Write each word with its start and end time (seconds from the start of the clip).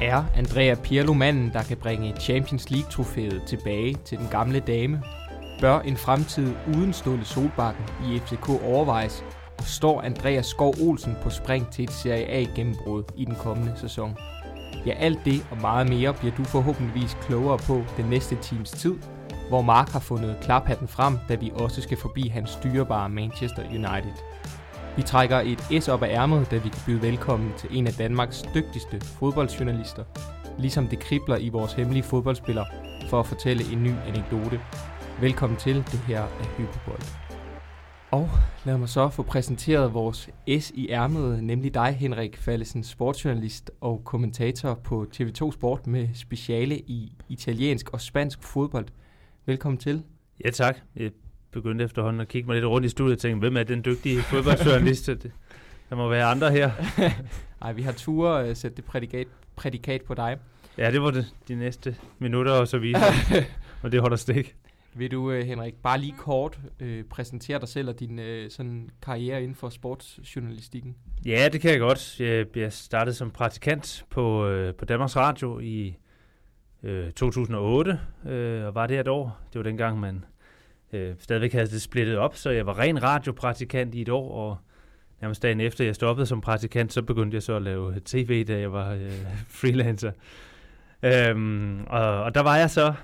Er 0.00 0.24
Andrea 0.36 0.74
Pirlo 0.74 1.12
manden, 1.12 1.50
der 1.52 1.62
kan 1.62 1.76
bringe 1.76 2.14
Champions 2.20 2.70
League-trofæet 2.70 3.42
tilbage 3.46 3.96
til 4.04 4.18
den 4.18 4.28
gamle 4.30 4.60
dame? 4.60 5.02
Bør 5.60 5.80
en 5.80 5.96
fremtid 5.96 6.54
uden 6.76 6.92
Ståle 6.92 7.24
Solbakken 7.24 7.84
i 8.06 8.18
FCK 8.18 8.48
overvejes? 8.48 9.24
Og 9.58 9.64
står 9.64 10.02
Andreas 10.02 10.46
Skov 10.46 10.74
Olsen 10.80 11.16
på 11.22 11.30
spring 11.30 11.70
til 11.70 11.84
et 11.84 11.90
Serie 11.90 12.26
A-gennembrud 12.26 13.02
i 13.16 13.24
den 13.24 13.34
kommende 13.34 13.72
sæson? 13.76 14.16
Ja, 14.86 14.92
alt 14.92 15.18
det 15.24 15.46
og 15.50 15.60
meget 15.60 15.88
mere 15.88 16.14
bliver 16.14 16.34
du 16.36 16.44
forhåbentligvis 16.44 17.16
klogere 17.22 17.58
på 17.58 17.82
den 17.96 18.04
næste 18.04 18.36
times 18.42 18.70
tid, 18.70 18.94
hvor 19.48 19.62
Mark 19.62 19.88
har 19.88 20.00
fundet 20.00 20.36
klaphatten 20.42 20.88
frem, 20.88 21.18
da 21.28 21.34
vi 21.34 21.52
også 21.54 21.82
skal 21.82 21.96
forbi 21.96 22.28
hans 22.28 22.50
styrebare 22.50 23.08
Manchester 23.08 23.62
United. 23.68 24.14
Vi 24.98 25.02
trækker 25.02 25.36
et 25.36 25.82
S 25.82 25.88
op 25.88 26.02
af 26.02 26.08
ærmet, 26.08 26.50
da 26.50 26.56
vi 26.56 26.68
kan 26.68 26.82
byde 26.86 27.02
velkommen 27.02 27.52
til 27.58 27.68
en 27.72 27.86
af 27.86 27.92
Danmarks 27.92 28.42
dygtigste 28.54 29.00
fodboldjournalister, 29.00 30.04
ligesom 30.58 30.88
det 30.88 30.98
kribler 30.98 31.36
i 31.36 31.48
vores 31.48 31.72
hemmelige 31.72 32.02
fodboldspiller, 32.02 32.64
for 33.10 33.20
at 33.20 33.26
fortælle 33.26 33.72
en 33.72 33.82
ny 33.82 33.90
anekdote. 34.06 34.60
Velkommen 35.20 35.58
til 35.58 35.74
det 35.74 35.98
her 35.98 36.20
er 36.20 36.56
Hyperbold. 36.56 37.02
Og 38.10 38.30
lad 38.64 38.78
mig 38.78 38.88
så 38.88 39.08
få 39.08 39.22
præsenteret 39.22 39.94
vores 39.94 40.30
S 40.60 40.70
i 40.74 40.88
ærmet, 40.90 41.44
nemlig 41.44 41.74
dig, 41.74 41.92
Henrik 41.92 42.36
Fallesen, 42.36 42.84
sportsjournalist 42.84 43.70
og 43.80 44.02
kommentator 44.04 44.74
på 44.74 45.06
TV2 45.14 45.52
Sport 45.52 45.86
med 45.86 46.08
speciale 46.14 46.78
i 46.78 47.12
italiensk 47.28 47.90
og 47.90 48.00
spansk 48.00 48.42
fodbold. 48.42 48.86
Velkommen 49.46 49.78
til. 49.78 50.02
Ja 50.44 50.50
tak. 50.50 50.76
Begyndte 51.50 51.84
efterhånden 51.84 52.20
at 52.20 52.28
kigge 52.28 52.46
mig 52.46 52.54
lidt 52.54 52.66
rundt 52.66 52.86
i 52.86 52.88
studiet 52.88 53.16
og 53.16 53.20
tænkte, 53.20 53.38
hvem 53.38 53.56
er 53.56 53.62
den 53.62 53.84
dygtige 53.84 54.22
fodboldjournalist? 54.22 55.06
Der 55.90 55.96
må 55.96 56.08
være 56.08 56.24
andre 56.24 56.50
her. 56.50 56.70
Nej, 57.62 57.72
vi 57.72 57.82
har 57.82 57.92
tur 57.92 58.30
at 58.30 58.56
sætte 58.56 58.76
det 58.76 58.84
prædikat, 58.84 59.26
prædikat 59.56 60.02
på 60.02 60.14
dig. 60.14 60.38
Ja, 60.78 60.90
det 60.90 61.02
var 61.02 61.10
det 61.10 61.34
de 61.48 61.54
næste 61.54 61.96
minutter, 62.18 62.52
og 62.52 62.68
så 62.68 62.78
videre. 62.78 63.02
og 63.82 63.92
det 63.92 64.00
holder 64.00 64.16
stik. 64.16 64.56
Vil 64.94 65.10
du, 65.10 65.30
øh, 65.30 65.46
Henrik, 65.46 65.74
bare 65.74 65.98
lige 65.98 66.14
kort 66.18 66.58
øh, 66.80 67.04
præsentere 67.04 67.60
dig 67.60 67.68
selv 67.68 67.88
og 67.88 68.00
din 68.00 68.18
øh, 68.18 68.50
sådan 68.50 68.90
karriere 69.02 69.42
inden 69.42 69.54
for 69.54 69.68
sportsjournalistikken? 69.68 70.96
Ja, 71.26 71.48
det 71.52 71.60
kan 71.60 71.70
jeg 71.70 71.80
godt. 71.80 72.20
Jeg, 72.20 72.56
jeg 72.56 72.72
startede 72.72 73.16
som 73.16 73.30
praktikant 73.30 74.04
på, 74.10 74.46
øh, 74.46 74.74
på 74.74 74.84
Danmarks 74.84 75.16
Radio 75.16 75.58
i 75.58 75.96
øh, 76.82 77.10
2008, 77.12 78.00
øh, 78.26 78.66
og 78.66 78.74
var 78.74 78.86
det 78.86 78.98
et 79.00 79.08
år. 79.08 79.40
Det 79.52 79.58
var 79.58 79.62
dengang, 79.62 80.00
man 80.00 80.24
øh, 80.92 81.14
stadigvæk 81.18 81.52
havde 81.52 81.66
det 81.66 81.82
splittet 81.82 82.16
op, 82.16 82.36
så 82.36 82.50
jeg 82.50 82.66
var 82.66 82.78
ren 82.78 83.02
radiopraktikant 83.02 83.94
i 83.94 84.00
et 84.00 84.08
år, 84.08 84.30
og 84.30 84.56
nærmest 85.20 85.42
dagen 85.42 85.60
efter 85.60 85.84
jeg 85.84 85.94
stoppede 85.94 86.26
som 86.26 86.40
praktikant, 86.40 86.92
så 86.92 87.02
begyndte 87.02 87.34
jeg 87.34 87.42
så 87.42 87.56
at 87.56 87.62
lave 87.62 87.94
øh, 87.94 88.00
tv, 88.00 88.44
da 88.44 88.58
jeg 88.58 88.72
var 88.72 88.92
øh, 88.92 89.12
freelancer. 89.60 90.12
Øhm, 91.02 91.84
og, 91.86 92.22
og 92.22 92.34
der 92.34 92.40
var 92.40 92.56
jeg 92.56 92.70
så 92.70 92.94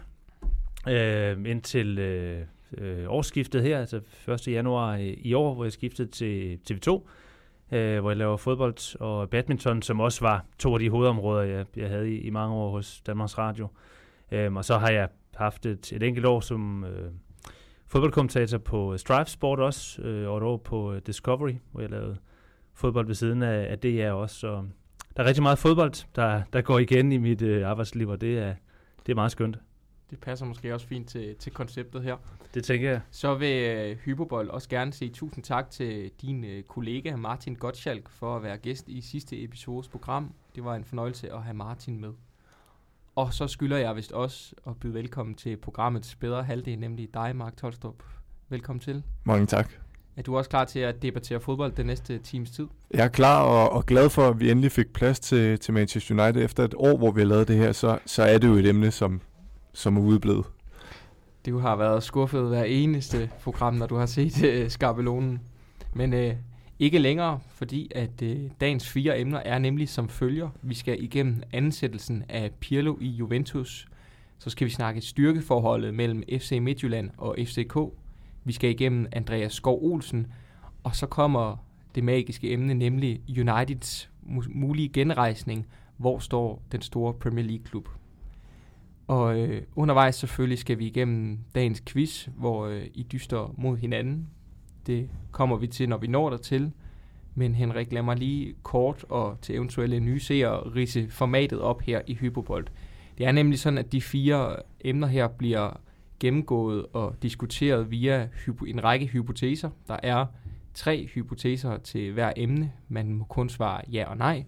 øh, 0.88 1.36
indtil 1.46 1.98
øh, 1.98 2.40
øh, 2.78 3.04
årsskiftet 3.08 3.62
her, 3.62 3.80
altså 3.80 4.00
1. 4.28 4.48
januar 4.48 4.96
i, 4.96 5.12
i 5.12 5.34
år, 5.34 5.54
hvor 5.54 5.64
jeg 5.64 5.72
skiftede 5.72 6.10
til 6.10 6.58
TV2, 6.70 7.00
øh, 7.76 8.00
hvor 8.00 8.10
jeg 8.10 8.16
laver 8.16 8.36
fodbold 8.36 9.00
og 9.00 9.30
badminton, 9.30 9.82
som 9.82 10.00
også 10.00 10.20
var 10.20 10.44
to 10.58 10.74
af 10.74 10.80
de 10.80 10.90
hovedområder, 10.90 11.42
jeg, 11.42 11.66
jeg 11.76 11.88
havde 11.88 12.10
i, 12.10 12.18
i 12.20 12.30
mange 12.30 12.54
år 12.54 12.70
hos 12.70 13.00
Danmarks 13.06 13.38
Radio. 13.38 13.68
Øhm, 14.32 14.56
og 14.56 14.64
så 14.64 14.78
har 14.78 14.90
jeg 14.90 15.08
haft 15.36 15.66
et, 15.66 15.92
et 15.92 16.02
enkelt 16.02 16.26
år 16.26 16.40
som 16.40 16.84
øh, 16.84 17.10
fodboldkommentator 17.94 18.58
på 18.58 18.96
Strive 18.98 19.26
Sport 19.26 19.60
også, 19.60 20.02
øh, 20.02 20.28
og 20.28 20.36
et 20.36 20.42
år 20.42 20.56
på 20.56 20.94
Discovery, 21.06 21.54
hvor 21.72 21.80
jeg 21.80 21.90
lavede 21.90 22.16
fodbold 22.72 23.06
ved 23.06 23.14
siden 23.14 23.42
af, 23.42 23.66
af 23.70 23.78
DR 23.78 24.10
også. 24.10 24.36
Så 24.36 24.64
der 25.16 25.22
er 25.22 25.26
rigtig 25.26 25.42
meget 25.42 25.58
fodbold, 25.58 26.14
der, 26.16 26.42
der 26.52 26.62
går 26.62 26.78
igen 26.78 27.12
i 27.12 27.18
mit 27.18 27.42
øh, 27.42 27.68
arbejdsliv, 27.68 28.08
og 28.08 28.20
det 28.20 28.38
er, 28.38 28.54
det 29.06 29.12
er 29.12 29.14
meget 29.14 29.32
skønt. 29.32 29.58
Det 30.10 30.20
passer 30.20 30.46
måske 30.46 30.74
også 30.74 30.86
fint 30.86 31.08
til, 31.08 31.36
til 31.36 31.52
konceptet 31.52 32.02
her. 32.02 32.16
Det 32.54 32.64
tænker 32.64 32.90
jeg. 32.90 33.00
Så 33.10 33.34
vil 33.34 33.90
uh, 33.92 33.98
Hyperbold 33.98 34.48
også 34.48 34.68
gerne 34.68 34.92
sige 34.92 35.10
tusind 35.10 35.44
tak 35.44 35.70
til 35.70 36.10
din 36.22 36.44
uh, 36.44 36.62
kollega 36.68 37.16
Martin 37.16 37.54
Gottschalk 37.54 38.08
for 38.08 38.36
at 38.36 38.42
være 38.42 38.56
gæst 38.58 38.88
i 38.88 39.00
sidste 39.00 39.42
episodes 39.44 39.88
program. 39.88 40.34
Det 40.54 40.64
var 40.64 40.74
en 40.74 40.84
fornøjelse 40.84 41.32
at 41.32 41.42
have 41.42 41.54
Martin 41.54 42.00
med. 42.00 42.12
Og 43.16 43.34
så 43.34 43.46
skylder 43.46 43.76
jeg 43.76 43.96
vist 43.96 44.12
også 44.12 44.54
at 44.66 44.76
byde 44.76 44.94
velkommen 44.94 45.34
til 45.34 45.56
programmets 45.56 46.14
bedre 46.14 46.42
halvdel, 46.42 46.78
nemlig 46.78 47.08
dig, 47.14 47.36
Mark 47.36 47.56
Tolstrup. 47.56 48.02
Velkommen 48.48 48.80
til. 48.80 49.02
Mange 49.24 49.46
tak. 49.46 49.70
Er 50.16 50.22
du 50.22 50.36
også 50.36 50.50
klar 50.50 50.64
til 50.64 50.78
at 50.78 51.02
debattere 51.02 51.40
fodbold 51.40 51.72
den 51.72 51.86
næste 51.86 52.18
times 52.18 52.50
tid? 52.50 52.66
Jeg 52.90 53.04
er 53.04 53.08
klar 53.08 53.42
og, 53.42 53.70
og 53.70 53.86
glad 53.86 54.10
for, 54.10 54.28
at 54.28 54.40
vi 54.40 54.50
endelig 54.50 54.72
fik 54.72 54.92
plads 54.92 55.20
til, 55.20 55.58
til 55.58 55.74
Manchester 55.74 56.24
United. 56.24 56.44
Efter 56.44 56.64
et 56.64 56.74
år, 56.76 56.96
hvor 56.96 57.10
vi 57.10 57.20
har 57.20 57.26
lavet 57.26 57.48
det 57.48 57.56
her, 57.56 57.72
så, 57.72 57.98
så 58.06 58.22
er 58.22 58.38
det 58.38 58.48
jo 58.48 58.54
et 58.54 58.66
emne, 58.66 58.90
som, 58.90 59.20
som 59.72 59.96
er 59.96 60.00
udeblevet. 60.00 60.46
Du 61.46 61.58
har 61.58 61.76
været 61.76 62.02
skuffet 62.02 62.48
hver 62.48 62.64
eneste 62.64 63.30
program, 63.42 63.74
når 63.74 63.86
du 63.86 63.96
har 63.96 64.06
set 64.06 64.62
uh, 64.64 64.70
skabelonen. 64.70 65.40
Men 65.92 66.12
uh, 66.12 66.30
ikke 66.78 66.98
længere, 66.98 67.40
fordi 67.48 67.90
at 67.94 68.22
øh, 68.22 68.50
dagens 68.60 68.88
fire 68.88 69.20
emner 69.20 69.38
er 69.38 69.58
nemlig 69.58 69.88
som 69.88 70.08
følger. 70.08 70.48
Vi 70.62 70.74
skal 70.74 71.02
igennem 71.02 71.42
ansættelsen 71.52 72.24
af 72.28 72.50
Pirlo 72.60 72.96
i 73.00 73.08
Juventus. 73.08 73.88
Så 74.38 74.50
skal 74.50 74.64
vi 74.64 74.70
snakke 74.70 75.00
styrkeforholdet 75.00 75.94
mellem 75.94 76.22
FC 76.38 76.58
Midtjylland 76.62 77.10
og 77.16 77.36
FCK. 77.38 77.76
Vi 78.44 78.52
skal 78.52 78.70
igennem 78.70 79.06
Andreas 79.12 79.52
Skov 79.52 79.78
Olsen. 79.82 80.26
Og 80.82 80.96
så 80.96 81.06
kommer 81.06 81.56
det 81.94 82.04
magiske 82.04 82.52
emne, 82.52 82.74
nemlig 82.74 83.20
Uniteds 83.28 84.10
mulige 84.48 84.88
genrejsning. 84.88 85.66
Hvor 85.96 86.18
står 86.18 86.62
den 86.72 86.82
store 86.82 87.14
Premier 87.14 87.44
League-klub? 87.44 87.88
Og 89.06 89.38
øh, 89.38 89.62
undervejs 89.76 90.14
selvfølgelig 90.14 90.58
skal 90.58 90.78
vi 90.78 90.86
igennem 90.86 91.38
dagens 91.54 91.82
quiz, 91.86 92.28
hvor 92.36 92.66
øh, 92.66 92.82
I 92.94 93.02
dyster 93.02 93.54
mod 93.58 93.76
hinanden. 93.76 94.28
Det 94.86 95.08
kommer 95.30 95.56
vi 95.56 95.66
til, 95.66 95.88
når 95.88 95.96
vi 95.96 96.06
når 96.06 96.30
dertil. 96.30 96.72
Men 97.34 97.54
Henrik, 97.54 97.92
lad 97.92 98.02
mig 98.02 98.16
lige 98.16 98.54
kort 98.62 99.04
og 99.08 99.38
til 99.42 99.54
eventuelle 99.54 100.00
nye 100.00 100.20
seere 100.20 100.60
rise 100.60 101.10
formatet 101.10 101.60
op 101.60 101.82
her 101.82 102.00
i 102.06 102.14
Hypobolt. 102.14 102.72
Det 103.18 103.26
er 103.26 103.32
nemlig 103.32 103.58
sådan, 103.58 103.78
at 103.78 103.92
de 103.92 104.00
fire 104.00 104.56
emner 104.80 105.06
her 105.06 105.28
bliver 105.28 105.80
gennemgået 106.20 106.86
og 106.92 107.14
diskuteret 107.22 107.90
via 107.90 108.28
en 108.66 108.84
række 108.84 109.06
hypoteser. 109.06 109.70
Der 109.88 109.96
er 110.02 110.26
tre 110.74 111.06
hypoteser 111.06 111.78
til 111.78 112.12
hver 112.12 112.32
emne. 112.36 112.72
Man 112.88 113.12
må 113.12 113.24
kun 113.24 113.48
svare 113.48 113.80
ja 113.92 114.04
og 114.10 114.16
nej. 114.16 114.44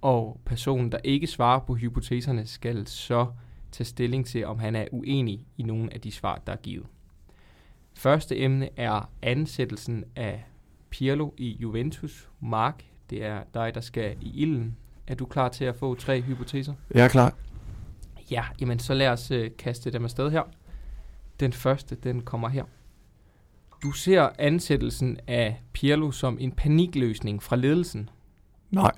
Og 0.00 0.40
personen, 0.44 0.92
der 0.92 0.98
ikke 1.04 1.26
svarer 1.26 1.60
på 1.60 1.74
hypoteserne, 1.74 2.46
skal 2.46 2.86
så 2.86 3.26
tage 3.72 3.84
stilling 3.84 4.26
til, 4.26 4.46
om 4.46 4.58
han 4.58 4.76
er 4.76 4.84
uenig 4.92 5.46
i 5.58 5.62
nogle 5.62 5.94
af 5.94 6.00
de 6.00 6.10
svar, 6.10 6.42
der 6.46 6.52
er 6.52 6.56
givet. 6.56 6.86
Første 7.94 8.38
emne 8.38 8.68
er 8.76 9.10
ansættelsen 9.22 10.04
af 10.16 10.44
Pirlo 10.90 11.30
i 11.36 11.56
Juventus. 11.60 12.28
Mark, 12.40 12.84
det 13.10 13.24
er 13.24 13.42
dig, 13.54 13.74
der 13.74 13.80
skal 13.80 14.16
i 14.20 14.40
ilden. 14.42 14.76
Er 15.06 15.14
du 15.14 15.26
klar 15.26 15.48
til 15.48 15.64
at 15.64 15.76
få 15.76 15.94
tre 15.94 16.20
hypoteser? 16.20 16.74
Jeg 16.94 17.04
er 17.04 17.08
klar. 17.08 17.34
Ja, 18.30 18.44
jamen 18.60 18.78
så 18.78 18.94
lad 18.94 19.08
os 19.08 19.30
uh, 19.30 19.38
kaste 19.58 19.90
dem 19.90 20.04
afsted 20.04 20.30
her. 20.30 20.42
Den 21.40 21.52
første, 21.52 21.94
den 21.94 22.22
kommer 22.22 22.48
her. 22.48 22.64
Du 23.82 23.92
ser 23.92 24.28
ansættelsen 24.38 25.18
af 25.26 25.62
Pirlo 25.72 26.10
som 26.10 26.36
en 26.40 26.52
panikløsning 26.52 27.42
fra 27.42 27.56
ledelsen. 27.56 28.10
Nej. 28.70 28.92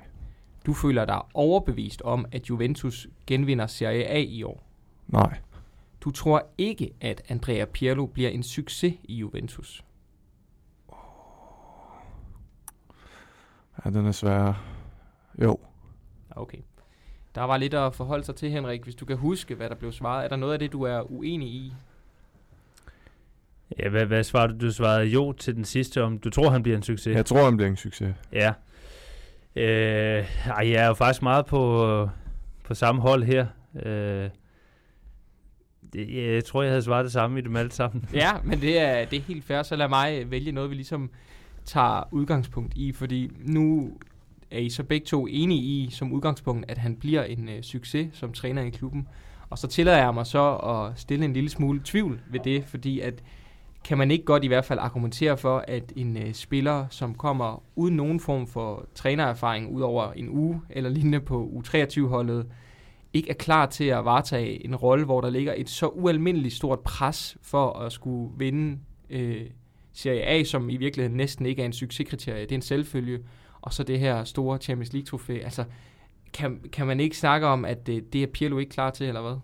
Du 0.65 0.73
føler 0.73 1.05
dig 1.05 1.21
overbevist 1.33 2.01
om, 2.01 2.25
at 2.31 2.49
Juventus 2.49 3.07
genvinder 3.27 3.67
Serie 3.67 4.05
A 4.05 4.19
i 4.19 4.43
år. 4.43 4.63
Nej. 5.07 5.37
Du 6.05 6.11
tror 6.11 6.47
ikke, 6.57 6.93
at 7.01 7.21
Andrea 7.29 7.65
Pirlo 7.65 8.05
bliver 8.05 8.29
en 8.29 8.43
succes 8.43 8.93
i 9.03 9.15
Juventus. 9.15 9.83
Ja, 13.85 13.89
den 13.89 14.05
er 14.05 14.11
svær. 14.11 14.65
Jo. 15.41 15.59
Okay. 16.29 16.57
Der 17.35 17.41
var 17.41 17.57
lidt 17.57 17.73
at 17.73 17.95
forholde 17.95 18.23
sig 18.23 18.35
til, 18.35 18.51
Henrik. 18.51 18.83
Hvis 18.83 18.95
du 18.95 19.05
kan 19.05 19.17
huske, 19.17 19.55
hvad 19.55 19.69
der 19.69 19.75
blev 19.75 19.91
svaret. 19.91 20.23
Er 20.23 20.27
der 20.27 20.35
noget 20.35 20.53
af 20.53 20.59
det, 20.59 20.71
du 20.71 20.83
er 20.83 21.11
uenig 21.11 21.47
i? 21.47 21.73
Ja, 23.79 23.89
hvad, 23.89 24.05
hvad 24.05 24.23
svarede 24.23 24.53
du? 24.53 24.65
Du 24.65 24.71
svarede 24.71 25.05
jo 25.05 25.31
til 25.31 25.55
den 25.55 25.65
sidste, 25.65 26.03
om 26.03 26.17
du 26.19 26.29
tror, 26.29 26.49
han 26.49 26.63
bliver 26.63 26.77
en 26.77 26.83
succes. 26.83 27.15
Jeg 27.15 27.25
tror, 27.25 27.43
han 27.43 27.57
bliver 27.57 27.69
en 27.69 27.77
succes. 27.77 28.15
Ja. 28.31 28.53
Øh, 29.55 30.47
ej, 30.47 30.71
jeg 30.71 30.83
er 30.83 30.87
jo 30.87 30.93
faktisk 30.93 31.21
meget 31.21 31.45
på, 31.45 32.09
på 32.63 32.73
samme 32.73 33.01
hold 33.01 33.23
her. 33.23 33.47
Øh, 33.85 34.29
det, 35.95 36.33
jeg 36.33 36.45
tror, 36.45 36.61
jeg 36.61 36.71
havde 36.71 36.81
svaret 36.81 37.03
det 37.03 37.11
samme 37.11 37.39
i 37.39 37.41
dem 37.41 37.55
alle 37.55 37.71
sammen. 37.71 38.09
ja, 38.13 38.31
men 38.43 38.61
det 38.61 38.79
er, 38.79 39.05
det 39.05 39.17
er 39.17 39.23
helt 39.23 39.43
fair, 39.43 39.63
så 39.63 39.75
lad 39.75 39.87
mig 39.87 40.31
vælge 40.31 40.51
noget, 40.51 40.69
vi 40.69 40.75
ligesom 40.75 41.09
tager 41.65 42.13
udgangspunkt 42.13 42.73
i, 42.75 42.91
fordi 42.91 43.31
nu 43.39 43.91
er 44.51 44.59
I 44.59 44.69
så 44.69 44.83
begge 44.83 45.05
to 45.05 45.27
enige 45.27 45.61
i 45.61 45.89
som 45.91 46.11
udgangspunkt, 46.11 46.71
at 46.71 46.77
han 46.77 46.95
bliver 46.95 47.23
en 47.23 47.47
uh, 47.47 47.61
succes 47.61 48.07
som 48.13 48.33
træner 48.33 48.61
i 48.61 48.69
klubben. 48.69 49.07
Og 49.49 49.57
så 49.57 49.67
tillader 49.67 49.97
jeg 49.97 50.13
mig 50.13 50.25
så 50.25 50.55
at 50.55 50.99
stille 50.99 51.25
en 51.25 51.33
lille 51.33 51.49
smule 51.49 51.81
tvivl 51.83 52.21
ved 52.31 52.39
det, 52.39 52.63
fordi 52.65 52.99
at 52.99 53.23
kan 53.83 53.97
man 53.97 54.11
ikke 54.11 54.25
godt 54.25 54.43
i 54.43 54.47
hvert 54.47 54.65
fald 54.65 54.79
argumentere 54.79 55.37
for, 55.37 55.63
at 55.67 55.93
en 55.95 56.17
øh, 56.17 56.33
spiller, 56.33 56.85
som 56.89 57.15
kommer 57.15 57.63
uden 57.75 57.95
nogen 57.95 58.19
form 58.19 58.47
for 58.47 58.87
trænererfaring 58.95 59.71
ud 59.71 59.81
over 59.81 60.11
en 60.11 60.29
uge 60.29 60.61
eller 60.69 60.89
lignende 60.89 61.19
på 61.19 61.61
U23-holdet, 61.63 62.45
ikke 63.15 63.29
er 63.29 63.33
klar 63.33 63.65
til 63.65 63.83
at 63.83 64.05
varetage 64.05 64.65
en 64.65 64.75
rolle, 64.75 65.05
hvor 65.05 65.21
der 65.21 65.29
ligger 65.29 65.53
et 65.57 65.69
så 65.69 65.87
ualmindeligt 65.87 66.53
stort 66.53 66.79
pres 66.79 67.37
for 67.41 67.79
at 67.79 67.91
skulle 67.91 68.31
vinde 68.37 68.79
øh, 69.09 69.41
Serie 69.93 70.23
A, 70.23 70.43
som 70.43 70.69
i 70.69 70.77
virkeligheden 70.77 71.17
næsten 71.17 71.45
ikke 71.45 71.61
er 71.61 71.65
en 71.65 71.73
succeskriterie. 71.73 72.41
Det 72.41 72.51
er 72.51 72.55
en 72.55 72.61
selvfølge. 72.61 73.19
Og 73.61 73.73
så 73.73 73.83
det 73.83 73.99
her 73.99 74.23
store 74.23 74.57
Champions 74.57 74.93
League-trofæ. 74.93 75.39
Altså, 75.43 75.63
kan, 76.33 76.59
kan 76.71 76.87
man 76.87 76.99
ikke 76.99 77.17
snakke 77.17 77.47
om, 77.47 77.65
at 77.65 77.87
det, 77.87 78.13
det 78.13 78.23
er 78.23 78.27
Pirlo 78.27 78.57
ikke 78.57 78.71
klar 78.71 78.89
til, 78.89 79.07
eller 79.07 79.21
hvad? 79.21 79.35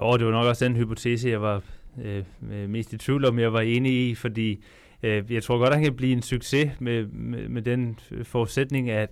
Jo, 0.00 0.16
det 0.16 0.26
var 0.26 0.32
nok 0.32 0.46
også 0.46 0.64
den 0.64 0.76
hypotese, 0.76 1.28
jeg 1.28 1.42
var 1.42 1.62
øh, 2.02 2.24
øh 2.50 2.68
mest 2.68 2.92
i 2.92 2.98
tvivl 2.98 3.24
om, 3.24 3.38
jeg 3.38 3.52
var 3.52 3.60
enig 3.60 4.10
i, 4.10 4.14
fordi 4.14 4.64
øh, 5.02 5.32
jeg 5.32 5.42
tror 5.42 5.58
godt, 5.58 5.68
at 5.68 5.74
han 5.74 5.84
kan 5.84 5.96
blive 5.96 6.12
en 6.12 6.22
succes 6.22 6.70
med, 6.80 7.06
med, 7.06 7.48
med 7.48 7.62
den 7.62 7.98
øh, 8.10 8.24
forudsætning, 8.24 8.90
at, 8.90 9.10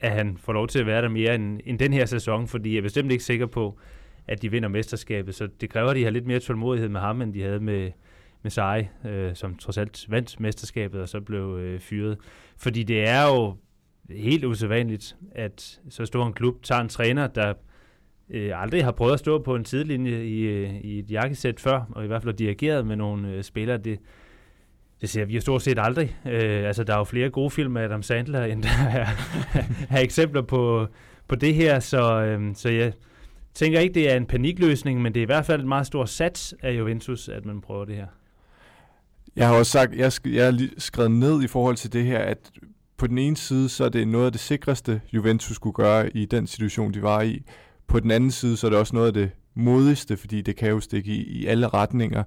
at 0.00 0.10
han 0.10 0.36
får 0.36 0.52
lov 0.52 0.68
til 0.68 0.78
at 0.78 0.86
være 0.86 1.02
der 1.02 1.08
mere 1.08 1.34
end, 1.34 1.60
end 1.64 1.78
den 1.78 1.92
her 1.92 2.06
sæson, 2.06 2.48
fordi 2.48 2.70
jeg 2.70 2.78
er 2.78 2.82
bestemt 2.82 3.12
ikke 3.12 3.24
sikker 3.24 3.46
på, 3.46 3.78
at 4.26 4.42
de 4.42 4.50
vinder 4.50 4.68
mesterskabet, 4.68 5.34
så 5.34 5.48
det 5.60 5.70
kræver, 5.70 5.90
at 5.90 5.96
de 5.96 6.04
har 6.04 6.10
lidt 6.10 6.26
mere 6.26 6.40
tålmodighed 6.40 6.88
med 6.88 7.00
ham, 7.00 7.22
end 7.22 7.34
de 7.34 7.42
havde 7.42 7.60
med, 7.60 7.90
med 8.42 8.50
Sai, 8.50 8.88
øh, 9.06 9.34
som 9.34 9.54
trods 9.54 9.78
alt 9.78 10.06
vandt 10.08 10.40
mesterskabet 10.40 11.00
og 11.00 11.08
så 11.08 11.20
blev 11.20 11.58
øh, 11.60 11.80
fyret. 11.80 12.18
Fordi 12.56 12.82
det 12.82 13.08
er 13.08 13.26
jo 13.26 13.56
helt 14.10 14.44
usædvanligt, 14.44 15.16
at 15.32 15.80
så 15.88 16.06
stor 16.06 16.26
en 16.26 16.32
klub 16.32 16.62
tager 16.62 16.80
en 16.80 16.88
træner, 16.88 17.26
der 17.26 17.54
øh, 18.30 18.62
aldrig 18.62 18.84
har 18.84 18.92
prøvet 18.92 19.12
at 19.12 19.18
stå 19.18 19.38
på 19.38 19.54
en 19.54 19.64
sidelinje 19.64 20.24
i, 20.24 20.40
øh, 20.40 20.80
i 20.80 20.98
et 20.98 21.10
jakkesæt 21.10 21.60
før, 21.60 21.90
og 21.90 22.04
i 22.04 22.06
hvert 22.06 22.22
fald 22.22 22.34
dirigeret 22.34 22.86
med 22.86 22.96
nogle 22.96 23.28
øh, 23.28 23.42
spillere. 23.42 23.78
Det, 23.78 23.98
det 25.00 25.10
ser 25.10 25.24
vi 25.24 25.34
jo 25.34 25.40
stort 25.40 25.62
set 25.62 25.78
aldrig. 25.78 26.16
Øh, 26.26 26.66
altså, 26.66 26.84
der 26.84 26.94
er 26.94 26.98
jo 26.98 27.04
flere 27.04 27.30
gode 27.30 27.50
film 27.50 27.76
af 27.76 27.84
Adam 27.84 28.02
Sandler, 28.02 28.44
end 28.44 28.62
der 28.62 28.68
er, 28.68 29.06
er 29.96 30.00
eksempler 30.00 30.42
på, 30.42 30.86
på 31.28 31.34
det 31.34 31.54
her, 31.54 31.80
så, 31.80 32.22
øh, 32.22 32.54
så 32.54 32.68
jeg 32.68 32.92
tænker 33.54 33.80
ikke, 33.80 33.94
det 33.94 34.12
er 34.12 34.16
en 34.16 34.26
panikløsning, 34.26 35.02
men 35.02 35.14
det 35.14 35.20
er 35.20 35.24
i 35.24 35.26
hvert 35.26 35.46
fald 35.46 35.60
et 35.60 35.68
meget 35.68 35.86
stort 35.86 36.08
sats 36.08 36.54
af 36.62 36.78
Juventus, 36.78 37.28
at 37.28 37.44
man 37.44 37.60
prøver 37.60 37.84
det 37.84 37.96
her. 37.96 38.06
Jeg 39.36 39.48
har 39.48 39.54
også 39.54 39.72
sagt, 39.72 39.94
jeg, 39.94 40.12
jeg 40.24 40.44
har 40.44 40.68
skrevet 40.78 41.10
ned 41.10 41.42
i 41.42 41.46
forhold 41.46 41.76
til 41.76 41.92
det 41.92 42.04
her, 42.04 42.18
at 42.18 42.50
på 42.96 43.06
den 43.06 43.18
ene 43.18 43.36
side, 43.36 43.68
så 43.68 43.84
er 43.84 43.88
det 43.88 44.08
noget 44.08 44.26
af 44.26 44.32
det 44.32 44.40
sikreste, 44.40 45.00
Juventus 45.12 45.56
skulle 45.56 45.74
gøre 45.74 46.16
i 46.16 46.24
den 46.24 46.46
situation, 46.46 46.94
de 46.94 47.02
var 47.02 47.20
i. 47.22 47.42
På 47.86 48.00
den 48.00 48.10
anden 48.10 48.30
side, 48.30 48.56
så 48.56 48.66
er 48.66 48.70
det 48.70 48.78
også 48.78 48.96
noget 48.96 49.06
af 49.06 49.12
det 49.12 49.30
modigste, 49.54 50.16
fordi 50.16 50.42
det 50.42 50.56
kan 50.56 50.70
jo 50.70 50.80
stikke 50.80 51.10
i, 51.10 51.22
i 51.22 51.46
alle 51.46 51.68
retninger. 51.68 52.22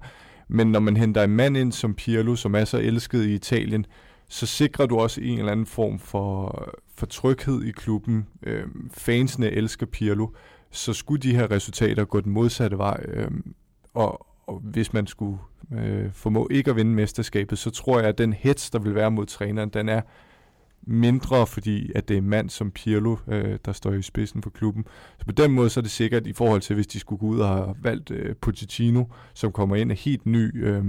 Men 0.48 0.66
når 0.72 0.80
man 0.80 0.96
henter 0.96 1.22
en 1.22 1.30
mand 1.30 1.56
ind 1.56 1.72
som 1.72 1.94
Pirlo, 1.94 2.36
som 2.36 2.54
er 2.54 2.64
så 2.64 2.78
elsket 2.78 3.24
i 3.24 3.34
Italien, 3.34 3.86
så 4.28 4.46
sikrer 4.46 4.86
du 4.86 4.98
også 4.98 5.20
en 5.20 5.38
eller 5.38 5.52
anden 5.52 5.66
form 5.66 5.98
for, 5.98 6.68
for 6.94 7.06
tryghed 7.06 7.62
i 7.62 7.70
klubben. 7.70 8.26
Øh, 8.42 8.66
fansene 8.90 9.50
elsker 9.50 9.86
Pirlo, 9.86 10.28
så 10.70 10.92
skulle 10.92 11.22
de 11.22 11.36
her 11.36 11.50
resultater 11.50 12.04
gå 12.04 12.20
den 12.20 12.32
modsatte 12.32 12.78
vej. 12.78 13.04
Øh, 13.08 13.30
og, 13.94 14.26
og 14.46 14.60
hvis 14.64 14.92
man 14.92 15.06
skulle 15.06 15.38
øh, 15.72 16.12
formå 16.12 16.48
ikke 16.50 16.70
at 16.70 16.76
vinde 16.76 16.94
mesterskabet, 16.94 17.58
så 17.58 17.70
tror 17.70 17.98
jeg, 17.98 18.08
at 18.08 18.18
den 18.18 18.32
hets, 18.32 18.70
der 18.70 18.78
vil 18.78 18.94
være 18.94 19.10
mod 19.10 19.26
træneren, 19.26 19.68
den 19.68 19.88
er 19.88 20.00
mindre, 20.86 21.46
fordi 21.46 21.92
at 21.94 22.08
det 22.08 22.14
er 22.14 22.18
en 22.18 22.28
mand 22.28 22.50
som 22.50 22.70
Pirlo, 22.70 23.16
øh, 23.28 23.58
der 23.64 23.72
står 23.72 23.92
i 23.92 24.02
spidsen 24.02 24.42
for 24.42 24.50
klubben. 24.50 24.84
Så 25.18 25.26
på 25.26 25.32
den 25.32 25.52
måde 25.52 25.70
så 25.70 25.80
er 25.80 25.82
det 25.82 25.90
sikkert 25.90 26.26
i 26.26 26.32
forhold 26.32 26.60
til, 26.60 26.74
hvis 26.74 26.86
de 26.86 26.98
skulle 27.00 27.18
gå 27.18 27.26
ud 27.26 27.38
og 27.38 27.48
have 27.48 27.74
valgt 27.82 28.10
øh, 28.10 28.36
Pochettino, 28.36 29.04
som 29.34 29.52
kommer 29.52 29.76
ind 29.76 29.90
er 29.90 29.96
helt 29.96 30.26
ny 30.26 30.66
øh, 30.66 30.84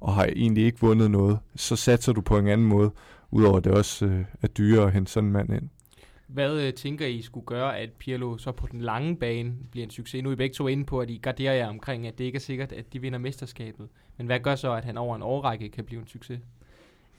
og 0.00 0.14
har 0.14 0.24
egentlig 0.36 0.64
ikke 0.64 0.80
vundet 0.80 1.10
noget, 1.10 1.38
så 1.56 1.76
satser 1.76 2.12
du 2.12 2.20
på 2.20 2.38
en 2.38 2.48
anden 2.48 2.66
måde, 2.66 2.90
udover 3.30 3.56
at 3.56 3.64
det 3.64 3.72
også 3.72 4.06
øh, 4.06 4.24
er 4.42 4.46
dyrere 4.46 4.86
at 4.86 4.92
hente 4.92 5.12
sådan 5.12 5.26
en 5.26 5.32
mand 5.32 5.52
ind. 5.52 5.68
Hvad 6.26 6.60
øh, 6.60 6.72
tænker 6.72 7.06
I 7.06 7.22
skulle 7.22 7.46
gøre, 7.46 7.78
at 7.78 7.90
Pirlo 7.98 8.36
så 8.36 8.52
på 8.52 8.66
den 8.66 8.80
lange 8.80 9.16
bane 9.16 9.52
bliver 9.70 9.84
en 9.84 9.90
succes? 9.90 10.22
Nu 10.22 10.28
er 10.28 10.32
I 10.32 10.36
begge 10.36 10.54
to 10.54 10.68
inde 10.68 10.84
på, 10.84 11.00
at 11.00 11.10
I 11.10 11.18
garderer 11.22 11.54
jer 11.54 11.68
omkring, 11.68 12.06
at 12.06 12.18
det 12.18 12.24
ikke 12.24 12.36
er 12.36 12.40
sikkert, 12.40 12.72
at 12.72 12.92
de 12.92 13.00
vinder 13.00 13.18
mesterskabet. 13.18 13.88
Men 14.16 14.26
hvad 14.26 14.40
gør 14.40 14.54
så, 14.54 14.72
at 14.72 14.84
han 14.84 14.96
over 14.96 15.16
en 15.16 15.22
årrække 15.22 15.68
kan 15.68 15.84
blive 15.84 16.00
en 16.00 16.06
succes? 16.06 16.40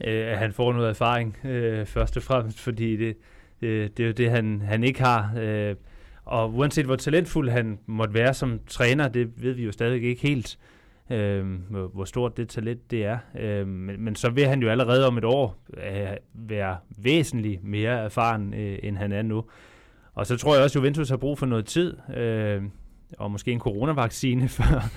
Øh, 0.04 0.32
at 0.32 0.38
han 0.38 0.54
får 0.54 0.74
noget 0.74 0.90
erfaring, 0.90 1.38
øh, 1.46 1.86
først 1.86 2.18
og 2.18 2.24
fremmest, 2.24 2.60
fordi 2.60 2.98
det, 2.98 3.18
det, 3.62 3.98
det 3.98 4.04
er 4.04 4.08
jo 4.08 4.14
det, 4.14 4.32
han, 4.32 4.62
han 4.62 4.84
ikke 4.84 5.04
har. 5.04 5.34
Øh, 5.38 5.76
og 6.26 6.54
uanset 6.54 6.86
hvor 6.86 6.96
talentfuld 6.96 7.50
han 7.50 7.80
måtte 7.86 8.14
være 8.14 8.34
som 8.34 8.60
træner, 8.68 9.08
det 9.08 9.44
ved 9.44 9.54
vi 9.54 9.64
jo 9.64 9.72
stadig 9.72 10.04
ikke 10.04 10.22
helt, 10.22 10.60
øh, 11.10 11.46
hvor 11.70 12.06
stort 12.06 12.38
det 12.38 12.50
talent 12.50 12.92
det 12.92 13.06
er. 13.06 13.18
Øh, 13.40 13.68
men, 13.68 14.04
men 14.04 14.16
så 14.16 14.30
vil 14.30 14.46
han 14.46 14.62
jo 14.62 14.70
allerede 14.70 15.08
om 15.08 15.18
et 15.18 15.24
år 15.24 15.58
øh, 15.78 16.18
være 16.34 16.78
væsentligt 16.98 17.64
mere 17.64 18.04
erfaren, 18.04 18.54
øh, 18.54 18.80
end 18.84 18.98
han 18.98 19.12
er 19.12 19.22
nu. 19.22 19.46
Og 20.14 20.28
så 20.28 20.38
tror 20.38 20.56
jeg 20.56 20.64
også, 20.64 20.80
at 20.80 20.82
Juventus 20.84 21.10
har 21.10 21.18
brug 21.18 21.40
for 21.40 21.46
noget 21.46 21.66
tid, 21.66 21.98
øh, 22.16 22.64
og 23.18 23.32
måske 23.32 23.52
en 23.52 23.60
coronavaccine, 23.60 24.50
før, 24.60 24.90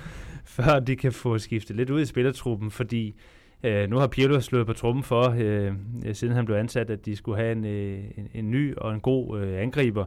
før 0.45 0.81
de 0.81 0.97
kan 0.97 1.13
få 1.13 1.39
skiftet 1.39 1.77
lidt 1.77 1.91
ud 1.91 2.01
i 2.01 2.07
spillertruppen, 2.07 2.71
fordi 2.71 3.09
Øh, 3.09 3.15
nu 3.63 3.97
har 3.97 4.07
Pirlo 4.07 4.41
slået 4.41 4.67
på 4.67 4.73
trummen 4.73 5.03
for, 5.03 5.35
øh, 5.39 5.73
siden 6.13 6.35
han 6.35 6.45
blev 6.45 6.57
ansat, 6.57 6.91
at 6.91 7.07
de 7.07 7.17
skulle 7.17 7.39
have 7.39 7.53
en, 7.53 7.65
øh, 7.65 8.05
en, 8.17 8.29
en 8.35 8.51
ny 8.51 8.77
og 8.77 8.95
en 8.95 9.01
god 9.01 9.41
øh, 9.41 9.63
angriber. 9.63 10.05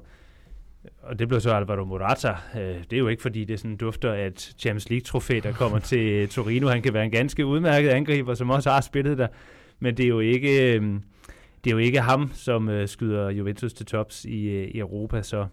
Og 1.02 1.20
det 1.20 1.28
blev 1.28 1.40
så 1.40 1.54
Alvaro 1.54 1.86
Morata. 1.86 2.36
Øh, 2.56 2.62
det 2.62 2.94
er 2.94 2.98
jo 2.98 3.08
ikke, 3.08 3.22
fordi 3.22 3.46
det 3.46 3.60
sådan 3.60 3.78
dufter 3.78 4.14
af 4.14 4.28
et 4.28 4.56
Champions 4.60 4.90
League-trofæ, 4.90 5.40
der 5.44 5.52
kommer 5.52 5.80
til 5.92 6.30
Torino. 6.30 6.68
Han 6.68 6.82
kan 6.82 6.94
være 6.94 7.06
en 7.06 7.12
ganske 7.12 7.46
udmærket 7.46 7.90
angriber, 7.90 8.34
som 8.34 8.50
også 8.50 8.70
har 8.70 8.82
spillet 8.82 9.18
der. 9.18 9.28
Men 9.80 9.98
det 9.98 10.04
er 10.04 10.10
jo 10.10 10.20
ikke, 10.20 10.76
øh, 10.76 10.82
det 11.64 11.70
er 11.70 11.72
jo 11.72 11.78
ikke 11.78 12.02
ham, 12.02 12.32
som 12.34 12.70
øh, 12.70 12.88
skyder 12.88 13.30
Juventus 13.30 13.74
til 13.74 13.86
tops 13.86 14.26
i, 14.26 14.50
øh, 14.50 14.68
i 14.68 14.80
Europa. 14.80 15.22
Så 15.22 15.46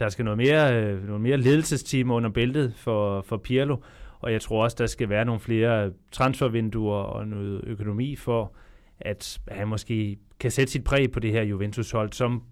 der 0.00 0.08
skal 0.08 0.24
noget 0.24 0.38
mere, 0.38 0.82
øh, 0.82 1.06
noget 1.06 1.20
mere 1.20 1.36
ledelsesteam 1.36 2.10
under 2.10 2.30
bæltet 2.30 2.74
for, 2.76 3.22
for 3.22 3.36
Pirlo 3.36 3.76
og 4.24 4.32
jeg 4.32 4.40
tror 4.40 4.62
også, 4.62 4.76
der 4.78 4.86
skal 4.86 5.08
være 5.08 5.24
nogle 5.24 5.40
flere 5.40 5.90
transfervinduer 6.12 6.96
og 6.96 7.28
noget 7.28 7.60
økonomi 7.64 8.16
for, 8.16 8.52
at 9.00 9.40
han 9.48 9.68
måske 9.68 10.18
kan 10.40 10.50
sætte 10.50 10.72
sit 10.72 10.84
præg 10.84 11.10
på 11.10 11.20
det 11.20 11.32
her 11.32 11.42
Juventus-hold, 11.42 12.12
som, 12.12 12.42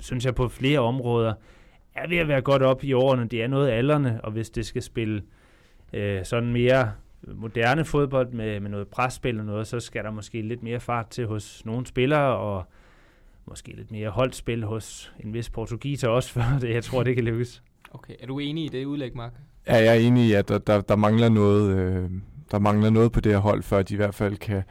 synes 0.00 0.24
jeg, 0.24 0.34
på 0.34 0.48
flere 0.48 0.78
områder 0.78 1.34
er 1.94 2.08
ved 2.08 2.16
at 2.16 2.28
være 2.28 2.40
godt 2.40 2.62
op 2.62 2.84
i 2.84 2.92
årene. 2.92 3.28
Det 3.28 3.42
er 3.42 3.46
noget 3.46 3.70
alderne, 3.70 4.20
og 4.24 4.32
hvis 4.32 4.50
det 4.50 4.66
skal 4.66 4.82
spille 4.82 5.22
øh, 5.92 6.24
sådan 6.24 6.52
mere 6.52 6.92
moderne 7.34 7.84
fodbold 7.84 8.32
med, 8.32 8.60
med 8.60 8.70
noget 8.70 8.88
presspil 8.88 9.38
og 9.38 9.44
noget, 9.44 9.66
så 9.66 9.80
skal 9.80 10.04
der 10.04 10.10
måske 10.10 10.42
lidt 10.42 10.62
mere 10.62 10.80
fart 10.80 11.08
til 11.08 11.26
hos 11.26 11.64
nogle 11.64 11.86
spillere, 11.86 12.36
og 12.36 12.64
måske 13.46 13.72
lidt 13.76 13.90
mere 13.90 14.10
holdspil 14.10 14.64
hos 14.64 15.12
en 15.20 15.34
vis 15.34 15.50
portugiser 15.50 16.08
også, 16.08 16.32
for 16.34 16.42
det, 16.60 16.70
jeg 16.70 16.84
tror, 16.84 17.02
det 17.02 17.14
kan 17.14 17.24
lykkes. 17.24 17.62
Okay, 17.90 18.14
er 18.20 18.26
du 18.26 18.38
enig 18.38 18.64
i 18.64 18.68
det 18.68 18.84
udlæg, 18.84 19.16
Mark? 19.16 19.32
Er 19.70 19.78
jeg 19.78 19.96
er 19.96 20.00
enig 20.00 20.24
i, 20.24 20.32
at 20.32 20.48
der, 20.48 20.58
der, 20.58 20.80
der, 20.80 20.96
mangler 20.96 21.28
noget, 21.28 21.76
øh, 21.76 22.10
der 22.50 22.58
mangler 22.58 22.90
noget 22.90 23.12
på 23.12 23.20
det 23.20 23.32
her 23.32 23.38
hold, 23.38 23.62
før 23.62 23.82
de 23.82 23.94
i 23.94 23.96
hvert 23.96 24.14
fald 24.14 24.36
kan, 24.36 24.62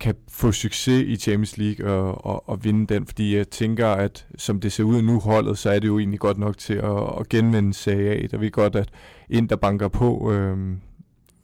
kan 0.00 0.14
få 0.28 0.52
succes 0.52 1.02
i 1.02 1.16
Champions 1.16 1.58
League 1.58 1.86
og, 1.92 2.26
og, 2.26 2.48
og 2.48 2.64
vinde 2.64 2.94
den, 2.94 3.06
fordi 3.06 3.36
jeg 3.36 3.48
tænker, 3.48 3.88
at 3.88 4.26
som 4.38 4.60
det 4.60 4.72
ser 4.72 4.84
ud 4.84 5.02
nu 5.02 5.20
holdet, 5.20 5.58
så 5.58 5.70
er 5.70 5.78
det 5.78 5.88
jo 5.88 5.98
egentlig 5.98 6.20
godt 6.20 6.38
nok 6.38 6.58
til 6.58 6.74
at, 6.74 7.20
at 7.20 7.28
genvinde 7.28 7.74
Serie 7.74 8.10
A. 8.10 8.26
Der 8.26 8.38
vi 8.38 8.50
godt, 8.50 8.76
at 8.76 8.88
ind 9.28 9.48
der 9.48 9.56
banker 9.56 9.88
på, 9.88 10.32
øh, 10.32 10.76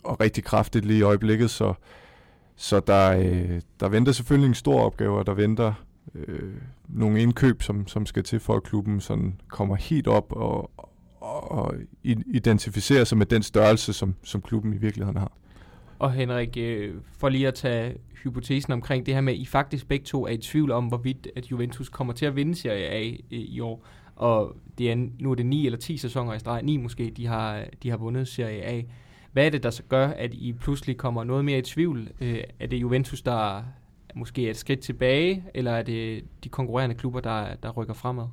og 0.04 0.20
rigtig 0.20 0.44
kraftigt 0.44 0.84
lige 0.84 0.98
i 0.98 1.02
øjeblikket, 1.02 1.50
så, 1.50 1.74
så 2.56 2.80
der, 2.80 3.18
øh, 3.18 3.60
der 3.80 3.88
venter 3.88 4.12
selvfølgelig 4.12 4.48
en 4.48 4.54
stor 4.54 4.80
opgave, 4.80 5.18
og 5.18 5.26
der 5.26 5.34
venter 5.34 5.72
øh, 6.14 6.52
nogle 6.88 7.22
indkøb, 7.22 7.62
som, 7.62 7.88
som 7.88 8.06
skal 8.06 8.22
til 8.22 8.40
for, 8.40 8.56
at 8.56 8.62
klubben 8.62 9.00
sådan 9.00 9.40
kommer 9.48 9.76
helt 9.76 10.08
op 10.08 10.32
og, 10.32 10.70
og 11.22 11.74
identificere 12.26 13.04
sig 13.04 13.18
med 13.18 13.26
den 13.26 13.42
størrelse, 13.42 13.92
som, 13.92 14.14
som 14.22 14.42
klubben 14.42 14.74
i 14.74 14.76
virkeligheden 14.76 15.18
har. 15.18 15.32
Og 15.98 16.12
Henrik, 16.12 16.56
øh, 16.56 16.94
for 17.18 17.28
lige 17.28 17.48
at 17.48 17.54
tage 17.54 17.94
hypotesen 18.22 18.72
omkring 18.72 19.06
det 19.06 19.14
her 19.14 19.20
med, 19.20 19.32
at 19.32 19.38
I 19.38 19.46
faktisk 19.46 19.88
begge 19.88 20.04
to 20.04 20.26
er 20.26 20.30
i 20.30 20.36
tvivl 20.36 20.70
om, 20.70 20.86
hvorvidt 20.86 21.28
at 21.36 21.46
Juventus 21.50 21.88
kommer 21.88 22.12
til 22.12 22.26
at 22.26 22.36
vinde 22.36 22.54
Serie 22.54 22.86
A 22.86 23.06
øh, 23.06 23.14
i 23.30 23.60
år. 23.60 23.86
Og 24.16 24.56
det 24.78 24.92
er, 24.92 24.96
nu 25.20 25.30
er 25.30 25.34
det 25.34 25.46
ni 25.46 25.66
eller 25.66 25.78
10 25.78 25.96
sæsoner 25.96 26.34
i 26.34 26.38
streg, 26.38 26.62
ni 26.62 26.76
måske, 26.76 27.12
de 27.16 27.26
har, 27.26 27.64
de 27.82 27.90
har 27.90 27.96
vundet 27.96 28.28
Serie 28.28 28.62
A. 28.62 28.82
Hvad 29.32 29.46
er 29.46 29.50
det, 29.50 29.62
der 29.62 29.70
så 29.70 29.82
gør, 29.82 30.08
at 30.08 30.34
I 30.34 30.52
pludselig 30.52 30.96
kommer 30.96 31.24
noget 31.24 31.44
mere 31.44 31.58
i 31.58 31.62
tvivl? 31.62 32.08
Øh, 32.20 32.40
er 32.60 32.66
det 32.66 32.76
Juventus, 32.76 33.22
der 33.22 33.62
måske 34.14 34.46
er 34.46 34.50
et 34.50 34.56
skridt 34.56 34.80
tilbage, 34.80 35.44
eller 35.54 35.72
er 35.72 35.82
det 35.82 36.24
de 36.44 36.48
konkurrerende 36.48 36.94
klubber, 36.94 37.20
der, 37.20 37.54
der 37.62 37.70
rykker 37.70 37.94
fremad? 37.94 38.26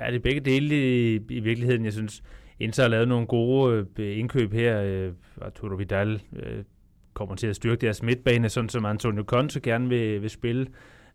Ja, 0.00 0.06
det 0.06 0.14
er 0.14 0.20
begge 0.20 0.40
dele 0.40 0.74
i, 0.74 1.20
i 1.30 1.40
virkeligheden. 1.40 1.84
Jeg 1.84 1.92
synes, 1.92 2.22
Inter 2.60 2.82
har 2.82 2.88
lavet 2.88 3.08
nogle 3.08 3.26
gode 3.26 3.86
øh, 3.98 4.18
indkøb 4.18 4.52
her. 4.52 4.82
Øh, 4.82 5.12
Arturo 5.42 5.74
Vidal 5.74 6.22
øh, 6.36 6.64
kommer 7.14 7.34
til 7.34 7.46
at 7.46 7.56
styrke 7.56 7.80
deres 7.80 8.02
midtbane, 8.02 8.48
sådan 8.48 8.68
som 8.68 8.84
Antonio 8.84 9.22
Conte 9.26 9.60
gerne 9.60 9.88
vil, 9.88 10.22
vil 10.22 10.30
spille. 10.30 10.66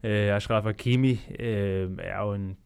Øh, 0.04 0.36
Ashraf 0.36 0.64
Hakimi 0.64 1.20
øh, 1.40 1.90
er 2.00 2.24
jo 2.26 2.34
en 2.34 2.58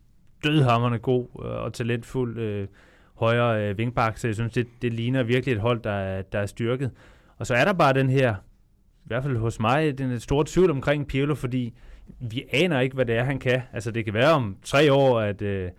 dødhammerne 0.43 0.99
god 0.99 1.27
øh, 1.45 1.51
og 1.51 1.73
talentfuld 1.73 2.39
øh, 2.39 2.67
højre 3.15 3.69
øh, 3.69 3.77
vingbak, 3.77 4.17
så 4.17 4.27
jeg 4.27 4.35
synes, 4.35 4.53
det, 4.53 4.67
det 4.81 4.93
ligner 4.93 5.23
virkelig 5.23 5.53
et 5.53 5.61
hold, 5.61 5.81
der 5.81 5.91
er, 5.91 6.21
der 6.21 6.39
er 6.39 6.45
styrket. 6.45 6.91
Og 7.37 7.47
så 7.47 7.53
er 7.53 7.65
der 7.65 7.73
bare 7.73 7.93
den 7.93 8.09
her, 8.09 8.35
i 9.05 9.07
hvert 9.07 9.23
fald 9.23 9.37
hos 9.37 9.59
mig, 9.59 9.97
den 9.97 10.19
store 10.19 10.45
tvivl 10.47 10.71
omkring 10.71 11.07
Pirlo, 11.07 11.35
fordi 11.35 11.73
vi 12.19 12.43
aner 12.53 12.79
ikke, 12.79 12.95
hvad 12.95 13.05
det 13.05 13.15
er, 13.15 13.23
han 13.23 13.39
kan. 13.39 13.61
Altså, 13.73 13.91
det 13.91 14.05
kan 14.05 14.13
være 14.13 14.31
om 14.31 14.57
tre 14.63 14.93
år, 14.93 15.19
at, 15.19 15.41
øh, 15.41 15.63
øh, 15.63 15.69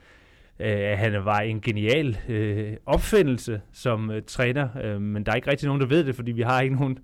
at 0.60 0.98
han 0.98 1.24
var 1.24 1.40
en 1.40 1.60
genial 1.60 2.18
øh, 2.28 2.76
opfindelse 2.86 3.60
som 3.72 4.10
øh, 4.10 4.22
træner, 4.26 4.68
øh, 4.84 5.00
men 5.00 5.26
der 5.26 5.32
er 5.32 5.36
ikke 5.36 5.50
rigtig 5.50 5.66
nogen, 5.66 5.80
der 5.80 5.86
ved 5.86 6.04
det, 6.04 6.14
fordi 6.14 6.32
vi 6.32 6.42
har 6.42 6.60
ikke 6.60 6.76
nogen 6.76 6.98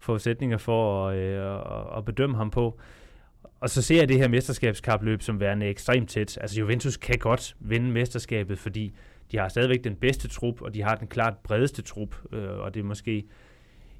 forudsætninger 0.00 0.58
for 0.58 1.08
at, 1.08 1.16
øh, 1.16 1.96
at 1.96 2.04
bedømme 2.04 2.36
ham 2.36 2.50
på. 2.50 2.80
Og 3.60 3.70
så 3.70 3.82
ser 3.82 3.98
jeg 3.98 4.08
det 4.08 4.18
her 4.18 4.28
mesterskabskapløb 4.28 5.22
som 5.22 5.40
værende 5.40 5.66
ekstremt 5.66 6.10
tæt. 6.10 6.38
Altså 6.40 6.60
Juventus 6.60 6.96
kan 6.96 7.18
godt 7.18 7.56
vinde 7.60 7.90
mesterskabet, 7.90 8.58
fordi 8.58 8.94
de 9.32 9.38
har 9.38 9.48
stadigvæk 9.48 9.84
den 9.84 9.96
bedste 9.96 10.28
trup, 10.28 10.62
og 10.62 10.74
de 10.74 10.82
har 10.82 10.94
den 10.94 11.08
klart 11.08 11.34
bredeste 11.44 11.82
trup, 11.82 12.16
øh, 12.32 12.58
og 12.58 12.74
det 12.74 12.80
er 12.80 12.84
måske 12.84 13.24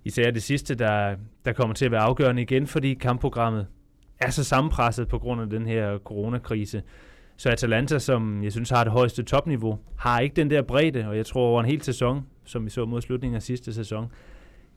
især 0.04 0.30
det 0.30 0.42
sidste, 0.42 0.74
der, 0.74 1.16
der 1.44 1.52
kommer 1.52 1.74
til 1.74 1.84
at 1.84 1.90
være 1.90 2.00
afgørende 2.00 2.42
igen, 2.42 2.66
fordi 2.66 2.94
kampprogrammet 2.94 3.66
er 4.20 4.30
så 4.30 4.44
sammenpresset 4.44 5.08
på 5.08 5.18
grund 5.18 5.40
af 5.40 5.50
den 5.50 5.66
her 5.66 5.98
coronakrise. 5.98 6.82
Så 7.36 7.50
Atalanta, 7.50 7.98
som 7.98 8.44
jeg 8.44 8.52
synes 8.52 8.70
har 8.70 8.84
det 8.84 8.92
højeste 8.92 9.22
topniveau, 9.22 9.78
har 9.96 10.20
ikke 10.20 10.36
den 10.36 10.50
der 10.50 10.62
bredde, 10.62 11.08
og 11.08 11.16
jeg 11.16 11.26
tror 11.26 11.46
over 11.46 11.60
en 11.60 11.66
hel 11.66 11.82
sæson, 11.82 12.26
som 12.44 12.64
vi 12.64 12.70
så 12.70 12.84
mod 12.84 13.00
slutningen 13.00 13.36
af 13.36 13.42
sidste 13.42 13.74
sæson, 13.74 14.06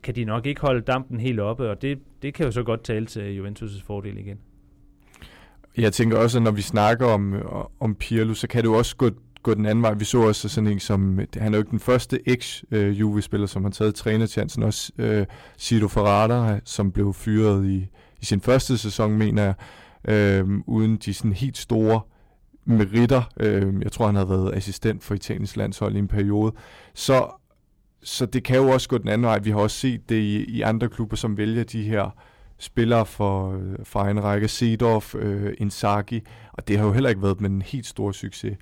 kan 0.03 0.15
de 0.15 0.25
nok 0.25 0.46
ikke 0.46 0.62
holde 0.62 0.82
dampen 0.82 1.20
helt 1.20 1.39
oppe, 1.39 1.70
og 1.70 1.82
det, 1.82 2.00
det 2.22 2.34
kan 2.34 2.46
jo 2.46 2.51
så 2.51 2.63
godt 2.63 2.84
tale 2.84 3.06
til 3.06 3.39
Juventus' 3.39 3.84
fordel 3.86 4.17
igen. 4.17 4.38
Jeg 5.77 5.94
tænker 5.94 6.17
også, 6.17 6.38
at 6.38 6.44
når 6.44 6.51
vi 6.51 6.62
snakker 6.62 7.06
om, 7.06 7.36
om 7.79 7.96
Pirlo, 7.96 8.34
så 8.34 8.48
kan 8.48 8.63
det 8.63 8.70
jo 8.70 8.74
også 8.74 8.96
gå, 8.96 9.10
gå 9.44 9.53
den 9.53 9.65
anden 9.65 9.82
vej. 9.82 9.94
Vi 9.94 10.06
så 10.06 10.20
også 10.20 10.50
sådan 10.50 10.70
en 10.70 10.79
som, 10.79 11.20
han 11.38 11.53
er 11.53 11.58
jo 11.58 11.62
ikke 11.62 11.72
den 11.72 11.79
første 11.79 12.20
ex-Juve-spiller, 12.29 13.48
som 13.48 13.63
har 13.63 13.72
taget 13.72 13.96
trænerchancen, 13.96 14.63
også 14.63 14.91
øh, 14.98 15.25
Ciro 15.60 15.88
Ferrara, 15.88 16.60
som 16.63 16.91
blev 16.91 17.13
fyret 17.13 17.65
i, 17.65 17.88
i 18.22 18.26
sin 18.26 18.42
første 18.42 18.78
sæson, 18.78 19.12
mener 19.12 19.44
jeg, 19.44 19.54
øh, 20.08 20.48
uden 20.66 20.98
de 20.98 21.14
sådan 21.14 21.34
helt 21.34 21.58
store 21.58 22.02
meritter. 22.66 23.24
Øh, 23.40 23.74
jeg 23.82 23.92
tror, 23.92 24.06
han 24.06 24.16
havde 24.16 24.30
været 24.30 24.56
assistent 24.56 25.04
for 25.04 25.16
Italiens 25.16 25.56
landshold 25.56 25.96
i 25.96 26.00
en 26.00 26.08
periode. 26.08 26.54
Så, 26.94 27.28
så 28.04 28.26
det 28.26 28.44
kan 28.44 28.58
jo 28.58 28.70
også 28.70 28.90
gå 28.90 28.98
den 28.98 29.08
anden 29.08 29.26
vej. 29.26 29.40
Vi 29.40 29.50
har 29.50 29.60
også 29.60 29.78
set 29.78 30.10
det 30.10 30.16
i, 30.16 30.44
i 30.44 30.62
andre 30.62 30.90
klubber, 30.90 31.16
som 31.16 31.38
vælger 31.38 31.64
de 31.64 31.84
her 31.84 32.10
spillere 32.60 33.06
for, 33.06 33.54
øh, 33.54 33.76
for 33.84 34.02
en 34.02 34.24
række, 34.24 34.48
Seedorf, 34.48 35.16
øh, 35.16 35.54
Inzaghi, 35.58 36.22
og 36.54 36.68
det 36.68 36.78
har 36.78 36.86
jo 36.86 36.92
heller 36.92 37.10
ikke 37.10 37.22
været 37.22 37.42
med 37.42 37.50
en 37.50 37.62
helt 37.62 37.86
stor 37.86 38.12
succes. 38.12 38.58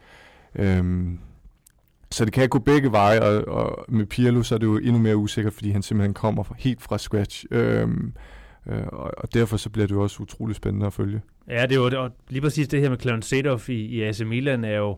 Øhm, 0.56 1.20
så 2.12 2.26
det 2.26 2.34
kan 2.34 2.50
gå 2.50 2.60
begge 2.60 2.92
veje, 2.92 3.22
og, 3.22 3.48
og 3.48 3.86
med 3.90 4.06
Pirlo 4.06 4.44
så 4.44 4.56
er 4.56 4.60
det 4.60 4.66
jo 4.66 4.78
endnu 4.78 4.98
mere 5.00 5.18
usikkert, 5.18 5.54
fordi 5.54 5.72
han 5.72 5.82
simpelthen 5.82 6.14
kommer 6.14 6.44
fra, 6.44 6.56
helt 6.58 6.82
fra 6.82 6.98
scratch. 6.98 7.46
Øhm, 7.52 8.14
øh, 8.68 8.88
og, 8.88 9.12
og 9.18 9.34
derfor 9.34 9.58
så 9.58 9.70
bliver 9.70 9.88
det 9.88 9.96
jo 9.96 10.02
også 10.02 10.24
utrolig 10.24 10.56
spændende 10.56 10.86
at 10.86 10.94
følge. 10.94 11.22
Ja, 11.50 11.62
det 11.62 11.72
er 11.72 11.76
jo 11.76 12.04
og 12.04 12.12
lige 12.30 12.42
præcis 12.42 12.68
det 12.68 12.82
her 12.82 12.90
med 12.90 12.98
Clarence 13.00 13.30
Seedorf 13.30 13.70
i, 13.70 13.86
i 13.86 14.02
AC 14.02 14.22
Milan 14.22 14.64
er 14.64 14.78
jo 14.78 14.98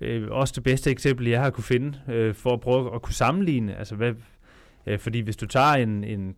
øh, 0.00 0.30
også 0.30 0.52
det 0.56 0.62
bedste 0.62 0.90
eksempel, 0.90 1.28
jeg 1.28 1.42
har 1.42 1.50
kunne 1.50 1.64
finde, 1.64 2.00
øh, 2.08 2.34
for 2.34 2.52
at 2.52 2.60
prøve 2.60 2.94
at 2.94 3.02
kunne 3.02 3.14
sammenligne. 3.14 3.78
Altså, 3.78 3.94
hvad, 3.94 4.12
øh, 4.86 4.98
fordi 4.98 5.20
hvis 5.20 5.36
du 5.36 5.46
tager 5.46 5.72
en, 5.72 6.04
en 6.04 6.34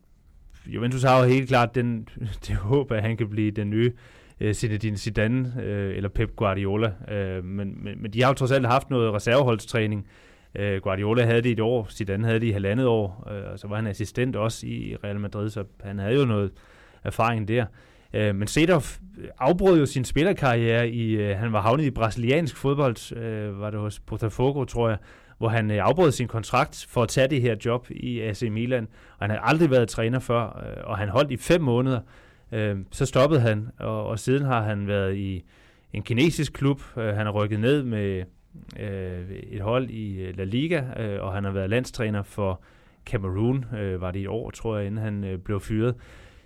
Juventus 0.67 1.03
har 1.03 1.19
jo 1.19 1.29
helt 1.29 1.49
klart 1.49 1.75
den, 1.75 2.09
det 2.47 2.57
håb, 2.57 2.93
at 2.93 3.03
han 3.03 3.17
kan 3.17 3.31
blive 3.31 3.51
den 3.51 3.71
nye 3.71 3.93
øh, 4.41 4.55
Zinedine 4.55 4.97
Zidane 4.97 5.55
øh, 5.63 5.97
eller 5.97 6.09
Pep 6.09 6.37
Guardiola. 6.37 6.93
Øh, 7.11 7.45
men, 7.45 7.85
men, 7.85 8.03
men 8.03 8.13
de 8.13 8.23
har 8.23 8.29
jo 8.29 8.35
trods 8.35 8.51
alt 8.51 8.67
haft 8.67 8.91
noget 8.91 9.15
reserveholdstræning. 9.15 10.07
Øh, 10.07 10.34
Øh, 10.55 10.81
Guardiola 10.81 11.25
havde 11.25 11.43
det 11.43 11.49
i 11.49 11.53
et 11.53 11.61
år, 11.61 11.87
Zidane 11.91 12.27
havde 12.27 12.41
det 12.41 12.47
i 12.47 12.51
halvandet 12.51 12.87
år, 12.87 13.29
øh, 13.31 13.53
og 13.53 13.59
så 13.59 13.69
var 13.69 13.77
han 13.77 13.87
assistent 13.87 14.37
også 14.37 14.67
i 14.67 14.97
Real 15.05 15.21
Madrid, 15.21 15.51
så 15.51 15.65
han 15.85 15.99
havde 15.99 16.15
jo 16.15 16.25
noget 16.25 16.53
erfaring 17.05 17.49
der. 17.49 17.67
Øh, 18.15 18.35
men 18.35 18.49
Sedorf 18.49 18.99
afbrød 19.39 19.79
jo 19.79 19.87
sin 19.87 20.05
spillerkarriere 20.05 20.89
i, 20.89 21.13
øh, 21.13 21.37
han 21.39 21.53
var 21.53 21.61
havnet 21.61 21.85
i 21.85 21.91
brasiliansk 21.91 22.57
fodbold, 22.57 23.17
øh, 23.17 23.61
var 23.61 23.71
det 23.71 23.81
hos 23.81 24.01
Botafogo, 24.01 24.65
tror 24.65 24.89
jeg, 24.89 24.99
hvor 25.39 25.49
han 25.49 25.71
øh, 25.71 25.79
afbrød 25.85 26.13
sin 26.13 26.29
kontrakt 26.29 26.87
for 26.89 27.03
at 27.03 27.09
tage 27.09 27.29
det 27.29 27.43
her 27.43 27.57
job 27.65 27.87
i 27.91 28.21
AC 28.21 28.43
Milan, 28.51 28.89
og 29.19 29.25
han 29.25 29.31
havde 29.31 29.43
aldrig 29.45 29.71
været 29.71 29.89
træner 29.89 30.19
før, 30.19 30.43
øh, 30.43 30.85
og 30.85 30.99
han 30.99 31.09
holdt 31.09 31.31
i 31.31 31.37
fem 31.37 31.61
måneder. 31.61 32.01
Øh, 32.53 32.77
så 32.91 33.07
stoppede 33.07 33.41
han, 33.41 33.69
og, 33.79 34.07
og 34.07 34.19
siden 34.19 34.45
har 34.45 34.63
han 34.63 34.87
været 34.87 35.17
i 35.17 35.45
en 35.93 36.03
kinesisk 36.03 36.53
klub. 36.53 36.81
Øh, 36.97 37.15
han 37.15 37.27
er 37.27 37.31
rykket 37.31 37.61
ned 37.61 37.83
med 37.83 38.23
øh, 38.81 39.31
et 39.31 39.61
hold 39.61 39.91
i 39.91 40.23
øh, 40.23 40.39
La 40.39 40.45
Liga, 40.45 40.83
øh, 41.03 41.23
og 41.23 41.33
han 41.33 41.45
har 41.45 41.51
været 41.51 41.71
landstræner 41.71 42.23
for 42.23 42.61
Cameroon, 43.07 43.65
øh, 43.79 44.01
var 44.01 44.11
det 44.11 44.21
i 44.21 44.27
år, 44.27 44.51
tror 44.51 44.77
jeg, 44.77 44.87
inden 44.87 45.05
han 45.05 45.25
øh, 45.25 45.39
blev 45.39 45.61
fyret. 45.61 45.95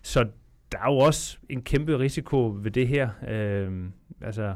Så 0.03 0.27
der 0.73 0.79
er 0.79 0.93
jo 0.93 0.99
også 0.99 1.39
en 1.49 1.63
kæmpe 1.63 1.99
risiko 1.99 2.59
ved 2.63 2.71
det 2.71 2.89
her. 2.89 3.09
Øh, 3.29 3.85
altså, 4.23 4.55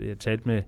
jeg 0.00 0.18
talte 0.18 0.48
med 0.48 0.62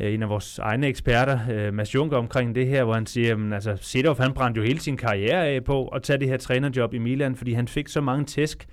øh, 0.00 0.14
en 0.14 0.22
af 0.22 0.28
vores 0.28 0.58
egne 0.58 0.86
eksperter, 0.86 1.38
øh, 1.50 1.74
Mads 1.74 1.94
Juncker, 1.94 2.16
omkring 2.16 2.54
det 2.54 2.66
her, 2.66 2.84
hvor 2.84 2.94
han 2.94 3.06
siger, 3.06 3.46
at 3.46 3.52
altså, 3.52 3.76
Sedov, 3.80 4.16
han 4.20 4.32
brændte 4.32 4.58
jo 4.58 4.66
hele 4.66 4.80
sin 4.80 4.96
karriere 4.96 5.46
af 5.46 5.64
på 5.64 5.88
at 5.88 6.02
tage 6.02 6.18
det 6.18 6.28
her 6.28 6.36
trænerjob 6.36 6.94
i 6.94 6.98
Milan, 6.98 7.36
fordi 7.36 7.52
han 7.52 7.68
fik 7.68 7.88
så 7.88 8.00
mange 8.00 8.24
tæsk, 8.24 8.66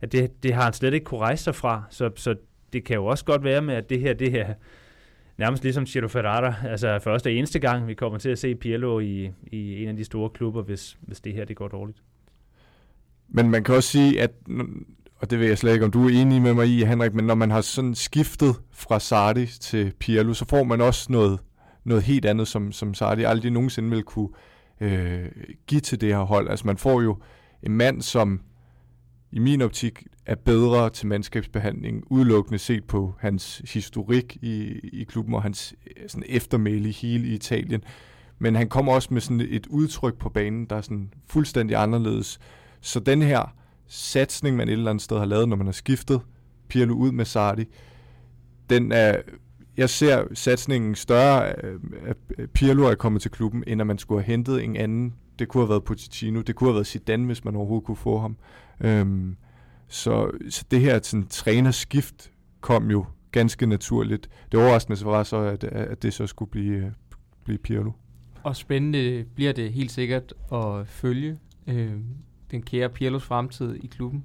at 0.00 0.12
det, 0.12 0.42
det 0.42 0.54
har 0.54 0.62
han 0.62 0.72
slet 0.72 0.94
ikke 0.94 1.04
kunne 1.04 1.20
rejse 1.20 1.44
sig 1.44 1.54
fra. 1.54 1.82
Så, 1.90 2.10
så 2.16 2.34
det 2.72 2.84
kan 2.84 2.96
jo 2.96 3.06
også 3.06 3.24
godt 3.24 3.44
være 3.44 3.62
med, 3.62 3.74
at 3.74 3.90
det 3.90 4.00
her, 4.00 4.14
det 4.14 4.30
her 4.30 4.54
nærmest 5.38 5.62
ligesom 5.62 5.86
Ciro 5.86 6.08
Ferrara, 6.08 6.54
altså 6.68 6.98
første 6.98 7.26
og 7.26 7.32
eneste 7.32 7.58
gang, 7.58 7.86
vi 7.86 7.94
kommer 7.94 8.18
til 8.18 8.28
at 8.28 8.38
se 8.38 8.54
Pirlo 8.54 9.00
i, 9.00 9.30
i 9.42 9.82
en 9.82 9.88
af 9.88 9.96
de 9.96 10.04
store 10.04 10.30
klubber, 10.30 10.62
hvis, 10.62 10.98
hvis 11.00 11.20
det 11.20 11.34
her 11.34 11.44
det 11.44 11.56
går 11.56 11.68
dårligt. 11.68 11.98
Men 13.28 13.50
man 13.50 13.64
kan 13.64 13.74
også 13.74 13.88
sige, 13.88 14.20
at 14.20 14.30
og 15.18 15.30
det 15.30 15.40
ved 15.40 15.46
jeg 15.46 15.58
slet 15.58 15.72
ikke, 15.72 15.84
om 15.84 15.90
du 15.90 16.06
er 16.06 16.10
enig 16.10 16.42
med 16.42 16.54
mig 16.54 16.66
i, 16.66 16.84
Henrik, 16.84 17.14
men 17.14 17.24
når 17.24 17.34
man 17.34 17.50
har 17.50 17.60
sådan 17.60 17.94
skiftet 17.94 18.56
fra 18.70 19.00
Sardi 19.00 19.46
til 19.46 19.92
Pirlo, 20.00 20.34
så 20.34 20.44
får 20.48 20.64
man 20.64 20.80
også 20.80 21.12
noget, 21.12 21.40
noget 21.84 22.02
helt 22.02 22.24
andet, 22.24 22.48
som, 22.48 22.72
som 22.72 22.94
Sardi 22.94 23.22
aldrig 23.22 23.50
nogensinde 23.50 23.90
vil 23.90 24.02
kunne 24.02 24.28
øh, 24.80 25.26
give 25.66 25.80
til 25.80 26.00
det 26.00 26.08
her 26.08 26.22
hold. 26.22 26.50
Altså 26.50 26.66
man 26.66 26.76
får 26.76 27.02
jo 27.02 27.18
en 27.62 27.72
mand, 27.72 28.02
som 28.02 28.40
i 29.34 29.38
min 29.38 29.62
optik 29.62 30.06
er 30.26 30.34
bedre 30.34 30.90
til 30.90 31.06
mandskabsbehandling, 31.06 32.04
udelukkende 32.06 32.58
set 32.58 32.84
på 32.84 33.14
hans 33.18 33.62
historik 33.64 34.36
i, 34.42 34.80
i 34.92 35.04
klubben 35.04 35.34
og 35.34 35.42
hans 35.42 35.74
øh, 35.86 36.08
sådan 36.08 36.26
eftermæle 36.28 36.88
i 36.88 36.92
hele 36.92 37.28
Italien. 37.28 37.84
Men 38.38 38.54
han 38.54 38.68
kommer 38.68 38.92
også 38.92 39.08
med 39.14 39.20
sådan 39.20 39.46
et 39.50 39.66
udtryk 39.66 40.18
på 40.18 40.28
banen, 40.28 40.64
der 40.64 40.76
er 40.76 40.80
sådan 40.80 41.12
fuldstændig 41.26 41.76
anderledes. 41.76 42.38
Så 42.80 43.00
den 43.00 43.22
her 43.22 43.54
satsning, 43.86 44.56
man 44.56 44.68
et 44.68 44.72
eller 44.72 44.90
andet 44.90 45.04
sted 45.04 45.18
har 45.18 45.24
lavet, 45.24 45.48
når 45.48 45.56
man 45.56 45.66
har 45.66 45.72
skiftet 45.72 46.20
Pirlo 46.68 46.94
ud 46.94 47.12
med 47.12 47.24
Sardi, 47.24 47.64
den 48.70 48.92
er, 48.92 49.16
jeg 49.76 49.90
ser 49.90 50.24
satsningen 50.34 50.94
større, 50.94 51.54
øh, 51.62 51.80
at 52.06 52.16
Pirlo 52.52 52.84
er 52.84 52.94
kommet 52.94 53.22
til 53.22 53.30
klubben, 53.30 53.64
end 53.66 53.80
at 53.80 53.86
man 53.86 53.98
skulle 53.98 54.22
have 54.22 54.32
hentet 54.32 54.64
en 54.64 54.76
anden. 54.76 55.14
Det 55.38 55.48
kunne 55.48 55.62
have 55.62 55.68
været 55.68 55.84
Pochettino, 55.84 56.40
det 56.40 56.54
kunne 56.54 56.68
have 56.68 56.74
været 56.74 56.86
Zidane, 56.86 57.26
hvis 57.26 57.44
man 57.44 57.56
overhovedet 57.56 57.86
kunne 57.86 57.96
få 57.96 58.18
ham. 58.18 58.36
Øhm, 58.80 59.36
så, 59.88 60.30
så 60.48 60.64
det 60.70 60.80
her 60.80 61.00
sådan, 61.02 61.26
trænerskift 61.26 62.32
kom 62.60 62.90
jo 62.90 63.04
ganske 63.32 63.66
naturligt. 63.66 64.30
Det 64.52 64.60
overraskende 64.60 65.04
var 65.04 65.22
så, 65.22 65.36
at, 65.36 65.64
at 65.64 66.02
det 66.02 66.14
så 66.14 66.26
skulle 66.26 66.50
blive, 66.50 66.76
øh, 66.76 66.90
blive 67.44 67.58
Pirlo. 67.58 67.92
Og 68.42 68.56
spændende 68.56 69.24
bliver 69.34 69.52
det 69.52 69.72
helt 69.72 69.92
sikkert 69.92 70.34
at 70.52 70.88
følge. 70.88 71.38
Øh, 71.66 71.92
den 72.50 72.62
kære 72.62 72.88
Pirlos 72.88 73.24
fremtid 73.24 73.74
i 73.74 73.86
klubben. 73.86 74.24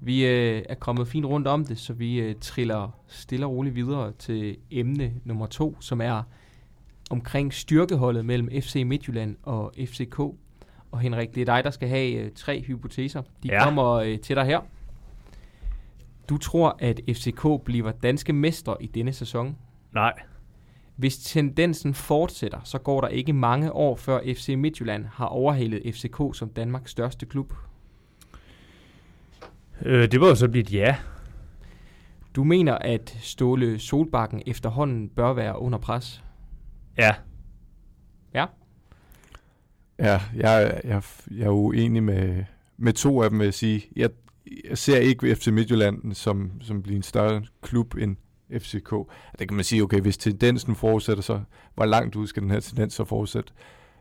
Vi 0.00 0.26
øh, 0.26 0.62
er 0.68 0.74
kommet 0.74 1.08
fint 1.08 1.26
rundt 1.26 1.46
om 1.46 1.64
det, 1.64 1.78
så 1.78 1.92
vi 1.92 2.20
øh, 2.20 2.34
triller 2.40 2.98
stille 3.06 3.46
og 3.46 3.52
roligt 3.52 3.74
videre 3.74 4.12
til 4.18 4.56
emne 4.70 5.12
nummer 5.24 5.46
to, 5.46 5.76
som 5.80 6.00
er 6.00 6.22
omkring 7.10 7.54
styrkeholdet 7.54 8.24
mellem 8.24 8.48
FC 8.62 8.82
Midtjylland 8.86 9.36
og 9.42 9.74
FCK. 9.86 10.18
Og 10.90 11.00
Henrik, 11.00 11.34
det 11.34 11.40
er 11.40 11.44
dig, 11.44 11.64
der 11.64 11.70
skal 11.70 11.88
have 11.88 12.12
øh, 12.12 12.30
tre 12.34 12.62
hypoteser. 12.62 13.22
De 13.42 13.48
ja. 13.48 13.64
kommer 13.64 13.92
øh, 13.92 14.18
til 14.18 14.36
dig 14.36 14.44
her. 14.44 14.60
Du 16.28 16.38
tror, 16.38 16.76
at 16.78 17.00
FCK 17.08 17.46
bliver 17.64 17.92
danske 17.92 18.32
mestre 18.32 18.76
i 18.80 18.86
denne 18.86 19.12
sæson? 19.12 19.56
Nej. 19.92 20.12
Hvis 20.96 21.18
tendensen 21.18 21.94
fortsætter, 21.94 22.60
så 22.64 22.78
går 22.78 23.00
der 23.00 23.08
ikke 23.08 23.32
mange 23.32 23.72
år 23.72 23.96
før 23.96 24.20
FC 24.34 24.54
Midtjylland 24.58 25.04
har 25.04 25.26
overhalet 25.26 25.94
FCK 25.94 26.36
som 26.38 26.48
Danmarks 26.48 26.90
største 26.90 27.26
klub. 27.26 27.54
Øh, 29.82 30.10
det 30.10 30.20
var 30.20 30.28
jo 30.28 30.34
så 30.34 30.48
blive 30.48 30.64
ja. 30.70 30.96
Du 32.36 32.44
mener, 32.44 32.74
at 32.74 33.18
Ståle 33.20 33.78
Solbakken 33.78 34.42
efterhånden 34.46 35.08
bør 35.08 35.32
være 35.32 35.58
under 35.58 35.78
pres? 35.78 36.24
Ja. 36.98 37.14
Ja? 38.34 38.46
Ja, 39.98 40.20
jeg, 40.36 40.80
jeg, 40.84 41.02
jeg 41.30 41.44
er 41.46 41.50
uenig 41.50 42.02
med, 42.02 42.44
med 42.76 42.92
to 42.92 43.22
af 43.22 43.30
dem, 43.30 43.38
vil 43.38 43.44
jeg 43.44 43.54
sige. 43.54 43.84
Jeg, 43.96 44.10
jeg 44.68 44.78
ser 44.78 44.98
ikke 44.98 45.36
FC 45.36 45.46
Midtjylland 45.46 46.14
som, 46.14 46.52
som 46.60 46.82
bliver 46.82 46.96
en 46.96 47.02
større 47.02 47.42
klub 47.62 47.94
end 47.94 48.16
FCK. 48.58 48.90
Det 49.38 49.48
kan 49.48 49.56
man 49.56 49.64
sige, 49.64 49.82
okay, 49.82 50.00
hvis 50.00 50.18
tendensen 50.18 50.74
fortsætter, 50.74 51.22
så 51.22 51.40
hvor 51.74 51.84
langt 51.84 52.16
ud 52.16 52.26
skal 52.26 52.42
den 52.42 52.50
her 52.50 52.60
tendens 52.60 52.94
så 52.94 53.04
fortsætte? 53.04 53.52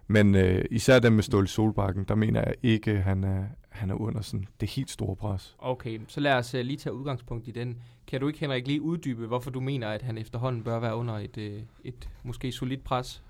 Men 0.07 0.35
øh, 0.35 0.65
især 0.71 0.99
den 0.99 1.13
med 1.13 1.23
Ståle 1.23 1.47
Solbakken, 1.47 2.03
der 2.03 2.15
mener 2.15 2.39
jeg 2.39 2.53
ikke, 2.63 2.91
at 2.91 3.03
han 3.03 3.23
er, 3.23 3.43
han 3.71 3.89
er 3.89 3.95
under 3.95 4.21
sådan 4.21 4.47
det 4.59 4.69
helt 4.69 4.89
store 4.89 5.15
pres. 5.15 5.55
Okay, 5.59 5.99
så 6.07 6.19
lad 6.19 6.33
os 6.33 6.55
uh, 6.55 6.59
lige 6.59 6.77
tage 6.77 6.93
udgangspunkt 6.93 7.47
i 7.47 7.51
den. 7.51 7.77
Kan 8.07 8.21
du 8.21 8.27
ikke, 8.27 8.39
Henrik, 8.39 8.67
lige 8.67 8.81
uddybe, 8.81 9.27
hvorfor 9.27 9.51
du 9.51 9.59
mener, 9.59 9.87
at 9.87 10.01
han 10.01 10.17
efterhånden 10.17 10.63
bør 10.63 10.79
være 10.79 10.95
under 10.95 11.13
et, 11.17 11.37
uh, 11.37 11.43
et 11.83 12.09
måske 12.23 12.51
solidt 12.51 12.83
pres? 12.83 13.23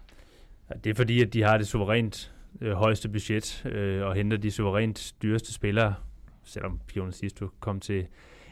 Ja, 0.69 0.75
det 0.83 0.89
er 0.89 0.95
fordi, 0.95 1.21
at 1.21 1.33
de 1.33 1.41
har 1.41 1.57
det 1.57 1.67
suverænt 1.67 2.33
øh, 2.61 2.73
højeste 2.73 3.09
budget 3.09 3.65
øh, 3.65 4.05
og 4.05 4.15
henter 4.15 4.37
de 4.37 4.51
suverænt 4.51 5.15
dyreste 5.21 5.53
spillere, 5.53 5.93
selvom 6.43 6.79
Pione 6.87 7.11
sidst 7.11 7.41
kom 7.59 7.79
til 7.79 8.07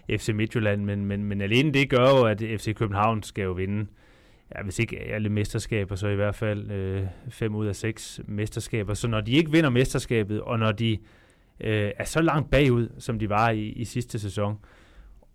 FC 0.09 0.29
Midtjylland, 0.29 0.83
men, 0.83 1.05
men, 1.05 1.23
men 1.23 1.41
alene 1.41 1.73
det 1.73 1.89
gør 1.89 2.09
jo, 2.09 2.23
at 2.25 2.39
FC 2.39 2.75
København 2.75 3.23
skal 3.23 3.43
jo 3.43 3.51
vinde 3.51 3.87
ja, 4.55 4.63
hvis 4.63 4.79
ikke 4.79 4.99
alle 4.99 5.29
mesterskaber, 5.29 5.95
så 5.95 6.07
i 6.07 6.15
hvert 6.15 6.35
fald 6.35 6.71
øh, 6.71 7.03
fem 7.29 7.55
ud 7.55 7.67
af 7.67 7.75
seks 7.75 8.21
mesterskaber. 8.25 8.93
Så 8.93 9.07
når 9.07 9.21
de 9.21 9.31
ikke 9.31 9.51
vinder 9.51 9.69
mesterskabet, 9.69 10.41
og 10.41 10.59
når 10.59 10.71
de 10.71 10.97
øh, 11.61 11.91
er 11.97 12.03
så 12.03 12.21
langt 12.21 12.51
bagud, 12.51 12.89
som 12.99 13.19
de 13.19 13.29
var 13.29 13.49
i, 13.49 13.67
i 13.67 13.85
sidste 13.85 14.19
sæson, 14.19 14.57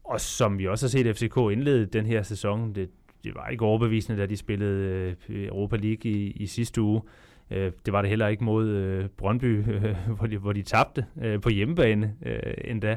og 0.05 0.21
som 0.21 0.59
vi 0.59 0.67
også 0.67 0.87
har 0.87 0.91
set 0.91 1.17
FCK 1.17 1.37
indlede 1.37 1.87
den 1.87 2.07
her 2.07 2.23
sæson, 2.23 2.75
det, 2.75 2.91
det 3.25 3.35
var 3.35 3.49
ikke 3.49 3.65
overbevisende, 3.65 4.19
da 4.21 4.27
de 4.27 4.37
spillede 4.37 5.17
øh, 5.29 5.47
Europa 5.47 5.77
League 5.77 6.11
i, 6.11 6.31
i 6.31 6.47
sidste 6.47 6.83
uge. 6.83 7.03
Øh, 7.51 7.73
det 7.87 7.93
var 7.93 8.01
det 8.03 8.09
heller 8.09 8.29
ikke 8.29 8.45
mod 8.45 8.69
øh, 8.69 9.09
Brøndby, 9.09 9.73
øh, 9.75 9.97
hvor, 10.17 10.27
de, 10.27 10.39
hvor 10.39 10.53
de 10.53 10.63
tabte 10.63 11.07
øh, 11.23 11.41
på 11.41 11.49
hjemmebane 11.49 12.15
øh, 12.27 12.55
endda. 12.65 12.97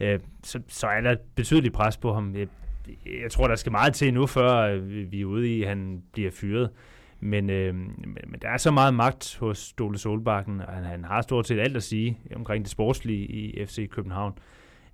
Øh, 0.00 0.20
så, 0.42 0.60
så 0.68 0.86
er 0.86 1.00
der 1.00 1.10
et 1.10 1.20
betydeligt 1.34 1.74
pres 1.74 1.96
på 1.96 2.12
ham. 2.12 2.34
Jeg, 2.36 2.48
jeg 3.22 3.30
tror, 3.30 3.48
der 3.48 3.56
skal 3.56 3.72
meget 3.72 3.94
til 3.94 4.14
nu, 4.14 4.26
før 4.26 4.60
øh, 4.60 5.12
vi 5.12 5.20
er 5.20 5.24
ude 5.24 5.48
i, 5.48 5.62
at 5.62 5.68
han 5.68 6.02
bliver 6.12 6.30
fyret. 6.30 6.70
Men, 7.24 7.50
øh, 7.50 7.74
men, 7.74 8.18
men 8.26 8.40
der 8.42 8.48
er 8.48 8.56
så 8.56 8.70
meget 8.70 8.94
magt 8.94 9.36
hos 9.40 9.58
Ståle 9.58 9.98
Solbakken, 9.98 10.60
og 10.60 10.72
han, 10.72 10.84
han 10.84 11.04
har 11.04 11.22
stort 11.22 11.46
set 11.46 11.58
alt 11.58 11.76
at 11.76 11.82
sige 11.82 12.18
omkring 12.36 12.64
det 12.64 12.70
sportslige 12.70 13.26
i 13.26 13.66
FC 13.66 13.88
København, 13.90 14.38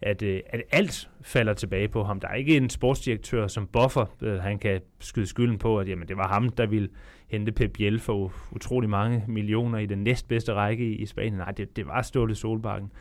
at, 0.02 0.22
øh, 0.22 0.40
at 0.46 0.62
alt 0.72 1.10
falder 1.22 1.54
tilbage 1.54 1.88
på 1.88 2.04
ham. 2.04 2.20
Der 2.20 2.28
er 2.28 2.34
ikke 2.34 2.56
en 2.56 2.70
sportsdirektør 2.70 3.46
som 3.46 3.66
buffer, 3.66 4.16
øh, 4.22 4.38
han 4.38 4.58
kan 4.58 4.80
skyde 4.98 5.26
skylden 5.26 5.58
på, 5.58 5.78
at 5.78 5.88
jamen, 5.88 6.08
det 6.08 6.16
var 6.16 6.28
ham, 6.28 6.48
der 6.48 6.66
ville 6.66 6.88
hente 7.28 7.52
Pep 7.52 7.72
Biel 7.72 8.00
for 8.00 8.32
utrolig 8.52 8.90
mange 8.90 9.24
millioner 9.28 9.78
i 9.78 9.86
den 9.86 9.98
næstbedste 9.98 10.54
række 10.54 10.84
i, 10.84 10.96
i 10.96 11.06
Spanien. 11.06 11.34
Nej, 11.34 11.50
det, 11.50 11.76
det 11.76 11.86
var 11.86 12.02
Ståle 12.02 12.34
Solbakken. 12.34 12.92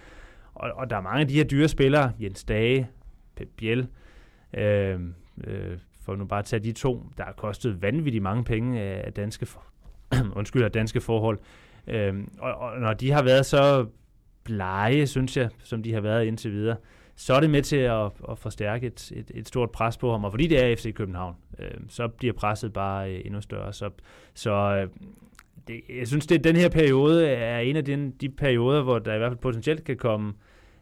Og, 0.53 0.71
og 0.75 0.89
der 0.89 0.98
er 0.98 1.01
mange 1.01 1.21
af 1.21 1.27
de 1.27 1.33
her 1.33 1.43
dyre 1.43 1.67
spillere, 1.67 2.12
Jens 2.21 2.43
Dage, 2.43 2.89
Pep 3.36 3.50
Biel, 3.57 3.88
øhm, 4.53 5.13
øh, 5.43 5.71
øh, 5.71 5.77
for 6.09 6.15
nu 6.15 6.25
bare 6.25 6.39
at 6.39 6.45
tage 6.45 6.59
de 6.59 6.71
to, 6.71 7.05
der 7.17 7.23
har 7.23 7.31
kostet 7.31 7.81
vanvittigt 7.81 8.23
mange 8.23 8.43
penge 8.43 8.81
af 8.81 9.13
danske, 9.13 9.45
for, 9.45 9.63
undskyld, 10.39 10.63
af 10.63 10.71
danske 10.71 11.01
forhold. 11.01 11.39
Øhm, 11.87 12.31
og, 12.39 12.55
og 12.55 12.79
når 12.79 12.93
de 12.93 13.11
har 13.11 13.23
været 13.23 13.45
så 13.45 13.85
blege, 14.43 15.07
synes 15.07 15.37
jeg, 15.37 15.49
som 15.63 15.83
de 15.83 15.93
har 15.93 16.01
været 16.01 16.25
indtil 16.25 16.51
videre, 16.51 16.77
så 17.15 17.33
er 17.33 17.39
det 17.39 17.49
med 17.49 17.61
til 17.61 17.75
at, 17.75 18.11
at 18.29 18.37
forstærke 18.37 18.87
et, 18.87 19.11
et, 19.15 19.31
et 19.35 19.47
stort 19.47 19.71
pres 19.71 19.97
på 19.97 20.11
ham. 20.11 20.25
Og 20.25 20.31
fordi 20.31 20.47
det 20.47 20.63
er 20.63 20.75
FC 20.75 20.93
København, 20.93 21.35
øh, 21.59 21.71
så 21.87 22.07
bliver 22.07 22.33
presset 22.33 22.73
bare 22.73 23.13
øh, 23.13 23.21
endnu 23.25 23.41
større. 23.41 23.73
Så, 23.73 23.89
så 24.33 24.51
øh, 24.51 24.89
det, 25.67 25.81
jeg 25.99 26.07
synes, 26.07 26.27
det 26.27 26.43
den 26.43 26.55
her 26.55 26.69
periode 26.69 27.27
er 27.27 27.59
en 27.59 27.75
af 27.75 27.85
den, 27.85 28.11
de 28.11 28.29
perioder, 28.29 28.83
hvor 28.83 28.99
der 28.99 29.15
i 29.15 29.17
hvert 29.17 29.29
fald 29.29 29.39
potentielt 29.39 29.83
kan 29.83 29.97
komme 29.97 30.33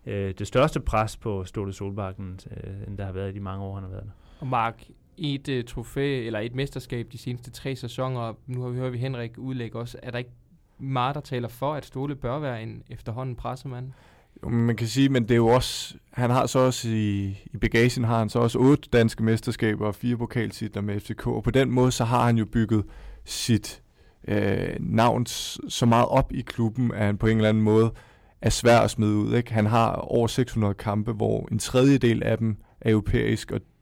øh, 0.05 0.34
det 0.39 0.48
største 0.48 0.79
pres 0.79 1.17
på 1.17 1.43
Ståle 1.43 1.74
Solbakken, 1.74 2.39
øh, 2.51 2.88
end 2.88 2.98
der 2.98 3.05
har 3.05 3.12
været 3.12 3.29
i 3.29 3.34
de 3.34 3.39
mange 3.39 3.63
år, 3.63 3.74
han 3.74 3.84
har 3.84 3.89
været 3.89 4.03
der. 4.03 4.12
Og 4.39 4.48
Mark, 4.48 4.84
et 5.17 5.50
uh, 5.50 5.63
trofæ 5.67 6.25
eller 6.25 6.39
et 6.39 6.55
mesterskab 6.55 7.07
de 7.12 7.17
seneste 7.17 7.51
tre 7.51 7.75
sæsoner, 7.75 8.33
nu 8.47 8.62
har 8.62 8.69
vi 8.69 8.77
hørt 8.77 8.93
vi 8.93 8.97
Henrik 8.97 9.31
udlægge 9.38 9.79
også, 9.79 9.97
er 10.03 10.12
der 10.12 10.17
ikke 10.17 10.31
meget, 10.79 11.15
der 11.15 11.21
taler 11.21 11.47
for, 11.47 11.74
at 11.74 11.86
Ståle 11.86 12.15
bør 12.15 12.39
være 12.39 12.63
en 12.63 12.83
efterhånden 12.89 13.36
pressemand? 13.36 13.91
Jo, 14.43 14.50
man 14.50 14.75
kan 14.75 14.88
sige, 14.88 15.09
men 15.09 15.24
det 15.24 15.31
er 15.31 15.36
jo 15.36 15.47
også, 15.47 15.95
han 16.12 16.29
har 16.29 16.45
så 16.45 16.59
også 16.59 16.89
i, 16.89 17.38
i 17.53 17.57
bagagen 17.62 18.03
har 18.03 18.19
han 18.19 18.29
så 18.29 18.39
også 18.39 18.59
otte 18.59 18.89
danske 18.93 19.24
mesterskaber 19.24 19.88
og 19.88 19.95
fire 19.95 20.17
pokaltitler 20.17 20.82
med 20.82 20.99
FCK, 20.99 21.27
og 21.27 21.43
på 21.43 21.51
den 21.51 21.71
måde 21.71 21.91
så 21.91 22.03
har 22.03 22.25
han 22.25 22.38
jo 22.38 22.45
bygget 22.45 22.84
sit 23.25 23.82
øh, 24.27 24.75
navn 24.80 25.25
så 25.25 25.86
meget 25.86 26.08
op 26.08 26.34
i 26.34 26.41
klubben, 26.41 26.91
at 26.91 27.06
han 27.06 27.17
på 27.17 27.27
en 27.27 27.38
eller 27.38 27.49
anden 27.49 27.63
måde 27.63 27.91
er 28.41 28.49
svær 28.49 28.80
at 28.80 28.91
smide 28.91 29.15
ud. 29.15 29.34
Ikke? 29.34 29.53
Han 29.53 29.65
har 29.65 29.91
over 29.91 30.27
600 30.27 30.73
kampe, 30.73 31.12
hvor 31.12 31.47
en 31.51 31.60
tredjedel 31.60 32.23
af 32.23 32.38
dem 32.38 32.58
er 32.82 32.91
europæisk, 32.91 33.51
og, 33.51 33.60
og 33.60 33.77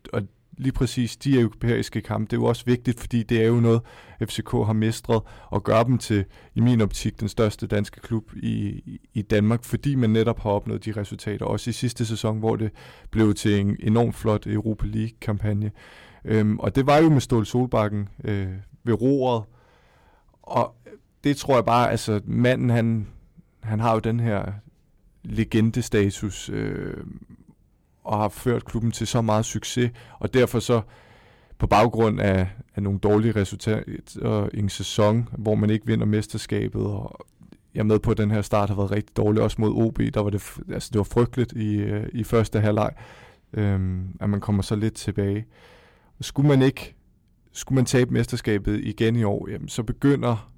lige 0.57 0.71
præcis 0.71 1.17
de 1.17 1.39
europæiske 1.39 2.01
kampe, 2.01 2.25
det 2.31 2.37
er 2.37 2.41
jo 2.41 2.45
også 2.45 2.65
vigtigt, 2.65 2.99
fordi 2.99 3.23
det 3.23 3.41
er 3.41 3.47
jo 3.47 3.55
noget, 3.55 3.81
FCK 4.23 4.51
har 4.51 4.73
mestret, 4.73 5.21
og 5.49 5.63
gør 5.63 5.83
dem 5.83 5.97
til, 5.97 6.25
i 6.55 6.59
min 6.59 6.81
optik, 6.81 7.19
den 7.19 7.29
største 7.29 7.67
danske 7.67 7.99
klub 8.01 8.23
i, 8.35 8.81
i 9.13 9.21
Danmark, 9.21 9.63
fordi 9.63 9.95
man 9.95 10.09
netop 10.09 10.39
har 10.39 10.49
opnået 10.49 10.85
de 10.85 10.91
resultater, 10.91 11.45
også 11.45 11.69
i 11.69 11.73
sidste 11.73 12.05
sæson, 12.05 12.39
hvor 12.39 12.55
det 12.55 12.71
blev 13.11 13.33
til 13.33 13.59
en 13.59 13.77
enormt 13.79 14.15
flot 14.15 14.47
Europa 14.47 14.85
League-kampagne. 14.87 15.71
Øhm, 16.25 16.59
og 16.59 16.75
det 16.75 16.87
var 16.87 16.97
jo 16.97 17.09
med 17.09 17.21
Ståle 17.21 17.45
Solbakken 17.45 18.09
øh, 18.23 18.47
ved 18.83 19.01
roret, 19.01 19.43
og 20.41 20.75
det 21.23 21.37
tror 21.37 21.55
jeg 21.55 21.65
bare, 21.65 21.91
altså 21.91 22.21
manden, 22.25 22.69
han, 22.69 23.07
han 23.63 23.79
har 23.79 23.93
jo 23.93 23.99
den 23.99 24.19
her 24.19 24.51
legendestatus, 25.23 26.49
øh, 26.49 26.97
og 28.05 28.17
har 28.17 28.29
ført 28.29 28.65
klubben 28.65 28.91
til 28.91 29.07
så 29.07 29.21
meget 29.21 29.45
succes, 29.45 29.91
og 30.19 30.33
derfor 30.33 30.59
så 30.59 30.81
på 31.57 31.67
baggrund 31.67 32.21
af, 32.21 32.47
af 32.75 32.83
nogle 32.83 32.99
dårlige 32.99 33.31
resultater 33.35 34.49
i 34.53 34.59
en 34.59 34.69
sæson, 34.69 35.29
hvor 35.37 35.55
man 35.55 35.69
ikke 35.69 35.85
vinder 35.85 36.05
mesterskabet, 36.05 36.81
og 36.81 37.25
jeg 37.73 37.79
er 37.79 37.85
med 37.85 37.99
på, 37.99 38.11
at 38.11 38.17
den 38.17 38.31
her 38.31 38.41
start 38.41 38.69
har 38.69 38.75
været 38.75 38.91
rigtig 38.91 39.17
dårlig, 39.17 39.41
også 39.41 39.61
mod 39.61 39.85
OB, 39.85 39.99
der 40.13 40.19
var 40.19 40.29
det, 40.29 40.57
altså 40.73 40.89
det 40.93 40.97
var 40.97 41.03
frygteligt 41.03 41.53
i, 41.53 41.75
øh, 41.75 42.07
i 42.13 42.23
første 42.23 42.59
halvleg, 42.59 42.91
øhm, 43.53 44.07
at 44.19 44.29
man 44.29 44.41
kommer 44.41 44.61
så 44.61 44.75
lidt 44.75 44.93
tilbage. 44.93 45.45
Skulle 46.21 46.47
man 46.47 46.61
ikke, 46.61 46.95
skulle 47.51 47.75
man 47.75 47.85
tabe 47.85 48.13
mesterskabet 48.13 48.79
igen 48.83 49.15
i 49.15 49.23
år, 49.23 49.49
jamen, 49.49 49.67
så 49.67 49.83
begynder 49.83 50.51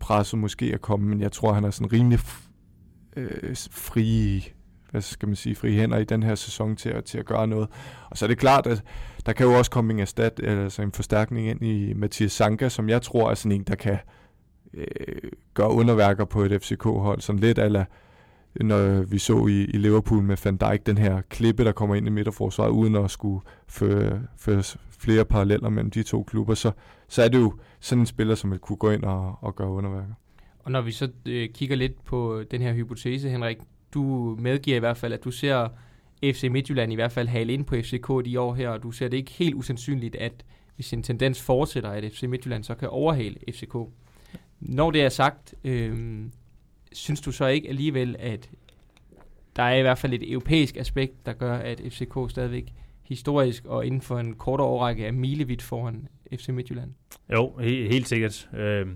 presset 0.00 0.38
måske 0.38 0.66
at 0.74 0.80
komme, 0.80 1.08
men 1.08 1.20
jeg 1.20 1.32
tror, 1.32 1.52
han 1.52 1.64
er 1.64 1.70
sådan 1.70 1.92
rimelig 1.92 2.18
øh, 3.16 3.56
fri 3.70 4.52
hvad 4.92 5.00
skal 5.02 5.28
man 5.28 5.36
sige, 5.36 5.54
fri 5.54 5.74
hænder 5.74 5.98
i 5.98 6.04
den 6.04 6.22
her 6.22 6.34
sæson 6.34 6.76
til 6.76 6.88
at, 6.88 7.04
til 7.04 7.18
at 7.18 7.26
gøre 7.26 7.46
noget. 7.46 7.68
Og 8.10 8.18
så 8.18 8.24
er 8.24 8.28
det 8.28 8.38
klart, 8.38 8.66
at 8.66 8.82
der 9.26 9.32
kan 9.32 9.46
jo 9.46 9.52
også 9.52 9.70
komme 9.70 9.92
en, 9.92 9.98
erstat, 9.98 10.40
altså 10.44 10.82
en 10.82 10.92
forstærkning 10.92 11.48
ind 11.48 11.62
i 11.62 11.92
Mathias 11.92 12.32
Sanka, 12.32 12.68
som 12.68 12.88
jeg 12.88 13.02
tror 13.02 13.30
er 13.30 13.34
sådan 13.34 13.52
en, 13.52 13.62
der 13.62 13.74
kan 13.74 13.98
øh, 14.74 14.86
gøre 15.54 15.70
underværker 15.70 16.24
på 16.24 16.42
et 16.42 16.62
FCK-hold, 16.62 17.20
sådan 17.20 17.40
lidt 17.40 17.58
ala 17.58 17.84
når 18.60 19.02
vi 19.02 19.18
så 19.18 19.46
i, 19.46 19.64
i 19.64 19.78
Liverpool 19.78 20.22
med 20.22 20.36
Van 20.44 20.56
Dijk, 20.56 20.86
den 20.86 20.98
her 20.98 21.20
klippe, 21.20 21.64
der 21.64 21.72
kommer 21.72 21.94
ind 21.94 22.06
i 22.06 22.10
midterforsvaret, 22.10 22.70
uden 22.70 22.96
at 22.96 23.10
skulle 23.10 23.40
føre, 23.66 24.22
føre 24.36 24.62
flere 24.98 25.24
paralleller 25.24 25.68
mellem 25.68 25.90
de 25.90 26.02
to 26.02 26.22
klubber, 26.22 26.54
så, 26.54 26.72
så 27.08 27.22
er 27.22 27.28
det 27.28 27.38
jo 27.38 27.54
sådan 27.80 28.02
en 28.02 28.06
spiller, 28.06 28.34
som 28.34 28.50
vil 28.50 28.58
kunne 28.58 28.76
gå 28.76 28.90
ind 28.90 29.02
og, 29.02 29.38
og 29.40 29.56
gøre 29.56 29.68
underværker. 29.68 30.14
Og 30.58 30.72
når 30.72 30.80
vi 30.80 30.92
så 30.92 31.08
øh, 31.26 31.48
kigger 31.48 31.76
lidt 31.76 32.04
på 32.04 32.42
den 32.50 32.62
her 32.62 32.72
hypotese, 32.72 33.28
Henrik, 33.30 33.56
du 33.94 34.36
medgiver 34.40 34.76
i 34.76 34.80
hvert 34.80 34.96
fald, 34.96 35.12
at 35.12 35.24
du 35.24 35.30
ser 35.30 35.68
FC 36.24 36.48
Midtjylland 36.50 36.92
i 36.92 36.94
hvert 36.94 37.12
fald 37.12 37.28
hale 37.28 37.52
ind 37.52 37.64
på 37.64 37.76
FCK 37.76 38.08
de 38.24 38.40
år 38.40 38.54
her, 38.54 38.68
og 38.68 38.82
du 38.82 38.90
ser 38.90 39.08
det 39.08 39.16
ikke 39.16 39.32
helt 39.32 39.54
usandsynligt, 39.54 40.16
at 40.16 40.44
hvis 40.74 40.92
en 40.92 41.02
tendens 41.02 41.42
fortsætter, 41.42 41.90
at 41.90 42.12
FC 42.12 42.22
Midtjylland 42.22 42.64
så 42.64 42.74
kan 42.74 42.88
overhale 42.88 43.36
FCK. 43.52 43.74
Når 44.60 44.90
det 44.90 45.02
er 45.02 45.08
sagt, 45.08 45.54
øh, 45.64 46.20
synes 46.92 47.20
du 47.20 47.32
så 47.32 47.46
ikke 47.46 47.68
alligevel, 47.68 48.16
at 48.18 48.50
der 49.56 49.62
er 49.62 49.76
i 49.76 49.82
hvert 49.82 49.98
fald 49.98 50.12
et 50.12 50.32
europæisk 50.32 50.76
aspekt, 50.76 51.26
der 51.26 51.32
gør, 51.32 51.56
at 51.56 51.80
FCK 51.90 52.30
stadigvæk 52.30 52.72
historisk 53.02 53.64
og 53.66 53.86
inden 53.86 54.00
for 54.00 54.18
en 54.18 54.34
kort 54.34 54.60
årrække 54.60 55.06
er 55.06 55.12
milevidt 55.12 55.62
foran 55.62 56.08
FC 56.36 56.48
Midtjylland? 56.48 56.90
Jo, 57.32 57.56
helt, 57.60 57.92
helt 57.92 58.08
sikkert. 58.08 58.48
Øh, 58.54 58.86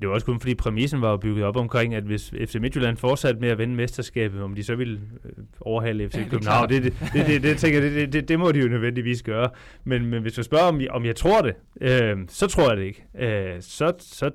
det 0.00 0.08
var 0.08 0.14
også 0.14 0.26
kun 0.26 0.40
fordi 0.40 0.54
præmissen 0.54 1.00
var 1.00 1.16
bygget 1.16 1.44
op 1.44 1.56
omkring, 1.56 1.94
at 1.94 2.02
hvis 2.02 2.34
FC 2.46 2.54
Midtjylland 2.54 2.96
fortsatte 2.96 3.40
med 3.40 3.48
at 3.48 3.58
vinde 3.58 3.74
mesterskabet, 3.74 4.42
om 4.42 4.54
de 4.54 4.64
så 4.64 4.74
ville 4.74 5.00
øh, 5.24 5.30
overhale 5.60 6.08
FC 6.08 6.14
ja, 6.14 6.28
København, 6.30 6.68
det, 6.68 6.82
det, 6.82 6.94
det, 7.12 7.26
det, 7.26 7.42
det, 7.42 7.58
tænker 7.58 7.80
det, 7.80 8.12
det, 8.12 8.28
det 8.28 8.38
må 8.38 8.52
de 8.52 8.60
jo 8.60 8.68
nødvendigvis 8.68 9.22
gøre. 9.22 9.50
Men, 9.84 10.06
men 10.06 10.22
hvis 10.22 10.32
du 10.32 10.42
spørger, 10.42 10.64
om 10.64 10.80
jeg, 10.80 10.90
om 10.90 11.04
jeg 11.04 11.16
tror 11.16 11.42
det, 11.42 11.54
øh, 11.80 12.16
så 12.28 12.46
tror 12.46 12.68
jeg 12.68 12.76
det 12.76 12.84
ikke. 12.84 13.04
Øh, 13.18 13.62
så, 13.62 13.92
så, 13.98 14.30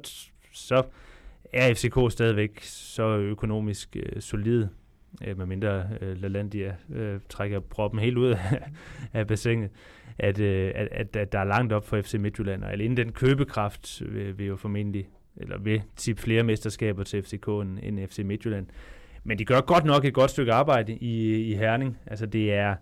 så 0.54 0.84
er 1.54 1.74
FCK 1.74 2.12
stadigvæk 2.12 2.60
så 2.62 3.18
økonomisk 3.18 3.96
øh, 3.96 4.22
solid, 4.22 4.68
øh, 5.28 5.38
medmindre 5.38 5.84
øh, 6.02 6.22
LaLandia 6.22 6.76
øh, 6.94 7.20
trækker 7.30 7.60
proppen 7.60 8.00
helt 8.00 8.18
ud 8.18 8.28
af, 8.28 8.62
af 9.14 9.28
bassinet, 9.28 9.70
at, 10.20 10.40
øh, 10.40 10.72
at, 10.76 10.88
at, 10.92 11.16
at 11.16 11.32
der 11.32 11.40
er 11.40 11.44
langt 11.44 11.74
op 11.74 11.88
for 11.88 12.02
FC 12.02 12.14
Midtjylland, 12.14 12.64
og 12.64 12.72
alene 12.72 12.98
den 12.98 13.12
købekraft 13.12 14.02
vil, 14.06 14.38
vil 14.38 14.48
jo 14.48 14.56
formentlig 14.56 15.08
eller 15.38 15.58
vil 15.58 15.82
tippe 15.96 16.22
flere 16.22 16.44
mesterskaber 16.44 17.04
til 17.04 17.24
FCK 17.24 17.48
end, 17.48 17.80
end 17.84 18.08
FC 18.08 18.20
Midtjylland. 18.26 18.68
Men 19.24 19.40
de 19.40 19.46
gør 19.46 19.62
godt 19.62 19.86
nok 19.86 20.06
et 20.06 20.14
godt 20.14 20.32
stykke 20.32 20.54
arbejde 20.54 20.94
i, 20.94 21.44
i 21.52 21.56
Herning. 21.56 21.98
Altså 22.06 22.26
det 22.26 22.54
er, 22.54 22.76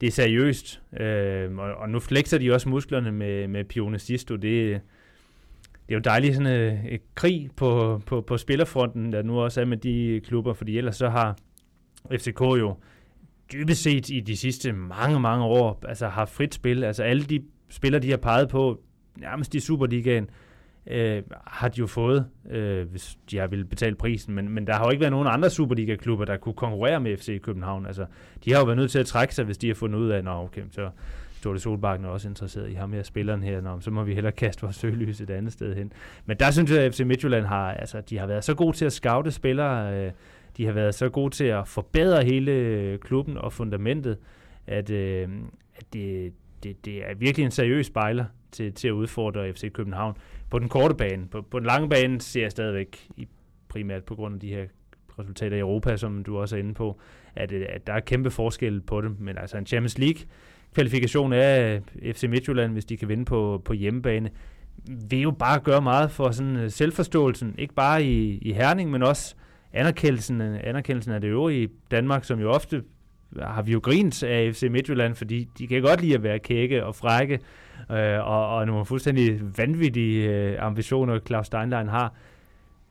det 0.00 0.06
er 0.06 0.10
seriøst, 0.10 0.82
øh, 1.00 1.58
og, 1.58 1.74
og 1.74 1.90
nu 1.90 2.00
flexer 2.00 2.38
de 2.38 2.52
også 2.52 2.68
musklerne 2.68 3.12
med, 3.12 3.48
med 3.48 3.64
Pione 3.64 3.98
Sisto. 3.98 4.34
Det, 4.34 4.42
det 4.42 5.94
er 5.94 5.94
jo 5.94 6.00
dejligt 6.04 6.34
sådan 6.34 6.52
et, 6.52 6.80
et 6.88 7.00
krig 7.14 7.50
på, 7.56 8.02
på, 8.06 8.20
på 8.20 8.36
spillerfronten, 8.36 9.12
der 9.12 9.22
nu 9.22 9.40
også 9.40 9.60
er 9.60 9.64
med 9.64 9.76
de 9.76 10.20
klubber, 10.24 10.52
fordi 10.52 10.78
ellers 10.78 10.96
så 10.96 11.08
har 11.08 11.36
FCK 12.12 12.40
jo 12.40 12.76
dybest 13.52 13.82
set 13.82 14.10
i 14.10 14.20
de 14.20 14.36
sidste 14.36 14.72
mange, 14.72 15.20
mange 15.20 15.44
år 15.44 15.84
altså 15.88 16.08
har 16.08 16.24
frit 16.24 16.54
spil. 16.54 16.84
Altså 16.84 17.02
alle 17.02 17.24
de 17.24 17.42
spillere, 17.68 18.02
de 18.02 18.10
har 18.10 18.16
peget 18.16 18.48
på, 18.48 18.80
nærmest 19.16 19.54
i 19.54 19.60
Superligaen, 19.60 20.30
øh, 20.86 21.22
har 21.46 21.68
de 21.68 21.78
jo 21.78 21.86
fået, 21.86 22.26
øh, 22.50 22.90
hvis 22.90 23.18
de 23.30 23.38
har 23.38 23.46
ville 23.46 23.64
betale 23.64 23.94
prisen. 23.94 24.34
Men, 24.34 24.48
men 24.48 24.66
der 24.66 24.72
har 24.72 24.84
jo 24.84 24.90
ikke 24.90 25.00
været 25.00 25.12
nogen 25.12 25.28
andre 25.28 25.50
Superliga-klubber, 25.50 26.24
der 26.24 26.36
kunne 26.36 26.54
konkurrere 26.54 27.00
med 27.00 27.16
FC 27.16 27.40
København. 27.40 27.86
Altså, 27.86 28.06
de 28.44 28.52
har 28.52 28.58
jo 28.58 28.64
været 28.64 28.76
nødt 28.76 28.90
til 28.90 28.98
at 28.98 29.06
trække 29.06 29.34
sig, 29.34 29.44
hvis 29.44 29.58
de 29.58 29.66
har 29.66 29.74
fundet 29.74 29.98
ud 29.98 30.08
af, 30.08 30.18
at 30.18 30.26
okay, 30.26 30.62
så 30.70 30.90
Storte 31.40 31.60
Solbakken 31.60 32.06
er 32.06 32.10
også 32.10 32.28
interesseret 32.28 32.70
i 32.70 32.74
ham 32.74 32.92
her 32.92 33.02
spilleren 33.02 33.42
her, 33.42 33.60
Nå, 33.60 33.80
så 33.80 33.90
må 33.90 34.02
vi 34.02 34.14
hellere 34.14 34.32
kaste 34.32 34.62
vores 34.62 34.76
søgelys 34.76 35.20
et 35.20 35.30
andet 35.30 35.52
sted 35.52 35.76
hen. 35.76 35.92
Men 36.26 36.36
der 36.36 36.50
synes 36.50 36.70
jeg, 36.70 36.78
at 36.78 36.94
FC 36.94 37.00
Midtjylland 37.00 37.46
har, 37.46 37.72
altså, 37.72 38.00
de 38.00 38.18
har 38.18 38.26
været 38.26 38.44
så 38.44 38.54
gode 38.54 38.76
til 38.76 38.84
at 38.84 38.92
scoute 38.92 39.30
spillere, 39.30 40.04
øh, 40.06 40.12
de 40.56 40.66
har 40.66 40.72
været 40.72 40.94
så 40.94 41.08
gode 41.08 41.34
til 41.34 41.44
at 41.44 41.68
forbedre 41.68 42.24
hele 42.24 42.52
øh, 42.52 42.98
klubben 42.98 43.38
og 43.38 43.52
fundamentet, 43.52 44.18
at, 44.66 44.90
øh, 44.90 45.28
at 45.74 45.84
det, 45.92 46.32
det, 46.62 46.84
det 46.84 47.10
er 47.10 47.14
virkelig 47.14 47.44
en 47.44 47.50
seriøs 47.50 47.86
spejler 47.86 48.24
til, 48.50 48.72
til 48.72 48.88
at 48.88 48.92
udfordre 48.92 49.52
FC 49.52 49.72
København 49.72 50.16
på 50.50 50.58
den 50.58 50.68
korte 50.68 50.94
bane. 50.94 51.28
På, 51.28 51.42
på 51.42 51.58
den 51.58 51.66
lange 51.66 51.88
bane 51.88 52.20
ser 52.20 52.42
jeg 52.42 52.50
stadigvæk, 52.50 53.08
i, 53.16 53.28
primært 53.68 54.04
på 54.04 54.14
grund 54.14 54.34
af 54.34 54.40
de 54.40 54.48
her 54.48 54.64
resultater 55.18 55.56
i 55.56 55.60
Europa, 55.60 55.96
som 55.96 56.24
du 56.24 56.38
også 56.38 56.56
er 56.56 56.60
inde 56.60 56.74
på, 56.74 57.00
at, 57.36 57.52
øh, 57.52 57.66
at 57.68 57.86
der 57.86 57.92
er 57.92 58.00
kæmpe 58.00 58.30
forskel 58.30 58.80
på 58.80 59.00
dem. 59.00 59.16
Men 59.18 59.38
altså 59.38 59.58
en 59.58 59.66
Champions 59.66 59.98
League 59.98 60.22
kvalifikation 60.74 61.32
øh, 61.32 61.38
af 61.38 61.82
FC 62.02 62.24
Midtjylland, 62.28 62.72
hvis 62.72 62.84
de 62.84 62.96
kan 62.96 63.08
vinde 63.08 63.24
på, 63.24 63.62
på 63.64 63.72
hjemmebane, 63.72 64.30
vil 65.10 65.20
jo 65.20 65.30
bare 65.30 65.60
gøre 65.60 65.82
meget 65.82 66.10
for 66.10 66.30
sådan 66.30 66.56
øh, 66.56 66.70
selvforståelsen, 66.70 67.54
ikke 67.58 67.74
bare 67.74 68.04
i, 68.04 68.38
i 68.38 68.52
Herning, 68.52 68.90
men 68.90 69.02
også 69.02 69.34
anerkendelsen, 69.72 70.40
anerkendelsen 70.40 71.12
af 71.12 71.20
det 71.20 71.28
øvrige 71.28 71.68
Danmark, 71.90 72.24
som 72.24 72.40
jo 72.40 72.50
ofte 72.50 72.82
har 73.38 73.62
vi 73.62 73.72
jo 73.72 73.80
grint 73.82 74.22
af 74.22 74.54
FC 74.54 74.62
Midtjylland, 74.70 75.14
fordi 75.14 75.48
de 75.58 75.66
kan 75.66 75.82
godt 75.82 76.00
lide 76.00 76.14
at 76.14 76.22
være 76.22 76.38
kække 76.38 76.84
og 76.84 76.94
frække, 76.94 77.34
øh, 77.90 78.26
og, 78.26 78.56
og 78.56 78.66
nogle 78.66 78.84
fuldstændig 78.84 79.40
vanvittige 79.56 80.28
øh, 80.28 80.56
ambitioner, 80.58 81.18
Claus 81.26 81.46
Steinlein 81.46 81.88
har. 81.88 82.14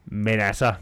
Men 0.05 0.39
altså, 0.39 0.73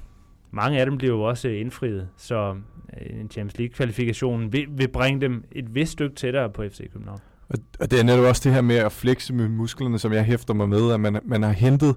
mange 0.52 0.80
af 0.80 0.86
dem 0.86 0.98
bliver 0.98 1.14
jo 1.14 1.22
også 1.22 1.48
indfriet, 1.48 2.10
så 2.18 2.56
øh, 3.02 3.20
en 3.20 3.30
Champions 3.32 3.58
League-kvalifikation 3.58 4.54
vil, 4.54 4.66
vil 4.70 4.88
bringe 4.88 5.22
dem 5.22 5.44
et 5.52 5.76
vist 5.76 5.92
stykke 5.92 6.16
tættere 6.16 6.50
på 6.50 6.64
FC 6.70 6.92
København. 6.92 7.20
Og, 7.50 7.60
og 7.80 7.92
det 7.92 8.00
er 8.00 8.04
netop 8.04 8.26
også 8.26 8.42
det 8.46 8.54
her 8.54 8.62
med 8.62 8.76
at 8.76 8.92
flexe 8.92 9.34
med 9.34 9.48
musklerne, 9.50 10.00
som 10.00 10.14
jeg 10.14 10.24
hæfter 10.24 10.54
mig 10.54 10.70
med, 10.70 10.92
at 10.94 11.00
man, 11.00 11.20
man 11.26 11.44
har 11.44 11.52
hentet 11.52 11.96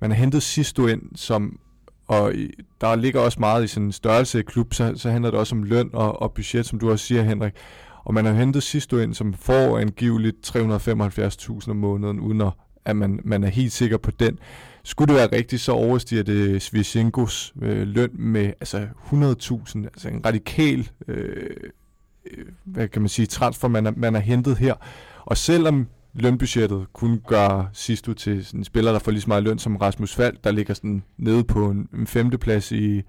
man 0.00 0.10
har 0.10 0.18
hentet 0.18 0.42
Sisto 0.42 0.86
ind, 0.86 1.02
som 1.14 1.58
og 2.06 2.32
der 2.80 2.96
ligger 2.96 3.20
også 3.20 3.40
meget 3.40 3.64
i 3.64 3.66
sådan 3.66 3.86
en 3.86 3.92
størrelse 3.92 4.38
af 4.38 4.44
klub, 4.44 4.74
så, 4.74 4.92
så 4.96 5.10
handler 5.10 5.30
det 5.30 5.40
også 5.40 5.54
om 5.54 5.62
løn 5.62 5.90
og, 5.92 6.22
og 6.22 6.32
budget, 6.32 6.66
som 6.66 6.78
du 6.78 6.90
også 6.90 7.06
siger, 7.06 7.22
Henrik. 7.22 7.52
Og 8.04 8.14
man 8.14 8.24
har 8.24 8.32
hentet 8.32 8.62
Sisto 8.62 8.98
ind, 8.98 9.14
som 9.14 9.34
får 9.34 9.78
angiveligt 9.78 10.56
375.000 10.56 11.70
om 11.70 11.76
måneden, 11.76 12.20
uden 12.20 12.40
at, 12.40 12.52
at 12.84 12.96
man, 12.96 13.20
man 13.24 13.44
er 13.44 13.48
helt 13.48 13.72
sikker 13.72 13.96
på 13.96 14.10
den. 14.10 14.38
Skulle 14.84 15.08
det 15.08 15.16
være 15.16 15.36
rigtigt, 15.36 15.62
så 15.62 15.72
overstiger 15.72 16.22
det 16.22 16.62
Svichenkos 16.62 17.54
øh, 17.62 17.86
løn 17.86 18.10
med 18.12 18.46
altså 18.46 18.88
100.000, 19.12 19.84
altså 19.84 20.08
en 20.08 20.26
radikal 20.26 20.88
øh, 21.08 21.50
øh, 22.30 22.44
hvad 22.64 22.88
kan 22.88 23.02
man 23.02 23.08
sige, 23.08 23.26
transfer, 23.26 23.68
man 23.68 23.86
er, 23.86 23.92
man 23.96 24.16
er 24.16 24.20
hentet 24.20 24.56
her. 24.56 24.74
Og 25.24 25.36
selvom 25.36 25.86
lønbudgettet 26.14 26.86
kun 26.92 27.20
gør 27.26 27.70
Sisto 27.72 28.12
til 28.12 28.44
sådan 28.44 28.60
en 28.60 28.64
spiller, 28.64 28.92
der 28.92 28.98
får 28.98 29.10
lige 29.10 29.20
så 29.20 29.28
meget 29.28 29.42
løn 29.42 29.58
som 29.58 29.76
Rasmus 29.76 30.14
Fald, 30.14 30.36
der 30.44 30.50
ligger 30.50 30.74
sådan 30.74 31.02
nede 31.16 31.44
på 31.44 31.70
en, 31.70 31.88
en 31.94 32.06
femteplads 32.06 32.72
i, 32.72 33.02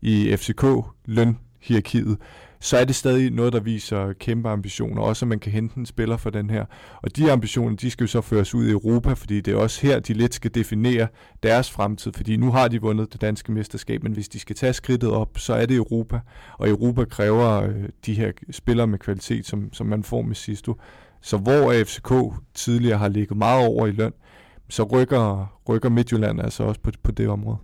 i 0.00 0.36
FCK-lønhierarkiet, 0.36 2.18
så 2.62 2.76
er 2.76 2.84
det 2.84 2.94
stadig 2.94 3.30
noget, 3.30 3.52
der 3.52 3.60
viser 3.60 4.12
kæmpe 4.12 4.48
ambitioner, 4.48 5.02
også 5.02 5.24
at 5.24 5.28
man 5.28 5.38
kan 5.38 5.52
hente 5.52 5.78
en 5.78 5.86
spiller 5.86 6.16
for 6.16 6.30
den 6.30 6.50
her. 6.50 6.64
Og 7.02 7.16
de 7.16 7.32
ambitioner, 7.32 7.76
de 7.76 7.90
skal 7.90 8.04
jo 8.04 8.08
så 8.08 8.20
føres 8.20 8.54
ud 8.54 8.66
i 8.66 8.70
Europa, 8.70 9.12
fordi 9.12 9.40
det 9.40 9.54
er 9.54 9.58
også 9.58 9.86
her, 9.86 10.00
de 10.00 10.12
lidt 10.12 10.34
skal 10.34 10.54
definere 10.54 11.06
deres 11.42 11.70
fremtid, 11.70 12.12
fordi 12.12 12.36
nu 12.36 12.50
har 12.50 12.68
de 12.68 12.80
vundet 12.80 13.12
det 13.12 13.20
danske 13.20 13.52
mesterskab, 13.52 14.02
men 14.02 14.12
hvis 14.12 14.28
de 14.28 14.38
skal 14.38 14.56
tage 14.56 14.72
skridtet 14.72 15.10
op, 15.10 15.38
så 15.38 15.54
er 15.54 15.66
det 15.66 15.76
Europa, 15.76 16.20
og 16.58 16.68
Europa 16.68 17.04
kræver 17.04 17.62
øh, 17.62 17.74
de 18.06 18.14
her 18.14 18.32
spillere 18.50 18.86
med 18.86 18.98
kvalitet, 18.98 19.46
som, 19.46 19.72
som 19.72 19.86
man 19.86 20.02
får 20.02 20.22
med 20.22 20.34
Sisto. 20.34 20.76
Så 21.22 21.38
hvor 21.38 21.84
FCK 21.84 22.42
tidligere 22.54 22.98
har 22.98 23.08
ligget 23.08 23.36
meget 23.36 23.68
over 23.68 23.86
i 23.86 23.92
løn, 23.92 24.12
så 24.68 24.82
rykker, 24.82 25.58
rykker 25.68 25.88
Midtjylland 25.88 26.40
altså 26.40 26.64
også 26.64 26.80
på, 26.80 26.90
på 27.02 27.12
det 27.12 27.28
område. 27.28 27.58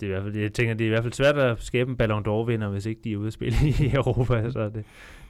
Det 0.00 0.06
er 0.06 0.10
i 0.10 0.12
hvert 0.12 0.22
fald, 0.22 0.36
jeg 0.36 0.52
tænker, 0.52 0.74
det 0.74 0.84
er 0.84 0.88
i 0.88 0.90
hvert 0.90 1.02
fald 1.02 1.12
svært 1.12 1.38
at 1.38 1.62
skabe 1.62 1.90
en 1.90 1.96
Ballon 1.96 2.26
d'Or-vinder, 2.26 2.68
hvis 2.68 2.86
ikke 2.86 3.00
de 3.04 3.12
er 3.12 3.16
ude 3.16 3.26
at 3.26 3.32
spille 3.32 3.56
i 3.80 3.90
Europa, 3.94 4.50
så 4.50 4.68
det, 4.68 4.84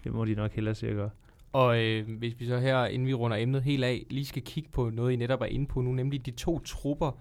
det 0.05 0.13
må 0.13 0.25
de 0.25 0.35
nok 0.35 0.53
hellere 0.53 0.75
se 0.75 0.89
at 0.89 0.95
gøre. 0.95 1.11
Og 1.53 1.85
øh, 1.85 2.19
hvis 2.19 2.35
vi 2.39 2.47
så 2.47 2.59
her, 2.59 2.87
inden 2.87 3.09
vi 3.09 3.15
runder 3.15 3.37
emnet 3.37 3.63
helt 3.63 3.85
af, 3.85 4.07
lige 4.11 4.25
skal 4.25 4.43
kigge 4.43 4.71
på 4.73 4.91
noget, 4.91 5.13
I 5.13 5.17
netop 5.17 5.41
er 5.41 5.47
inde 5.47 5.67
på 5.67 5.81
nu, 5.81 5.93
nemlig 5.93 6.27
de 6.27 6.31
to 6.31 6.59
trupper. 6.59 7.19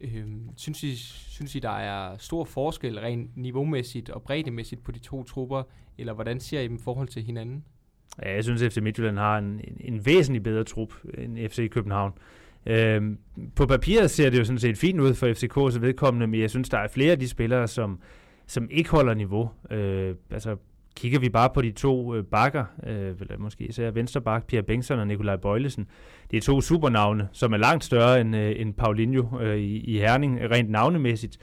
Øh, 0.00 0.26
synes, 0.56 0.82
I, 0.82 0.96
synes 0.96 1.54
I, 1.54 1.58
der 1.58 1.70
er 1.70 2.16
stor 2.18 2.44
forskel 2.44 3.00
rent 3.00 3.36
niveaumæssigt 3.36 4.10
og 4.10 4.22
breddemæssigt 4.22 4.84
på 4.84 4.92
de 4.92 4.98
to 4.98 5.22
trupper, 5.22 5.62
eller 5.98 6.12
hvordan 6.12 6.40
ser 6.40 6.60
I 6.60 6.68
dem 6.68 6.76
i 6.76 6.82
forhold 6.84 7.08
til 7.08 7.22
hinanden? 7.22 7.64
Ja, 8.22 8.34
jeg 8.34 8.44
synes, 8.44 8.62
at 8.62 8.72
FC 8.72 8.76
Midtjylland 8.76 9.18
har 9.18 9.38
en, 9.38 9.44
en, 9.44 9.76
en 9.80 10.06
væsentlig 10.06 10.42
bedre 10.42 10.64
trup 10.64 10.94
end 11.18 11.48
FC 11.48 11.70
København. 11.70 12.12
Øhm, 12.66 13.18
på 13.56 13.66
papiret 13.66 14.10
ser 14.10 14.30
det 14.30 14.38
jo 14.38 14.44
sådan 14.44 14.58
set 14.58 14.78
fint 14.78 15.00
ud 15.00 15.14
for 15.14 15.26
FCK's 15.26 15.80
vedkommende, 15.80 16.26
men 16.26 16.40
jeg 16.40 16.50
synes, 16.50 16.68
der 16.68 16.78
er 16.78 16.88
flere 16.88 17.12
af 17.12 17.18
de 17.18 17.28
spillere, 17.28 17.68
som, 17.68 18.00
som 18.46 18.68
ikke 18.70 18.90
holder 18.90 19.14
niveau. 19.14 19.50
Øh, 19.70 20.14
altså, 20.30 20.56
kigger 20.96 21.18
vi 21.18 21.28
bare 21.28 21.50
på 21.54 21.62
de 21.62 21.70
to 21.70 22.14
øh, 22.14 22.24
bakker, 22.24 22.64
øh, 22.86 23.14
eller 23.20 23.38
måske 23.38 23.64
især 23.64 23.90
Venstrebak, 23.90 24.46
Pierre 24.46 24.64
Bengtsson 24.64 24.98
og 24.98 25.06
Nikolaj 25.06 25.36
Bøjlesen, 25.36 25.86
det 26.30 26.36
er 26.36 26.40
to 26.40 26.60
supernavne, 26.60 27.28
som 27.32 27.52
er 27.52 27.56
langt 27.56 27.84
større 27.84 28.20
end, 28.20 28.36
øh, 28.36 28.60
end 28.60 28.74
Paulinho 28.74 29.40
øh, 29.40 29.58
i, 29.58 29.76
i 29.76 29.98
Herning, 29.98 30.40
rent 30.50 30.70
navnemæssigt. 30.70 31.38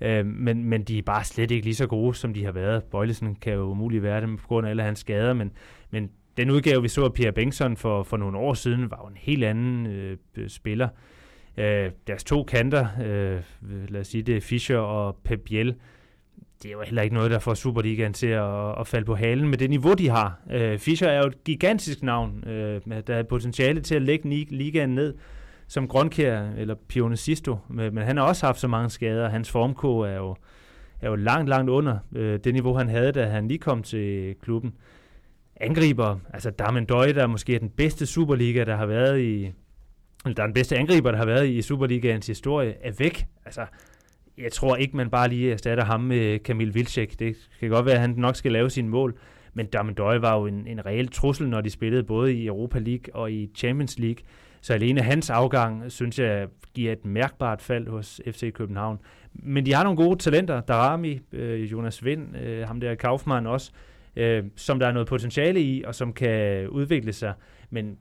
Øh, 0.00 0.26
men, 0.26 0.64
men 0.64 0.82
de 0.82 0.98
er 0.98 1.02
bare 1.02 1.24
slet 1.24 1.50
ikke 1.50 1.66
lige 1.66 1.74
så 1.74 1.86
gode, 1.86 2.14
som 2.14 2.34
de 2.34 2.44
har 2.44 2.52
været. 2.52 2.84
Bøjlesen 2.84 3.34
kan 3.34 3.52
jo 3.52 3.62
umuligt 3.62 4.02
være 4.02 4.20
dem 4.20 4.36
på 4.36 4.46
grund 4.46 4.66
af 4.66 4.70
alle 4.70 4.82
hans 4.82 4.98
skader, 4.98 5.32
men, 5.32 5.52
men 5.90 6.10
den 6.36 6.50
udgave, 6.50 6.82
vi 6.82 6.88
så 6.88 7.04
af 7.04 7.12
Pierre 7.12 7.32
Bengtsson 7.32 7.76
for, 7.76 8.02
for 8.02 8.16
nogle 8.16 8.38
år 8.38 8.54
siden, 8.54 8.90
var 8.90 9.00
jo 9.02 9.08
en 9.08 9.16
helt 9.16 9.44
anden 9.44 9.86
øh, 9.86 10.16
spiller. 10.48 10.88
Øh, 11.56 11.90
deres 12.06 12.24
to 12.24 12.42
kanter, 12.42 12.86
øh, 13.02 13.40
lad 13.88 14.00
os 14.00 14.06
sige 14.06 14.22
det, 14.22 14.42
Fischer 14.42 14.78
og 14.78 15.16
Pep 15.24 15.40
Biel, 15.40 15.74
det 16.62 16.68
er 16.68 16.72
jo 16.72 16.80
heller 16.80 17.02
ikke 17.02 17.14
noget, 17.14 17.30
der 17.30 17.38
får 17.38 17.54
Superligaen 17.54 18.12
til 18.12 18.26
at, 18.26 18.80
at 18.80 18.86
falde 18.86 19.04
på 19.04 19.14
halen 19.14 19.48
med 19.48 19.58
det 19.58 19.70
niveau, 19.70 19.94
de 19.94 20.08
har. 20.08 20.38
Øh, 20.50 20.78
Fischer 20.78 21.08
er 21.08 21.18
jo 21.18 21.26
et 21.26 21.44
gigantisk 21.44 22.02
navn, 22.02 22.48
øh, 22.48 22.80
der 23.06 23.14
er 23.14 23.22
potentiale 23.22 23.80
til 23.80 23.94
at 23.94 24.02
lægge 24.02 24.28
ligaen 24.50 24.94
ned 24.94 25.14
som 25.70 25.88
Grønkær 25.88 26.42
eller 26.56 26.74
Pione 26.88 27.16
Sisto, 27.16 27.58
men 27.68 27.96
han 27.96 28.16
har 28.16 28.24
også 28.24 28.46
haft 28.46 28.60
så 28.60 28.68
mange 28.68 28.90
skader. 28.90 29.28
Hans 29.28 29.50
formko 29.50 29.98
er 29.98 30.16
jo, 30.16 30.36
er 31.00 31.08
jo 31.08 31.14
langt, 31.14 31.48
langt 31.48 31.70
under 31.70 31.98
øh, 32.12 32.38
det 32.44 32.54
niveau, 32.54 32.74
han 32.74 32.88
havde, 32.88 33.12
da 33.12 33.26
han 33.26 33.48
lige 33.48 33.58
kom 33.58 33.82
til 33.82 34.34
klubben. 34.42 34.72
Angriber, 35.56 36.18
altså 36.32 36.50
Darmen 36.50 36.84
Døje, 36.84 37.12
der 37.12 37.22
er 37.22 37.26
måske 37.26 37.58
den 37.58 37.70
bedste 37.70 38.06
Superliga, 38.06 38.64
der 38.64 38.76
har 38.76 38.86
været 38.86 39.20
i, 39.20 39.44
eller 40.24 40.34
der 40.36 40.42
er 40.42 40.46
den 40.46 40.54
bedste 40.54 40.76
angriber, 40.76 41.10
der 41.10 41.18
har 41.18 41.26
været 41.26 41.48
i 41.48 41.62
Superligaens 41.62 42.26
historie, 42.26 42.74
er 42.80 42.92
væk. 42.98 43.26
Altså, 43.44 43.66
jeg 44.38 44.52
tror 44.52 44.76
ikke, 44.76 44.96
man 44.96 45.10
bare 45.10 45.28
lige 45.28 45.52
erstatter 45.52 45.84
ham 45.84 46.00
med 46.00 46.38
Kamil 46.38 46.74
Vilcek. 46.74 47.18
Det 47.18 47.36
kan 47.60 47.70
godt 47.70 47.86
være, 47.86 47.94
at 47.94 48.00
han 48.00 48.14
nok 48.16 48.36
skal 48.36 48.52
lave 48.52 48.70
sine 48.70 48.88
mål, 48.88 49.18
men 49.54 49.66
Darmen 49.66 49.94
Døje 49.94 50.22
var 50.22 50.38
jo 50.38 50.46
en, 50.46 50.66
en 50.66 50.86
reel 50.86 51.08
trussel, 51.08 51.48
når 51.48 51.60
de 51.60 51.70
spillede 51.70 52.02
både 52.02 52.34
i 52.34 52.46
Europa 52.46 52.78
League 52.78 53.14
og 53.14 53.32
i 53.32 53.50
Champions 53.56 53.98
League. 53.98 54.24
Så 54.60 54.74
alene 54.74 55.00
hans 55.00 55.30
afgang, 55.30 55.92
synes 55.92 56.18
jeg, 56.18 56.48
giver 56.74 56.92
et 56.92 57.04
mærkbart 57.04 57.62
fald 57.62 57.88
hos 57.88 58.20
FC 58.26 58.52
København. 58.52 58.98
Men 59.32 59.66
de 59.66 59.74
har 59.74 59.84
nogle 59.84 59.96
gode 59.96 60.18
talenter. 60.18 60.60
Darami, 60.60 61.20
øh, 61.32 61.72
Jonas 61.72 62.04
Vind, 62.04 62.36
øh, 62.36 62.66
ham 62.66 62.80
der 62.80 62.94
Kaufmann 62.94 63.46
også, 63.46 63.70
øh, 64.16 64.44
som 64.56 64.78
der 64.78 64.86
er 64.86 64.92
noget 64.92 65.08
potentiale 65.08 65.60
i, 65.60 65.82
og 65.86 65.94
som 65.94 66.12
kan 66.12 66.68
udvikle 66.68 67.12
sig. 67.12 67.34
Men 67.70 67.98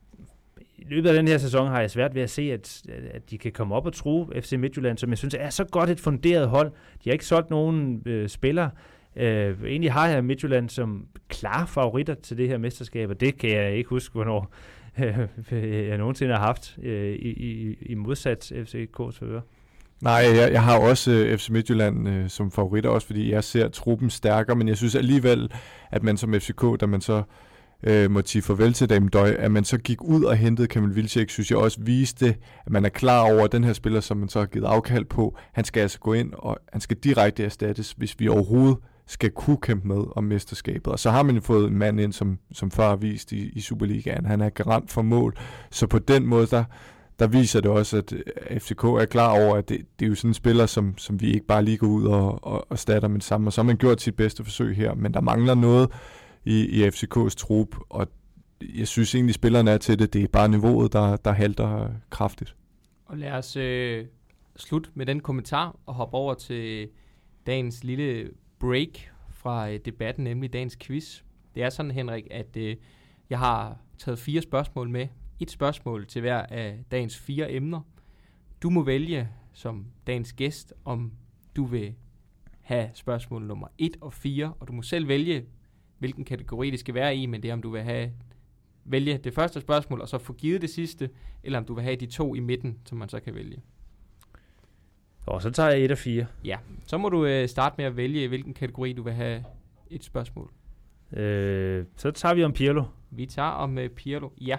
i 0.78 0.86
løbet 0.90 1.10
af 1.10 1.16
den 1.16 1.28
her 1.28 1.38
sæson 1.38 1.68
har 1.68 1.80
jeg 1.80 1.92
svært 1.92 2.16
ved 2.16 2.22
at 2.22 2.30
se, 2.30 2.42
at, 2.42 2.82
at 3.14 3.30
de 3.30 3.38
kan 3.38 3.52
komme 3.52 3.76
op 3.76 3.86
og 3.86 3.94
tro 3.94 4.32
FC 4.42 4.54
Midtjylland, 4.54 4.98
som 4.98 5.10
jeg 5.10 5.18
synes 5.18 5.36
er 5.40 5.50
så 5.50 5.64
godt 5.64 5.90
et 5.90 6.00
funderet 6.00 6.50
hold. 6.50 6.72
De 7.04 7.10
har 7.10 7.12
ikke 7.12 7.26
solgt 7.26 7.50
nogen 7.50 8.04
øh, 8.06 8.30
spillere. 8.30 8.72
Øh, 9.16 9.64
egentlig 9.66 9.92
har 9.92 10.08
jeg 10.08 10.26
Midtjylland 10.26 10.70
som 10.70 11.08
klar 11.28 11.66
favoritter 11.66 12.14
til 12.14 12.38
det 12.38 12.48
her 12.48 12.58
mesterskab, 12.58 13.10
og 13.10 13.20
det 13.20 13.38
kan 13.38 13.50
jeg 13.50 13.74
ikke 13.74 13.90
huske, 13.90 14.14
hvornår 14.14 14.54
Øh, 15.04 15.20
øh, 15.52 15.88
jeg 15.88 15.98
nogensinde 15.98 16.34
har 16.34 16.46
haft 16.46 16.78
øh, 16.84 17.14
i, 17.14 17.30
i, 17.30 17.78
i 17.82 17.96
modsat 17.96 18.52
FCK's 18.52 19.20
fører. 19.20 19.42
Nej, 20.02 20.14
jeg, 20.14 20.52
jeg 20.52 20.64
har 20.64 20.80
også 20.80 21.12
øh, 21.12 21.38
FC 21.38 21.50
Midtjylland 21.50 22.10
øh, 22.10 22.30
som 22.30 22.52
favorit, 22.52 22.86
også 22.86 23.08
fordi 23.08 23.32
jeg 23.32 23.44
ser 23.44 23.68
truppen 23.68 24.10
stærkere, 24.10 24.56
men 24.56 24.68
jeg 24.68 24.78
synes 24.78 24.96
alligevel, 24.96 25.52
at 25.92 26.04
man 26.04 26.18
som 26.18 26.34
FCK, 26.34 26.64
da 26.82 26.86
man 26.86 27.02
så 27.02 27.24
øh, 27.84 28.12
må 28.12 28.22
sige 28.26 28.42
farvel 28.42 28.74
til 28.74 28.90
Dame 28.90 29.10
Døj, 29.10 29.36
at 29.40 29.52
man 29.52 29.64
så 29.64 29.78
gik 29.78 30.02
ud 30.02 30.24
og 30.24 30.36
hentede 30.36 30.68
Kamil 30.68 30.96
Vilcek, 30.96 31.30
synes 31.30 31.52
jeg 31.52 31.58
også 31.58 31.82
viste, 31.82 32.36
at 32.66 32.72
man 32.72 32.86
er 32.86 32.90
klar 32.90 33.34
over, 33.34 33.44
at 33.44 33.52
den 33.52 33.64
her 33.64 33.74
spiller, 33.74 34.00
som 34.00 34.18
man 34.18 34.30
så 34.30 34.40
har 34.40 34.46
givet 34.46 34.66
afkald 34.66 35.06
på, 35.06 35.38
han 35.54 35.66
skal 35.66 35.82
altså 35.82 36.00
gå 36.00 36.14
ind, 36.14 36.34
og 36.34 36.58
han 36.72 36.82
skal 36.82 36.98
direkte 36.98 37.46
erstattes, 37.46 37.92
hvis 37.92 38.20
vi 38.20 38.28
overhovedet 38.28 38.78
skal 39.10 39.32
kunne 39.32 39.58
kæmpe 39.58 39.88
med 39.88 40.04
om 40.16 40.24
mesterskabet. 40.24 40.88
Og 40.88 41.00
så 41.00 41.12
har 41.12 41.24
man 41.24 41.36
jo 41.36 41.42
fået 41.42 41.68
en 41.68 41.78
mand 41.78 42.00
ind, 42.00 42.14
som, 42.14 42.40
som 42.52 42.72
før 42.72 42.90
har 42.90 42.96
vist 42.96 43.32
i, 43.32 43.50
i 43.50 43.62
Superligaen. 43.62 44.26
Han 44.26 44.42
er 44.42 44.50
garant 44.50 44.92
for 44.92 45.02
mål. 45.02 45.38
Så 45.72 45.88
på 45.88 46.00
den 46.00 46.26
måde, 46.26 46.48
der, 46.48 46.64
der 47.20 47.28
viser 47.28 47.62
det 47.62 47.72
også, 47.72 47.98
at 47.98 48.14
øh, 48.14 48.60
FCK 48.60 48.84
er 48.84 49.06
klar 49.06 49.42
over, 49.42 49.56
at 49.56 49.70
det, 49.70 49.82
det 50.00 50.06
er 50.06 50.10
jo 50.10 50.16
sådan 50.16 50.30
en 50.30 50.34
spiller, 50.34 50.66
som, 50.66 50.98
som 50.98 51.22
vi 51.22 51.34
ikke 51.34 51.46
bare 51.46 51.64
lige 51.64 51.78
går 51.78 51.88
ud 51.88 52.06
og, 52.06 52.44
og, 52.44 52.72
og 52.72 52.80
statter 52.80 53.08
med 53.08 53.22
sammen. 53.22 53.48
Og 53.48 53.54
så 53.54 53.62
har 53.62 53.66
man 53.66 53.78
gjort 53.78 54.02
sit 54.02 54.16
bedste 54.16 54.44
forsøg 54.44 54.76
her, 54.76 54.94
men 54.94 55.14
der 55.14 55.22
mangler 55.22 55.56
noget 55.56 55.92
i, 56.46 56.66
i 56.66 56.88
FCK's 56.88 57.36
trup, 57.36 57.76
og 57.90 58.08
jeg 58.76 58.88
synes 58.88 59.16
egentlig, 59.16 59.36
spillerne 59.36 59.72
er 59.72 59.78
til 59.78 60.00
det. 60.00 60.14
Det 60.14 60.24
er 60.24 60.28
bare 60.28 60.50
niveauet, 60.50 60.94
der, 60.94 61.16
der 61.16 61.32
halter 61.32 61.90
kraftigt. 62.10 62.56
Og 63.06 63.18
lad 63.18 63.32
os 63.32 63.56
øh, 63.56 64.06
slutte 64.56 64.90
med 64.94 65.06
den 65.06 65.20
kommentar 65.20 65.76
og 65.86 65.94
hoppe 65.94 66.18
over 66.18 66.34
til 66.34 66.90
dagens 67.48 67.84
lille 67.84 68.30
break 68.60 69.12
fra 69.30 69.72
øh, 69.72 69.80
debatten, 69.86 70.24
nemlig 70.24 70.54
dagens 70.54 70.78
quiz. 70.82 71.22
Det 71.56 71.64
er 71.64 71.70
sådan, 71.70 71.92
Henrik, 71.92 72.28
at 72.32 72.58
øh, 72.58 72.76
jeg 73.30 73.40
har 73.40 73.78
taget 73.98 74.20
fire 74.20 74.42
spørgsmål 74.42 74.90
med. 74.90 75.08
Et 75.40 75.52
spørgsmål 75.52 76.08
til 76.08 76.22
hver 76.22 76.38
af 76.42 76.80
dagens 76.92 77.18
fire 77.18 77.52
emner. 77.52 77.82
Du 78.64 78.70
må 78.70 78.84
vælge 78.84 79.30
som 79.54 79.86
dagens 80.08 80.34
gæst, 80.34 80.74
om 80.86 81.12
du 81.56 81.66
vil 81.66 81.96
have 82.62 82.90
spørgsmål 82.94 83.42
nummer 83.42 83.68
1 83.78 83.98
og 84.02 84.14
4, 84.14 84.54
og 84.60 84.68
du 84.68 84.74
må 84.74 84.82
selv 84.82 85.08
vælge, 85.08 85.46
hvilken 85.98 86.26
kategori 86.26 86.70
det 86.70 86.80
skal 86.80 86.94
være 86.94 87.16
i, 87.16 87.26
men 87.26 87.44
det 87.44 87.50
er, 87.50 87.54
om 87.54 87.62
du 87.62 87.70
vil 87.70 87.82
have 87.82 88.12
vælge 88.86 89.18
det 89.18 89.34
første 89.34 89.62
spørgsmål, 89.62 90.02
og 90.02 90.10
så 90.10 90.18
få 90.18 90.34
givet 90.34 90.62
det 90.62 90.70
sidste, 90.70 91.10
eller 91.44 91.60
om 91.60 91.66
du 91.66 91.74
vil 91.74 91.84
have 91.84 91.96
de 91.96 92.06
to 92.06 92.36
i 92.36 92.40
midten, 92.40 92.80
som 92.86 92.98
man 92.98 93.10
så 93.10 93.20
kan 93.20 93.36
vælge. 93.36 93.62
Og 95.26 95.42
så 95.42 95.52
tager 95.52 95.70
jeg 95.70 95.82
et 95.82 95.92
af 95.92 95.98
fire. 95.98 96.26
Ja, 96.46 96.58
så 96.88 96.98
må 96.98 97.10
du 97.10 97.26
øh, 97.26 97.48
starte 97.50 97.76
med 97.78 97.86
at 97.86 97.98
vælge, 97.98 98.28
hvilken 98.28 98.54
kategori 98.54 98.94
du 98.94 99.04
vil 99.04 99.14
have 99.14 99.44
et 99.90 100.04
spørgsmål. 100.04 100.52
Øh, 101.14 101.86
så 101.96 102.12
tager 102.12 102.36
vi 102.36 102.44
om 102.44 102.54
Pirlo. 102.54 102.84
Vi 103.12 103.26
tager 103.26 103.50
om 103.50 103.78
øh, 103.78 103.90
Pirlo, 103.90 104.30
ja. 104.42 104.58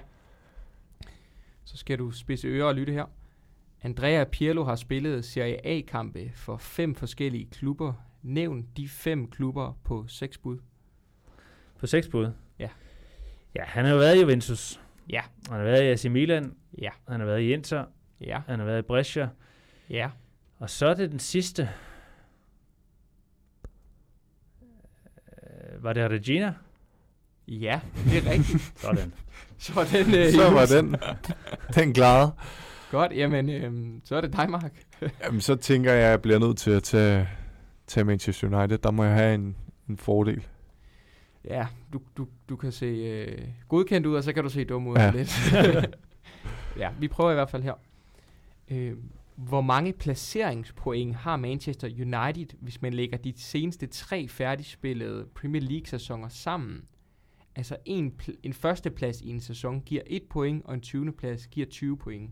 Så 1.64 1.77
skal 1.77 1.99
du 1.99 2.11
spidse 2.11 2.49
ører 2.49 2.64
og 2.64 2.75
lytte 2.75 2.92
her. 2.92 3.05
Andrea 3.83 4.25
Pirlo 4.25 4.64
har 4.64 4.77
spillet 4.77 5.25
Serie 5.25 5.66
A-kampe 5.66 6.31
for 6.35 6.57
fem 6.57 6.94
forskellige 6.94 7.49
klubber. 7.53 7.92
Nævn 8.23 8.66
de 8.77 8.88
fem 8.88 9.31
klubber 9.31 9.79
på 9.85 10.05
seks 10.09 10.38
bud. 10.38 10.59
På 11.79 11.87
seks 11.87 12.09
bud? 12.09 12.33
Ja. 12.59 12.68
Ja, 13.55 13.64
han 13.64 13.85
har 13.85 13.92
jo 13.92 13.99
været 13.99 14.16
i 14.16 14.20
Juventus. 14.20 14.81
Ja. 15.11 15.20
Han 15.49 15.57
har 15.57 15.64
været 15.64 15.83
i 15.83 15.87
AC 15.87 16.05
Milan. 16.05 16.57
Ja. 16.79 16.90
Han 17.09 17.20
har 17.20 17.27
været 17.27 17.40
i 17.40 17.53
Inter. 17.53 17.85
Ja. 18.20 18.40
Han 18.46 18.59
har 18.59 18.66
været 18.66 18.79
i 18.79 18.83
Brescia. 18.83 19.29
Ja. 19.90 20.11
Og 20.61 20.70
så 20.70 20.87
er 20.87 20.94
det 20.94 21.11
den 21.11 21.18
sidste. 21.18 21.70
Øh, 25.42 25.85
var 25.85 25.92
det 25.92 26.11
Regina? 26.11 26.55
Ja, 27.49 27.81
det 28.05 28.27
er 28.27 28.31
rigtigt. 28.31 28.73
Sådan. 28.83 29.12
så 29.59 29.73
var 29.75 29.85
den, 29.85 30.14
øh, 30.14 30.33
Så 30.33 30.51
var 30.51 30.66
den, 30.66 30.96
den 31.75 31.94
klaret. 31.94 32.33
Godt, 32.90 33.12
jamen, 33.12 33.49
øh, 33.51 34.01
så 34.05 34.16
er 34.16 34.20
det 34.20 34.33
dig, 34.33 34.51
Mark. 34.51 34.73
Jamen, 35.25 35.40
så 35.40 35.57
tænker 35.57 35.92
jeg, 35.92 36.05
at 36.05 36.11
jeg 36.11 36.23
bliver 36.23 36.38
nødt 36.38 36.59
til 36.59 36.70
at 36.70 36.83
tage, 36.83 37.29
tage 37.87 38.05
Manchester 38.05 38.59
United. 38.59 38.79
Der 38.79 38.90
må 38.90 39.05
jeg 39.05 39.14
have 39.14 39.35
en, 39.35 39.57
en 39.88 39.96
fordel. 39.96 40.46
Ja, 41.44 41.66
du, 41.92 42.01
du, 42.16 42.27
du 42.49 42.57
kan 42.57 42.73
se 42.73 42.87
øh, 42.87 43.49
godkendt 43.68 44.07
ud, 44.07 44.14
og 44.16 44.25
så 44.25 44.33
kan 44.33 44.42
du 44.42 44.49
se 44.51 44.64
dum 44.64 44.87
ud 44.87 44.96
Ja. 44.96 45.11
lidt. 45.11 45.53
ja, 46.83 46.90
vi 46.99 47.09
prøver 47.09 47.31
i 47.31 47.35
hvert 47.35 47.51
fald 47.51 47.62
her. 47.62 47.75
Øh, 48.70 48.92
hvor 49.48 49.61
mange 49.61 49.92
placeringspoint 49.92 51.16
har 51.16 51.37
Manchester 51.37 51.88
United, 51.88 52.57
hvis 52.61 52.83
man 52.83 52.94
lægger 52.94 53.18
de 53.18 53.33
seneste 53.37 53.87
tre 53.87 54.29
færdigspillede 54.29 55.26
Premier 55.35 55.62
League-sæsoner 55.62 56.29
sammen? 56.29 56.85
Altså 57.57 57.76
en, 57.85 58.20
en 58.42 58.53
førsteplads 58.53 59.20
i 59.20 59.29
en 59.29 59.40
sæson 59.40 59.81
giver 59.81 60.03
1 60.07 60.22
point, 60.31 60.64
og 60.64 60.74
en 60.74 60.81
20. 60.81 61.12
plads 61.12 61.46
giver 61.46 61.66
20 61.66 61.96
point. 61.96 62.31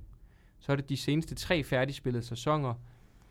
Så 0.59 0.73
er 0.73 0.77
det 0.77 0.89
de 0.89 0.97
seneste 0.97 1.35
tre 1.35 1.65
færdigspillede 1.65 2.25
sæsoner, 2.25 2.75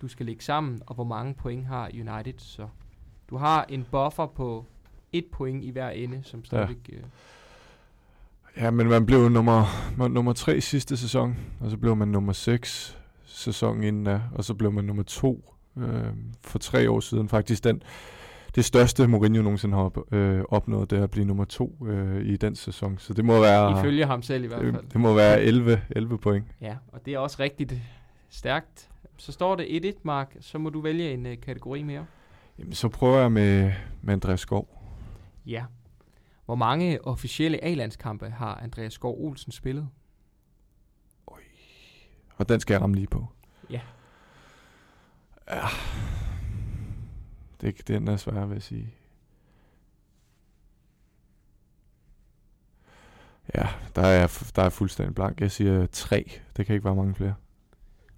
du 0.01 0.07
skal 0.07 0.25
lægge 0.25 0.43
sammen, 0.43 0.81
og 0.85 0.95
hvor 0.95 1.03
mange 1.03 1.33
point 1.33 1.65
har 1.65 1.91
United 1.93 2.33
så? 2.37 2.67
Du 3.29 3.37
har 3.37 3.65
en 3.69 3.85
buffer 3.91 4.25
på 4.25 4.65
et 5.11 5.25
point 5.25 5.63
i 5.63 5.69
hver 5.69 5.89
ende, 5.89 6.23
som 6.23 6.45
stadigvæk... 6.45 6.89
Ja. 6.89 6.95
Øh, 6.95 7.03
Ja, 8.57 8.71
men 8.71 8.89
man 8.89 9.05
blev 9.05 9.29
nummer, 9.29 9.65
nummer 10.07 10.33
tre 10.33 10.61
sidste 10.61 10.97
sæson, 10.97 11.35
og 11.59 11.71
så 11.71 11.77
blev 11.77 11.95
man 11.95 12.07
nummer 12.07 12.33
6 12.33 12.96
sæsonen 13.37 13.83
inden 13.83 14.03
da, 14.03 14.21
og 14.35 14.43
så 14.43 14.53
blev 14.53 14.71
man 14.71 14.85
nummer 14.85 15.03
to 15.03 15.53
øh, 15.77 16.13
for 16.43 16.59
tre 16.59 16.89
år 16.91 16.99
siden. 16.99 17.29
Faktisk 17.29 17.63
den, 17.63 17.81
det 18.55 18.65
største 18.65 19.07
Mourinho 19.07 19.41
nogensinde 19.41 19.75
har 19.75 19.83
op, 19.83 20.13
øh, 20.13 20.43
opnået, 20.49 20.89
det 20.89 20.99
er 20.99 21.03
at 21.03 21.11
blive 21.11 21.25
nummer 21.25 21.45
to 21.45 21.85
øh, 21.87 22.25
i 22.25 22.37
den 22.37 22.55
sæson. 22.55 22.97
Så 22.97 23.13
det 23.13 23.25
må 23.25 23.39
være, 23.39 23.79
ifølge 23.79 24.05
ham 24.05 24.21
selv 24.21 24.43
i 24.43 24.47
hvert 24.47 24.59
fald. 24.61 24.73
det, 24.73 24.93
det 24.93 25.01
må 25.01 25.13
være 25.13 25.41
11, 25.41 25.81
11 25.89 26.17
point. 26.17 26.45
Ja, 26.61 26.75
og 26.87 27.05
det 27.05 27.13
er 27.13 27.19
også 27.19 27.37
rigtigt 27.39 27.73
stærkt. 28.29 28.89
Så 29.17 29.31
står 29.31 29.55
det 29.55 29.93
1-1, 29.95 29.99
Mark. 30.03 30.35
Så 30.39 30.57
må 30.57 30.69
du 30.69 30.81
vælge 30.81 31.13
en 31.13 31.25
øh, 31.25 31.37
kategori 31.41 31.83
mere. 31.83 32.05
Jamen, 32.59 32.73
så 32.73 32.89
prøver 32.89 33.19
jeg 33.19 33.31
med, 33.31 33.71
med 34.01 34.13
Andreas 34.13 34.39
Skov. 34.39 34.67
Ja. 35.45 35.63
Hvor 36.45 36.55
mange 36.55 37.07
officielle 37.07 37.63
A-landskampe 37.63 38.29
har 38.29 38.55
Andreas 38.63 38.93
Skov 38.93 39.15
Olsen 39.25 39.51
spillet? 39.51 39.87
Og 42.37 42.49
den 42.49 42.59
skal 42.59 42.73
jeg 42.73 42.81
ramme 42.81 42.95
lige 42.95 43.07
på. 43.07 43.27
Ja. 43.69 43.81
Ja. 45.49 45.67
Det, 47.61 47.87
den 47.87 48.07
er 48.07 48.17
svær, 48.17 48.45
vil 48.45 48.55
jeg 48.55 48.63
sige. 48.63 48.93
Ja, 53.55 53.67
der 53.95 54.01
er, 54.01 54.49
der 54.55 54.63
er 54.63 54.69
fuldstændig 54.69 55.15
blank. 55.15 55.41
Jeg 55.41 55.51
siger 55.51 55.85
tre. 55.85 56.31
Det 56.57 56.65
kan 56.65 56.75
ikke 56.75 56.85
være 56.85 56.95
mange 56.95 57.15
flere. 57.15 57.35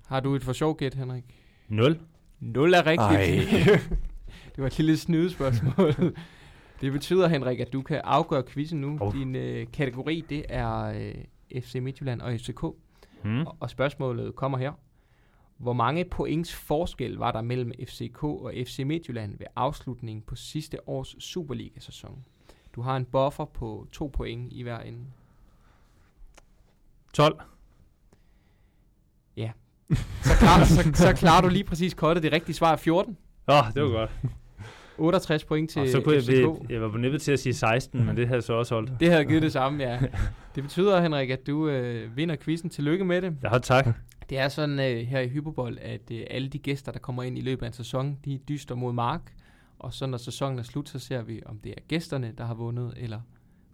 Har 0.07 0.19
du 0.19 0.35
et 0.35 0.43
for 0.43 0.53
sjov 0.53 0.77
gæt, 0.77 0.93
Henrik? 0.93 1.23
0. 1.67 1.99
0 2.39 2.73
er 2.73 2.85
rigtigt. 2.85 2.99
Ej. 3.01 3.79
det 4.55 4.57
var 4.57 4.67
et 4.67 4.77
lille 4.77 4.97
snydespørgsmål. 4.97 6.15
det 6.81 6.91
betyder, 6.91 7.27
Henrik, 7.27 7.59
at 7.59 7.73
du 7.73 7.81
kan 7.81 8.01
afgøre 8.03 8.43
quizzen 8.47 8.81
nu. 8.81 8.97
Oh. 9.01 9.13
Din 9.13 9.35
øh, 9.35 9.67
kategori, 9.73 10.25
det 10.29 10.45
er 10.49 10.83
øh, 10.83 11.61
FC 11.61 11.75
Midtjylland 11.75 12.21
og 12.21 12.33
FCK. 12.33 12.63
Hmm. 13.23 13.47
Og, 13.47 13.57
og 13.59 13.69
spørgsmålet 13.69 14.35
kommer 14.35 14.57
her. 14.57 14.73
Hvor 15.57 15.73
mange 15.73 16.05
points 16.05 16.55
forskel 16.55 17.17
var 17.17 17.31
der 17.31 17.41
mellem 17.41 17.71
FCK 17.87 18.23
og 18.23 18.53
FC 18.65 18.83
Midtjylland 18.85 19.37
ved 19.37 19.47
afslutningen 19.55 20.21
på 20.21 20.35
sidste 20.35 20.89
års 20.89 21.15
Superliga-sæson? 21.19 22.25
Du 22.75 22.81
har 22.81 22.97
en 22.97 23.05
buffer 23.05 23.45
på 23.45 23.87
to 23.91 24.07
point 24.07 24.53
i 24.53 24.61
hver 24.61 24.79
ende. 24.79 25.05
12. 27.13 27.41
Så, 30.21 30.37
klar, 30.39 30.63
så, 30.63 30.91
så 30.93 31.13
klarer 31.13 31.41
du 31.41 31.47
lige 31.47 31.63
præcis 31.63 31.93
kortet. 31.93 32.23
Det 32.23 32.31
rigtige 32.31 32.55
svar 32.55 32.71
er 32.71 32.75
14. 32.75 33.17
Åh, 33.47 33.55
oh, 33.57 33.73
det 33.73 33.83
var 33.83 33.89
godt. 33.89 34.11
68 34.99 35.43
point 35.45 35.69
til 35.69 35.81
Og 35.81 35.87
så 35.87 36.01
kunne 36.01 36.15
jeg, 36.15 36.23
FCK. 36.23 36.29
blive, 36.29 36.57
jeg 36.69 36.81
var 36.81 36.97
nødt 36.97 37.21
til 37.21 37.31
at 37.31 37.39
sige 37.39 37.53
16, 37.53 38.05
men 38.05 38.17
det 38.17 38.27
havde 38.27 38.41
så 38.41 38.53
også 38.53 38.75
holdt. 38.75 38.91
Det 38.99 39.11
havde 39.11 39.25
givet 39.25 39.41
det 39.41 39.51
samme, 39.51 39.83
ja. 39.83 39.99
Det 40.55 40.63
betyder, 40.63 41.01
Henrik, 41.01 41.29
at 41.29 41.47
du 41.47 41.67
øh, 41.69 42.17
vinder 42.17 42.35
quizzen. 42.35 42.69
Tillykke 42.69 43.05
med 43.05 43.21
det. 43.21 43.35
Ja, 43.43 43.57
tak. 43.57 43.87
Det 44.29 44.39
er 44.39 44.47
sådan 44.47 44.79
øh, 44.79 45.07
her 45.07 45.19
i 45.19 45.27
Hyperbold, 45.27 45.77
at 45.81 46.01
øh, 46.11 46.21
alle 46.29 46.47
de 46.49 46.59
gæster, 46.59 46.91
der 46.91 46.99
kommer 46.99 47.23
ind 47.23 47.37
i 47.37 47.41
løbet 47.41 47.63
af 47.63 47.67
en 47.67 47.73
sæson, 47.73 48.17
de 48.25 48.39
dyster 48.49 48.75
mod 48.75 48.93
Mark. 48.93 49.21
Og 49.79 49.93
så 49.93 50.05
når 50.05 50.17
sæsonen 50.17 50.59
er 50.59 50.63
slut, 50.63 50.89
så 50.89 50.99
ser 50.99 51.21
vi, 51.21 51.41
om 51.45 51.59
det 51.63 51.71
er 51.71 51.81
gæsterne, 51.87 52.33
der 52.37 52.45
har 52.45 52.53
vundet, 52.53 52.93
eller 52.97 53.19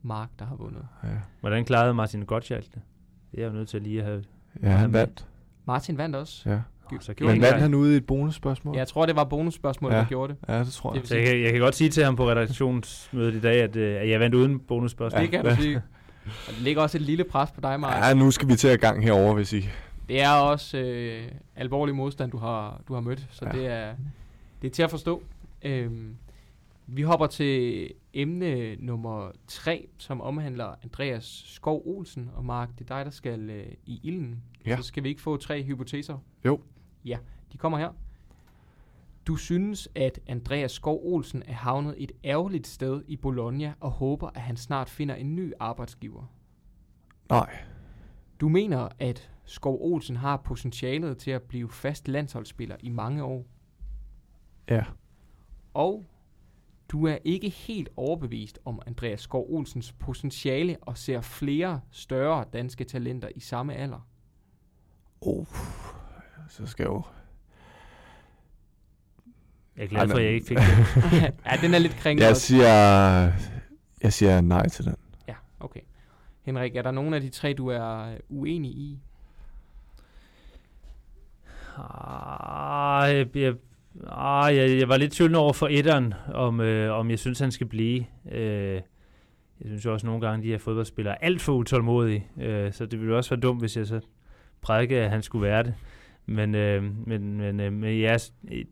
Mark, 0.02 0.30
der 0.40 0.46
har 0.46 0.56
vundet. 0.56 0.88
Ja, 1.04 1.10
Hvordan 1.40 1.66
klarede 1.66 1.94
Martin 1.94 2.22
Gottschalk 2.26 2.66
det? 2.66 2.82
Det 3.32 3.38
er 3.38 3.42
jeg 3.44 3.48
jo 3.52 3.54
nødt 3.58 3.70
til 3.70 3.82
lige 3.82 4.00
at 4.00 4.06
have... 4.06 4.24
ja 4.64 4.70
han 4.70 4.94
vandt. 4.94 5.26
Martin 5.66 5.98
vandt 5.98 6.16
også. 6.16 6.50
Ja. 6.50 6.60
Så 7.00 7.14
gjorde 7.14 7.34
Men 7.34 7.42
han 7.44 7.52
vandt 7.52 7.62
han 7.62 7.74
ude 7.74 7.94
i 7.94 7.98
et 7.98 8.06
bonusspørgsmål? 8.06 8.76
Jeg 8.78 8.88
tror, 8.88 9.06
det 9.06 9.16
var 9.16 9.24
bonusspørgsmål, 9.24 9.92
Ja. 9.92 9.98
der 9.98 10.06
gjorde 10.06 10.34
det. 10.34 10.50
Ja, 10.50 10.60
det 10.60 10.68
tror 10.68 10.94
jeg. 10.94 11.02
Det- 11.02 11.10
Så 11.10 11.16
jeg, 11.18 11.26
kan- 11.26 11.42
jeg 11.42 11.52
kan 11.52 11.62
godt 11.62 11.76
sige 11.76 11.90
til 11.90 12.04
ham 12.04 12.16
på 12.16 12.30
redaktionsmødet 12.30 13.34
i 13.36 13.40
dag, 13.42 13.62
at, 13.62 13.76
øh, 13.76 14.02
at 14.02 14.10
jeg 14.10 14.20
vandt 14.20 14.36
uden 14.36 14.60
bonusspørgsmål. 14.60 15.22
Det 15.22 15.32
kan 15.32 15.46
du 15.46 15.56
sige. 15.56 15.82
Og 16.26 16.54
det 16.54 16.62
ligger 16.62 16.82
også 16.82 16.98
et 16.98 17.02
lille 17.02 17.24
pres 17.24 17.52
på 17.52 17.62
dig, 17.62 17.80
Mark. 17.80 18.04
Ja, 18.04 18.14
nu 18.14 18.32
skal 18.32 18.48
vi 18.50 18.56
til 18.56 18.68
at 18.68 18.80
gang 18.80 19.04
herover, 19.04 19.34
hvis 19.34 19.54
I... 19.54 19.70
Det 20.10 20.22
er 20.22 20.30
også 20.30 20.78
øh, 20.78 21.24
alvorlig 21.56 21.96
modstand, 21.96 22.32
du 22.32 22.38
har, 22.38 22.82
du 22.88 22.94
har 22.94 23.02
mødt, 23.02 23.28
så 23.32 23.46
Ja. 23.46 23.56
ja. 23.58 23.62
det, 23.62 23.68
er, 23.72 23.96
det 24.62 24.68
er 24.68 24.72
til 24.72 24.84
at 24.84 24.90
forstå. 24.92 25.24
Øhm, 25.64 26.16
vi 26.88 27.02
hopper 27.02 27.28
til 27.28 27.90
emne 28.14 28.76
nummer 28.76 29.32
3, 29.48 29.88
som 29.98 30.22
omhandler 30.22 30.68
Andreas 30.84 31.44
Skov 31.46 31.82
Olsen. 31.86 32.30
Og 32.36 32.46
Mark, 32.46 32.70
det 32.80 32.90
er 32.92 32.96
dig, 32.96 33.06
der 33.06 33.12
skal 33.12 33.50
øh, 33.50 33.66
i 33.86 34.00
ilden. 34.04 34.36
Ja. 34.66 34.78
Så 34.78 34.84
skal 34.84 35.04
vi 35.04 35.10
ikke 35.10 35.22
få 35.22 35.38
tre 35.38 35.64
hypoteser? 35.64 36.18
Jo. 36.46 36.60
Ja, 37.06 37.18
de 37.52 37.58
kommer 37.58 37.78
her. 37.78 37.90
Du 39.28 39.36
synes, 39.36 39.90
at 39.96 40.20
Andreas 40.28 40.72
Skov 40.72 41.02
Olsen 41.04 41.44
er 41.46 41.54
havnet 41.54 41.96
et 41.98 42.12
ærgerligt 42.24 42.68
sted 42.68 43.04
i 43.08 43.16
Bologna 43.16 43.74
og 43.80 43.92
håber, 43.92 44.30
at 44.36 44.42
han 44.42 44.58
snart 44.58 44.90
finder 44.90 45.16
en 45.16 45.36
ny 45.36 45.54
arbejdsgiver. 45.60 46.24
Nej. 47.30 47.58
Du 48.40 48.50
mener, 48.50 48.90
at 49.00 49.32
Skov 49.46 49.78
Olsen 49.82 50.16
har 50.16 50.38
potentialet 50.38 51.18
til 51.18 51.32
at 51.32 51.42
blive 51.42 51.70
fast 51.70 52.08
landsholdsspiller 52.08 52.76
i 52.80 52.90
mange 52.90 53.24
år. 53.24 53.46
Ja. 54.70 54.84
Og 55.74 56.06
Du 56.92 57.08
er 57.08 57.18
ikke 57.24 57.50
helt 57.50 57.90
overbevist 57.96 58.60
om 58.66 58.82
Andreas 58.88 59.22
Skov 59.22 59.46
Olsens 59.50 59.92
potentiale 59.92 60.78
og 60.82 60.98
ser 60.98 61.22
flere 61.22 61.82
større 61.92 62.46
danske 62.54 62.84
talenter 62.84 63.30
i 63.36 63.40
samme 63.40 63.74
alder. 63.74 64.08
Oh, 65.22 65.46
så 66.50 66.66
skal 66.66 66.84
jeg 66.84 66.90
jo... 66.90 67.04
Jeg 69.78 69.84
er 69.84 69.88
glad 69.88 70.08
for, 70.08 70.18
at 70.18 70.24
jeg 70.24 70.32
ikke 70.32 70.48
fik 70.48 70.58
det. 70.58 70.66
ja, 71.46 71.58
den 71.62 71.74
er 71.74 71.80
lidt 71.80 71.96
kringlet. 71.96 72.26
Jeg 72.26 72.38
siger, 72.38 72.68
jeg 74.02 74.14
siger 74.14 74.42
nej 74.42 74.70
til 74.70 74.86
den. 74.86 74.96
Ja, 75.28 75.34
okay. 75.60 75.80
Henrik, 76.42 76.76
er 76.76 76.82
der 76.82 76.92
nogen 76.92 77.14
af 77.14 77.22
de 77.22 77.30
tre, 77.30 77.54
du 77.54 77.68
er 77.68 78.12
øh, 78.12 78.18
uenig 78.30 78.72
i? 78.72 79.00
Ah, 81.78 83.16
jeg, 83.16 83.36
jeg, 83.36 83.54
ah, 84.08 84.56
jeg, 84.58 84.80
jeg 84.80 84.90
var 84.90 84.98
lidt 84.98 85.14
tvivlende 85.14 85.40
over 85.40 85.54
for 85.54 85.68
etteren, 85.72 86.14
om, 86.34 86.62
øh, 86.62 86.94
om 86.94 87.10
jeg 87.10 87.20
synes, 87.20 87.40
han 87.40 87.52
skal 87.52 87.68
blive. 87.68 88.06
Øh, 88.32 88.82
jeg 89.62 89.66
synes 89.66 89.86
jo 89.86 89.94
også 89.94 90.06
nogle 90.06 90.28
gange, 90.28 90.44
de 90.44 90.52
her 90.52 90.58
fodboldspillere 90.58 91.14
er 91.14 91.28
alt 91.28 91.42
for 91.42 91.54
utålmodige, 91.54 92.28
øh, 92.42 92.74
så 92.74 92.86
det 92.86 93.00
ville 93.00 93.16
også 93.16 93.30
være 93.30 93.40
dumt, 93.40 93.62
hvis 93.62 93.78
jeg 93.78 93.88
så 93.88 94.02
prædikede, 94.62 95.02
at 95.02 95.10
han 95.10 95.22
skulle 95.22 95.48
være 95.48 95.64
det. 95.64 95.74
Men, 96.26 96.56
øh, 96.56 96.84
men, 97.08 97.38
men, 97.38 97.60
øh, 97.60 97.74
men 97.74 98.00
ja, 98.00 98.18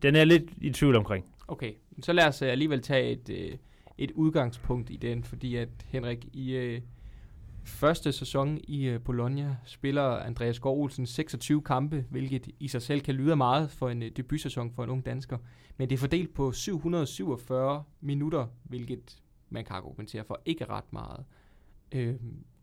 den 0.02 0.16
er 0.16 0.24
lidt 0.24 0.42
i 0.60 0.70
tvivl 0.70 0.96
omkring. 0.96 1.24
Okay, 1.48 1.72
så 2.02 2.12
lad 2.12 2.26
os 2.26 2.42
øh, 2.42 2.48
alligevel 2.48 2.82
tage 2.82 3.10
et, 3.10 3.30
øh, 3.30 3.58
et 3.98 4.10
udgangspunkt 4.10 4.90
i 4.90 4.96
den, 4.96 5.24
fordi 5.24 5.56
at 5.56 5.68
Henrik, 5.86 6.28
i 6.32 6.52
øh, 6.52 6.80
første 7.64 8.12
sæson 8.12 8.58
i 8.68 8.84
øh, 8.84 9.00
Bologna 9.00 9.56
spiller 9.64 10.02
Andreas 10.02 10.58
Gård 10.58 10.78
Olsen 10.78 11.06
26 11.06 11.62
kampe, 11.62 12.04
hvilket 12.10 12.48
i 12.60 12.68
sig 12.68 12.82
selv 12.82 13.00
kan 13.00 13.14
lyde 13.14 13.36
meget 13.36 13.70
for 13.70 13.88
en 13.90 14.02
øh, 14.02 14.10
debutsæson 14.16 14.72
for 14.72 14.84
en 14.84 14.90
ung 14.90 15.06
dansker. 15.06 15.38
Men 15.76 15.90
det 15.90 15.96
er 15.96 16.00
fordelt 16.00 16.34
på 16.34 16.52
747 16.52 17.84
minutter, 18.00 18.46
hvilket 18.62 19.22
man 19.50 19.64
kan 19.64 19.76
argumentere 19.76 20.24
for 20.24 20.40
ikke 20.44 20.64
ret 20.64 20.92
meget. 20.92 21.24
Øh, 21.92 22.14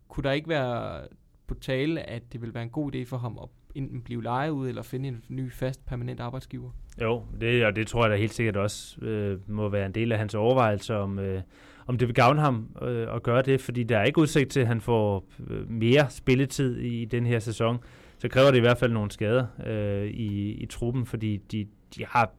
kunne 0.08 0.24
der 0.24 0.32
ikke 0.32 0.50
være 0.50 1.08
på 1.48 1.56
tale, 1.56 2.02
at 2.02 2.34
det 2.34 2.42
vil 2.42 2.54
være 2.54 2.64
en 2.64 2.70
god 2.70 2.96
idé 2.96 3.04
for 3.04 3.18
ham 3.18 3.40
at 3.44 3.50
enten 3.76 4.02
blive 4.02 4.24
lejet 4.24 4.50
ud, 4.50 4.70
eller 4.70 4.82
finde 4.82 5.08
en 5.10 5.24
ny 5.30 5.52
fast 5.52 5.86
permanent 5.86 6.20
arbejdsgiver? 6.20 6.70
Jo, 7.02 7.24
det, 7.42 7.66
og 7.66 7.76
det 7.76 7.88
tror 7.88 8.04
jeg 8.04 8.12
da 8.12 8.16
helt 8.16 8.34
sikkert 8.34 8.58
også 8.58 9.02
øh, 9.02 9.40
må 9.50 9.70
være 9.70 9.86
en 9.86 9.92
del 9.92 10.12
af 10.12 10.18
hans 10.18 10.36
overvejelser, 10.36 10.96
om, 10.96 11.20
øh, 11.20 11.42
om 11.88 11.98
det 11.98 12.08
vil 12.08 12.16
gavne 12.16 12.42
ham 12.42 12.70
øh, 12.82 13.16
at 13.16 13.24
gøre 13.24 13.42
det, 13.42 13.62
fordi 13.62 13.84
der 13.84 13.98
er 13.98 14.04
ikke 14.04 14.22
udsigt 14.22 14.52
til, 14.52 14.60
at 14.60 14.68
han 14.68 14.82
får 14.82 15.26
øh, 15.50 15.70
mere 15.70 16.10
spilletid 16.10 16.78
i, 16.78 17.02
i 17.02 17.06
den 17.06 17.26
her 17.26 17.40
sæson. 17.40 17.78
Så 18.18 18.30
kræver 18.30 18.52
det 18.52 18.58
i 18.58 18.62
hvert 18.62 18.78
fald 18.78 18.92
nogle 18.92 19.12
skader 19.12 19.46
øh, 19.66 20.08
i, 20.08 20.52
i 20.52 20.66
truppen, 20.66 21.06
fordi 21.06 21.38
de, 21.38 21.68
de 21.96 22.06
har 22.06 22.32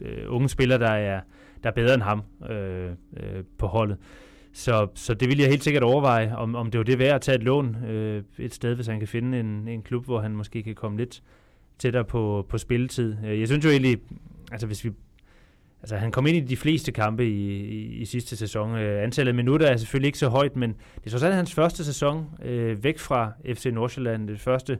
øh, 0.00 0.24
unge 0.28 0.48
spillere, 0.48 0.78
der 0.78 0.90
er, 0.90 1.20
der 1.62 1.70
er 1.70 1.74
bedre 1.74 1.94
end 1.94 2.02
ham 2.02 2.22
øh, 2.50 2.90
øh, 3.16 3.44
på 3.58 3.66
holdet. 3.66 3.96
Så, 4.56 4.88
så 4.94 5.14
det 5.14 5.28
vil 5.28 5.38
jeg 5.38 5.48
helt 5.48 5.64
sikkert 5.64 5.82
overveje, 5.82 6.36
om, 6.36 6.54
om 6.54 6.70
det 6.70 6.78
var 6.78 6.84
det 6.84 6.98
værd 6.98 7.14
at 7.14 7.20
tage 7.20 7.36
et 7.36 7.42
lån 7.42 7.76
øh, 7.84 8.22
et 8.38 8.54
sted, 8.54 8.74
hvis 8.74 8.86
han 8.86 8.98
kan 8.98 9.08
finde 9.08 9.40
en, 9.40 9.68
en 9.68 9.82
klub, 9.82 10.04
hvor 10.04 10.20
han 10.20 10.36
måske 10.36 10.62
kan 10.62 10.74
komme 10.74 10.98
lidt 10.98 11.22
tættere 11.78 12.04
på, 12.04 12.46
på 12.48 12.58
spilletid. 12.58 13.16
Øh, 13.26 13.40
jeg 13.40 13.48
synes 13.48 13.64
jo 13.64 13.70
egentlig, 13.70 13.98
altså 14.52 14.66
hvis 14.66 14.84
vi 14.84 14.90
Altså, 15.82 15.96
han 15.96 16.12
kom 16.12 16.26
ind 16.26 16.36
i 16.36 16.40
de 16.40 16.56
fleste 16.56 16.92
kampe 16.92 17.26
i, 17.26 17.64
i, 17.64 17.86
i 17.86 18.04
sidste 18.04 18.36
sæson. 18.36 18.76
Øh, 18.76 19.02
antallet 19.02 19.30
af 19.30 19.34
minutter 19.34 19.66
er 19.66 19.76
selvfølgelig 19.76 20.06
ikke 20.06 20.18
så 20.18 20.28
højt, 20.28 20.56
men 20.56 20.74
det 21.04 21.14
er 21.14 21.18
så 21.18 21.30
hans 21.30 21.54
første 21.54 21.84
sæson 21.84 22.26
øh, 22.44 22.84
væk 22.84 22.98
fra 22.98 23.32
FC 23.54 23.66
Nordsjælland. 23.72 24.28
Det 24.28 24.40
første 24.40 24.78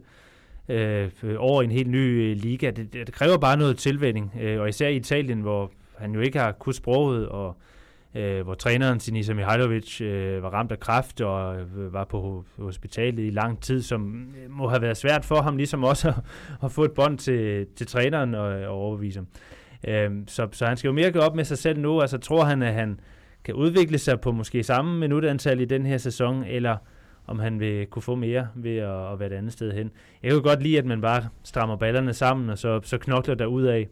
øh, 0.68 1.10
over 1.38 1.62
en 1.62 1.70
helt 1.70 1.90
ny 1.90 1.96
øh, 1.96 2.36
liga. 2.36 2.70
Det, 2.70 2.92
det, 2.92 3.06
det 3.06 3.14
kræver 3.14 3.38
bare 3.38 3.56
noget 3.56 3.78
tilvænding, 3.78 4.32
øh, 4.40 4.60
og 4.60 4.68
især 4.68 4.88
i 4.88 4.96
Italien, 4.96 5.40
hvor 5.40 5.72
han 5.98 6.14
jo 6.14 6.20
ikke 6.20 6.38
har 6.38 6.52
kunnet 6.52 6.76
sproget, 6.76 7.28
og 7.28 7.48
øh, 7.48 7.75
Øh, 8.16 8.42
hvor 8.42 8.54
træneren 8.54 9.00
Sinisa 9.00 9.34
Mihailovic 9.34 10.00
øh, 10.00 10.42
var 10.42 10.50
ramt 10.50 10.72
af 10.72 10.80
kræft 10.80 11.20
og 11.20 11.56
øh, 11.56 11.92
var 11.92 12.04
på 12.04 12.44
hospitalet 12.58 13.26
i 13.26 13.30
lang 13.30 13.62
tid, 13.62 13.82
som 13.82 14.28
øh, 14.44 14.50
må 14.50 14.68
have 14.68 14.82
været 14.82 14.96
svært 14.96 15.24
for 15.24 15.42
ham 15.42 15.56
ligesom 15.56 15.84
også 15.84 16.08
at, 16.08 16.14
at 16.64 16.72
få 16.72 16.84
et 16.84 16.92
bånd 16.92 17.18
til, 17.18 17.66
til 17.76 17.86
træneren 17.86 18.34
og, 18.34 18.46
og 18.46 18.68
overbevise 18.68 19.18
ham. 19.18 19.26
Øh, 19.88 20.10
så, 20.26 20.48
så 20.52 20.66
han 20.66 20.76
skal 20.76 20.88
jo 20.88 20.94
mere 20.94 21.12
gå 21.12 21.18
op 21.18 21.36
med 21.36 21.44
sig 21.44 21.58
selv 21.58 21.80
nu, 21.80 22.00
altså 22.00 22.18
tror 22.18 22.44
han, 22.44 22.62
at 22.62 22.74
han 22.74 23.00
kan 23.44 23.54
udvikle 23.54 23.98
sig 23.98 24.20
på 24.20 24.32
måske 24.32 24.62
samme 24.62 24.98
minutantal 24.98 25.60
i 25.60 25.64
den 25.64 25.86
her 25.86 25.98
sæson, 25.98 26.44
eller 26.44 26.76
om 27.26 27.38
han 27.38 27.60
vil 27.60 27.86
kunne 27.86 28.02
få 28.02 28.14
mere 28.14 28.48
ved 28.54 28.76
at, 28.76 29.12
at 29.12 29.20
være 29.20 29.28
et 29.28 29.36
andet 29.36 29.52
sted 29.52 29.72
hen. 29.72 29.90
Jeg 30.22 30.32
kan 30.32 30.42
godt 30.42 30.62
lide, 30.62 30.78
at 30.78 30.84
man 30.84 31.00
bare 31.00 31.28
strammer 31.44 31.76
ballerne 31.76 32.12
sammen, 32.12 32.50
og 32.50 32.58
så, 32.58 32.80
så 32.82 32.98
knokler 32.98 33.34
der 33.34 33.46
ud 33.46 33.62
af. 33.62 33.88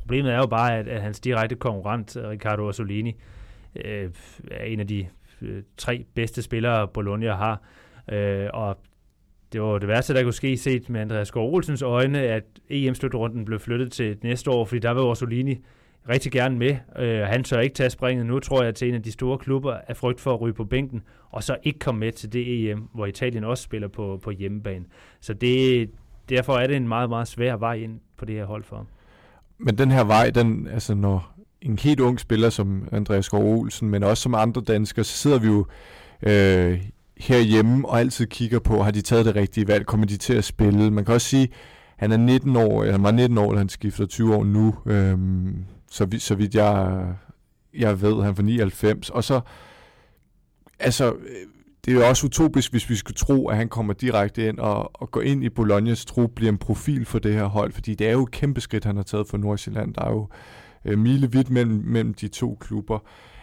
Problemet 0.00 0.32
er 0.32 0.36
jo 0.36 0.46
bare, 0.46 0.78
at, 0.78 0.88
at 0.88 1.02
hans 1.02 1.20
direkte 1.20 1.56
konkurrent, 1.56 2.16
Ricardo 2.16 2.66
Orsolini, 2.66 3.10
øh, 3.10 3.14
Øh, 3.84 4.10
er 4.50 4.64
en 4.64 4.80
af 4.80 4.86
de 4.86 5.06
øh, 5.42 5.62
tre 5.76 6.04
bedste 6.14 6.42
spillere, 6.42 6.88
Bologna 6.88 7.34
har. 7.34 7.62
Øh, 8.12 8.48
og 8.52 8.78
det 9.52 9.62
var 9.62 9.78
det 9.78 9.88
værste, 9.88 10.14
der 10.14 10.22
kunne 10.22 10.32
ske 10.32 10.56
set 10.56 10.90
med 10.90 11.00
Andreas 11.00 11.30
Gård 11.30 11.54
Olsens 11.54 11.82
øjne, 11.82 12.18
at 12.18 12.44
EM-slutrunden 12.70 13.44
blev 13.44 13.60
flyttet 13.60 13.92
til 13.92 14.18
næste 14.22 14.50
år, 14.50 14.64
fordi 14.64 14.78
der 14.78 14.90
var 14.90 15.02
Orsolini 15.02 15.58
rigtig 16.08 16.32
gerne 16.32 16.58
med. 16.58 16.76
Øh, 16.98 17.20
han 17.20 17.44
tør 17.44 17.60
ikke 17.60 17.74
tage 17.74 17.90
springet 17.90 18.26
nu, 18.26 18.38
tror 18.38 18.62
jeg, 18.62 18.74
til 18.74 18.88
en 18.88 18.94
af 18.94 19.02
de 19.02 19.12
store 19.12 19.38
klubber 19.38 19.76
af 19.88 19.96
frygt 19.96 20.20
for 20.20 20.34
at 20.34 20.40
ryge 20.40 20.54
på 20.54 20.64
bænken, 20.64 21.02
og 21.30 21.42
så 21.42 21.56
ikke 21.62 21.78
komme 21.78 22.00
med 22.00 22.12
til 22.12 22.32
det 22.32 22.70
EM, 22.70 22.88
hvor 22.94 23.06
Italien 23.06 23.44
også 23.44 23.62
spiller 23.62 23.88
på, 23.88 24.20
på 24.22 24.30
hjemmebane. 24.30 24.84
Så 25.20 25.34
det, 25.34 25.90
derfor 26.28 26.52
er 26.52 26.66
det 26.66 26.76
en 26.76 26.88
meget, 26.88 27.08
meget 27.08 27.28
svær 27.28 27.56
vej 27.56 27.74
ind 27.74 28.00
på 28.16 28.24
det 28.24 28.34
her 28.34 28.44
hold 28.44 28.64
for 28.64 28.76
ham. 28.76 28.86
Men 29.58 29.78
den 29.78 29.90
her 29.90 30.04
vej, 30.04 30.30
den, 30.30 30.66
altså 30.66 30.94
når, 30.94 31.33
en 31.64 31.78
helt 31.78 32.00
ung 32.00 32.20
spiller 32.20 32.50
som 32.50 32.88
Andreas 32.92 33.24
Skov 33.24 33.44
Olsen, 33.44 33.90
men 33.90 34.02
også 34.02 34.22
som 34.22 34.34
andre 34.34 34.60
danskere, 34.60 35.04
så 35.04 35.16
sidder 35.16 35.38
vi 35.38 35.46
jo 35.46 35.66
øh, 36.22 36.80
herhjemme 37.16 37.88
og 37.88 38.00
altid 38.00 38.26
kigger 38.26 38.58
på, 38.58 38.82
har 38.82 38.90
de 38.90 39.00
taget 39.00 39.26
det 39.26 39.36
rigtige 39.36 39.68
valg, 39.68 39.86
kommer 39.86 40.06
de 40.06 40.16
til 40.16 40.34
at 40.34 40.44
spille? 40.44 40.90
Man 40.90 41.04
kan 41.04 41.14
også 41.14 41.28
sige, 41.28 41.48
han 41.96 42.12
er 42.12 42.16
19 42.16 42.56
år, 42.56 42.82
eller 42.82 42.92
han 42.92 43.02
var 43.02 43.10
19 43.10 43.38
år, 43.38 43.52
da 43.52 43.58
han 43.58 43.68
skifter 43.68 44.06
20 44.06 44.34
år 44.34 44.44
nu, 44.44 44.74
øh, 44.86 45.18
så, 45.90 46.04
vi, 46.04 46.18
så 46.18 46.34
vidt 46.34 46.54
jeg, 46.54 47.06
jeg 47.78 48.02
ved, 48.02 48.22
han 48.22 48.36
var 48.36 48.42
99, 48.42 49.10
og 49.10 49.24
så, 49.24 49.40
altså, 50.78 51.14
det 51.84 51.90
er 51.90 51.94
jo 51.94 52.08
også 52.08 52.26
utopisk, 52.26 52.70
hvis 52.70 52.90
vi 52.90 52.96
skulle 52.96 53.16
tro, 53.16 53.48
at 53.48 53.56
han 53.56 53.68
kommer 53.68 53.92
direkte 53.92 54.48
ind 54.48 54.58
og, 54.58 55.02
og 55.02 55.10
går 55.10 55.20
ind 55.20 55.44
i 55.44 55.48
Bolognas 55.48 56.04
trup, 56.04 56.30
bliver 56.36 56.52
en 56.52 56.58
profil 56.58 57.04
for 57.04 57.18
det 57.18 57.34
her 57.34 57.44
hold, 57.44 57.72
fordi 57.72 57.94
det 57.94 58.08
er 58.08 58.12
jo 58.12 58.22
et 58.22 58.30
kæmpe 58.30 58.60
skridt, 58.60 58.84
han 58.84 58.96
har 58.96 59.02
taget 59.02 59.26
for 59.28 59.36
Nordsjælland. 59.36 59.94
Der 59.94 60.04
er 60.04 60.10
jo 60.10 60.28
øh, 60.84 60.98
milevidt 60.98 61.50
mellem, 61.50 61.82
mellem 61.84 62.14
de 62.14 62.28
to 62.28 62.56
klubber. 62.60 62.98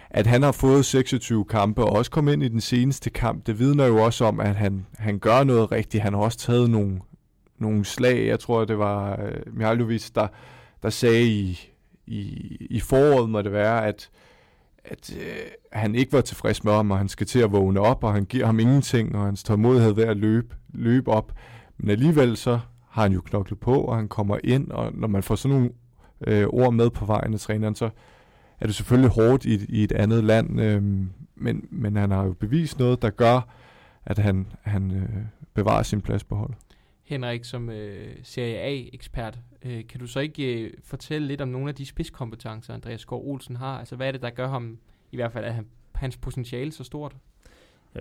At 0.10 0.27
han 0.27 0.43
har 0.43 0.51
fået 0.51 0.86
26 0.86 1.45
kampe 1.45 1.84
og 1.84 1.89
også 1.91 2.12
kom 2.12 2.27
ind 2.27 2.43
i 2.43 2.47
den 2.47 2.62
seneste 2.62 3.10
kamp, 3.10 3.47
det 3.47 3.60
vidner 3.60 3.86
jo 3.86 4.04
også 4.04 4.25
om, 4.25 4.39
at 4.39 4.56
han, 4.56 4.86
han 4.97 5.19
gør 5.19 5.43
noget 5.43 5.71
rigtigt. 5.71 6.04
Han 6.04 6.13
har 6.13 6.21
også 6.21 6.38
taget 6.38 6.69
nogle, 6.69 6.99
nogle 7.58 7.86
slag. 7.86 8.27
Jeg 8.27 8.39
tror, 8.39 8.65
det 8.65 8.77
var 8.77 9.12
øh, 9.12 9.58
Mihailovic, 9.58 10.10
der, 10.10 10.27
der 10.84 10.89
sagde 10.89 11.25
i, 11.25 11.60
i, 12.08 12.58
i 12.69 12.80
foråret, 12.80 13.30
må 13.30 13.41
det 13.41 13.51
være, 13.51 13.88
at, 13.88 14.10
at 14.86 15.13
øh, 15.17 15.51
han 15.71 15.95
ikke 15.95 16.13
var 16.13 16.21
tilfreds 16.21 16.63
med 16.63 16.73
ham, 16.73 16.91
og 16.91 16.97
han 16.97 17.10
skal 17.10 17.27
til 17.27 17.39
at 17.39 17.51
vågne 17.51 17.80
op, 17.80 18.04
og 18.04 18.13
han 18.13 18.25
giver 18.25 18.45
ham 18.45 18.60
ingenting, 18.60 19.15
og 19.15 19.25
hans 19.25 19.43
tålmodighed 19.43 19.93
ved 19.93 20.04
at 20.04 20.17
løbe, 20.17 20.56
løbe 20.73 21.12
op. 21.12 21.32
Men 21.77 21.89
alligevel 21.89 22.38
så 22.38 22.60
har 22.89 23.01
han 23.01 23.13
jo 23.13 23.21
knoklet 23.21 23.60
på, 23.60 23.82
og 23.82 23.95
han 23.95 24.08
kommer 24.08 24.38
ind, 24.43 24.71
og 24.71 24.91
når 24.93 25.08
man 25.08 25.23
får 25.23 25.36
sådan 25.36 25.58
nogle 25.58 25.71
øh, 26.27 26.47
ord 26.47 26.73
med 26.73 26.89
på 26.89 27.05
vejen 27.05 27.34
af 27.34 27.39
træneren, 27.39 27.75
så 27.75 27.89
er 28.60 28.65
det 28.65 28.75
selvfølgelig 28.75 29.10
hårdt 29.10 29.45
i, 29.45 29.65
i 29.69 29.84
et 29.84 29.91
andet 29.91 30.23
land, 30.23 30.62
øh, 30.62 30.84
men, 31.36 31.67
men 31.69 31.95
han 31.95 32.12
har 32.12 32.25
jo 32.25 32.34
bevist 32.34 32.79
noget, 32.79 33.01
der 33.01 33.10
gør, 33.10 33.49
at 34.05 34.17
han, 34.17 34.47
han 34.62 34.91
øh, 34.91 35.10
bevarer 35.53 35.84
sin 35.84 36.01
plads 36.01 36.23
på 36.23 36.36
holdet. 36.36 36.55
Henrik, 37.03 37.43
som 37.43 37.69
øh, 37.69 38.15
Serie 38.23 38.57
A-ekspert, 38.57 39.39
øh, 39.65 39.88
kan 39.89 39.99
du 39.99 40.07
så 40.07 40.19
ikke 40.19 40.62
øh, 40.62 40.73
fortælle 40.83 41.27
lidt 41.27 41.41
om 41.41 41.48
nogle 41.48 41.69
af 41.69 41.75
de 41.75 41.85
spidskompetencer, 41.85 42.73
Andreas 42.73 43.02
Skov 43.02 43.31
Olsen 43.31 43.56
har? 43.56 43.79
Altså, 43.79 43.96
hvad 43.96 44.08
er 44.08 44.12
det, 44.12 44.21
der 44.21 44.29
gør 44.29 44.48
ham, 44.48 44.77
i 45.12 45.15
hvert 45.15 45.31
fald, 45.31 45.46
at 45.46 45.54
han, 45.54 45.65
hans 45.96 46.17
potentiale 46.17 46.71
så 46.71 46.83
stort? 46.83 47.15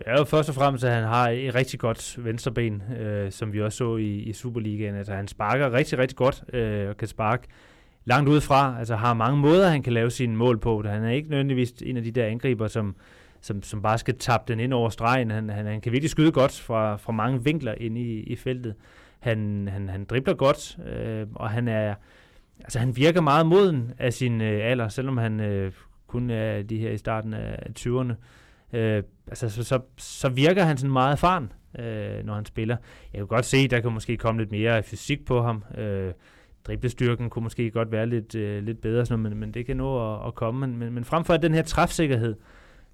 Ja, 0.06 0.18
jo 0.18 0.24
først 0.24 0.48
og 0.48 0.54
fremmest, 0.54 0.84
at 0.84 0.92
han 0.92 1.04
har 1.04 1.28
et 1.28 1.54
rigtig 1.54 1.80
godt 1.80 2.24
venstreben, 2.24 2.82
øh, 2.82 3.32
som 3.32 3.52
vi 3.52 3.62
også 3.62 3.78
så 3.78 3.96
i, 3.96 4.18
i 4.18 4.32
Superligaen. 4.32 4.94
Altså, 4.94 5.14
han 5.14 5.28
sparker 5.28 5.72
rigtig, 5.72 5.98
rigtig 5.98 6.16
godt 6.16 6.44
øh, 6.52 6.88
og 6.88 6.96
kan 6.96 7.08
sparke 7.08 7.48
langt 8.10 8.28
udefra. 8.28 8.76
Altså 8.78 8.96
har 8.96 9.14
mange 9.14 9.38
måder, 9.38 9.68
han 9.68 9.82
kan 9.82 9.92
lave 9.92 10.10
sine 10.10 10.36
mål 10.36 10.58
på. 10.58 10.82
Han 10.82 11.04
er 11.04 11.10
ikke 11.10 11.30
nødvendigvis 11.30 11.72
en 11.82 11.96
af 11.96 12.02
de 12.02 12.10
der 12.10 12.26
angriber, 12.26 12.68
som, 12.68 12.96
som, 13.40 13.62
som 13.62 13.82
bare 13.82 13.98
skal 13.98 14.18
tappe 14.18 14.52
den 14.52 14.60
ind 14.60 14.72
over 14.72 14.90
stregen. 14.90 15.30
Han, 15.30 15.50
han, 15.50 15.66
han 15.66 15.80
kan 15.80 15.92
virkelig 15.92 16.10
skyde 16.10 16.32
godt 16.32 16.60
fra, 16.60 16.96
fra 16.96 17.12
mange 17.12 17.44
vinkler 17.44 17.74
ind 17.80 17.98
i, 17.98 18.20
i 18.20 18.36
feltet. 18.36 18.74
Han, 19.20 19.68
han, 19.72 19.88
han 19.88 20.04
dribler 20.04 20.34
godt, 20.34 20.78
øh, 20.86 21.26
og 21.34 21.50
han 21.50 21.68
er 21.68 21.94
altså 22.60 22.78
han 22.78 22.96
virker 22.96 23.20
meget 23.20 23.46
moden 23.46 23.92
af 23.98 24.12
sin 24.12 24.40
øh, 24.40 24.70
alder, 24.70 24.88
selvom 24.88 25.16
han 25.16 25.40
øh, 25.40 25.72
kun 26.06 26.30
er 26.30 26.62
de 26.62 26.78
her 26.78 26.90
i 26.90 26.98
starten 26.98 27.34
af 27.34 27.66
20'erne. 27.78 28.12
Øh, 28.72 29.02
altså, 29.26 29.48
så, 29.48 29.64
så, 29.64 29.80
så 29.96 30.28
virker 30.28 30.64
han 30.64 30.76
sådan 30.76 30.92
meget 30.92 31.12
erfaren, 31.12 31.52
øh, 31.78 32.24
når 32.24 32.34
han 32.34 32.46
spiller. 32.46 32.76
Jeg 33.12 33.18
kan 33.18 33.26
godt 33.26 33.44
se, 33.44 33.68
der 33.68 33.80
kan 33.80 33.92
måske 33.92 34.16
komme 34.16 34.40
lidt 34.40 34.50
mere 34.50 34.82
fysik 34.82 35.24
på 35.24 35.42
ham. 35.42 35.64
Øh, 35.78 36.12
driblestyrken 36.66 37.30
kunne 37.30 37.42
måske 37.42 37.70
godt 37.70 37.92
være 37.92 38.06
lidt, 38.06 38.34
øh, 38.34 38.62
lidt 38.62 38.80
bedre, 38.80 39.06
sådan 39.06 39.22
noget, 39.22 39.36
men, 39.36 39.40
men 39.40 39.54
det 39.54 39.66
kan 39.66 39.76
nå 39.76 40.14
at, 40.14 40.26
at 40.26 40.34
komme. 40.34 40.66
Men, 40.66 40.78
men, 40.78 40.92
men 40.92 41.04
frem 41.04 41.24
for 41.24 41.36
den 41.36 41.54
her 41.54 41.62
træfsikkerhed, 41.62 42.34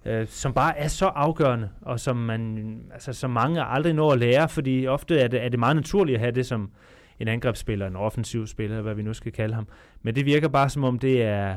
øh, 0.04 0.26
som 0.28 0.52
bare 0.52 0.78
er 0.78 0.88
så 0.88 1.06
afgørende, 1.06 1.68
og 1.82 2.00
som, 2.00 2.16
man, 2.16 2.80
altså, 2.92 3.12
som 3.12 3.30
mange 3.30 3.62
aldrig 3.62 3.94
når 3.94 4.12
at 4.12 4.18
lære, 4.18 4.48
fordi 4.48 4.86
ofte 4.86 5.18
er 5.18 5.28
det, 5.28 5.44
er 5.44 5.48
det 5.48 5.58
meget 5.58 5.76
naturligt 5.76 6.14
at 6.14 6.20
have 6.20 6.32
det 6.32 6.46
som 6.46 6.70
en 7.18 7.28
angrebsspiller, 7.28 7.86
en 7.86 7.96
offensiv 7.96 8.46
spiller, 8.46 8.82
hvad 8.82 8.94
vi 8.94 9.02
nu 9.02 9.14
skal 9.14 9.32
kalde 9.32 9.54
ham. 9.54 9.68
Men 10.02 10.14
det 10.14 10.26
virker 10.26 10.48
bare 10.48 10.68
som 10.68 10.84
om, 10.84 10.98
det 10.98 11.22
er, 11.22 11.56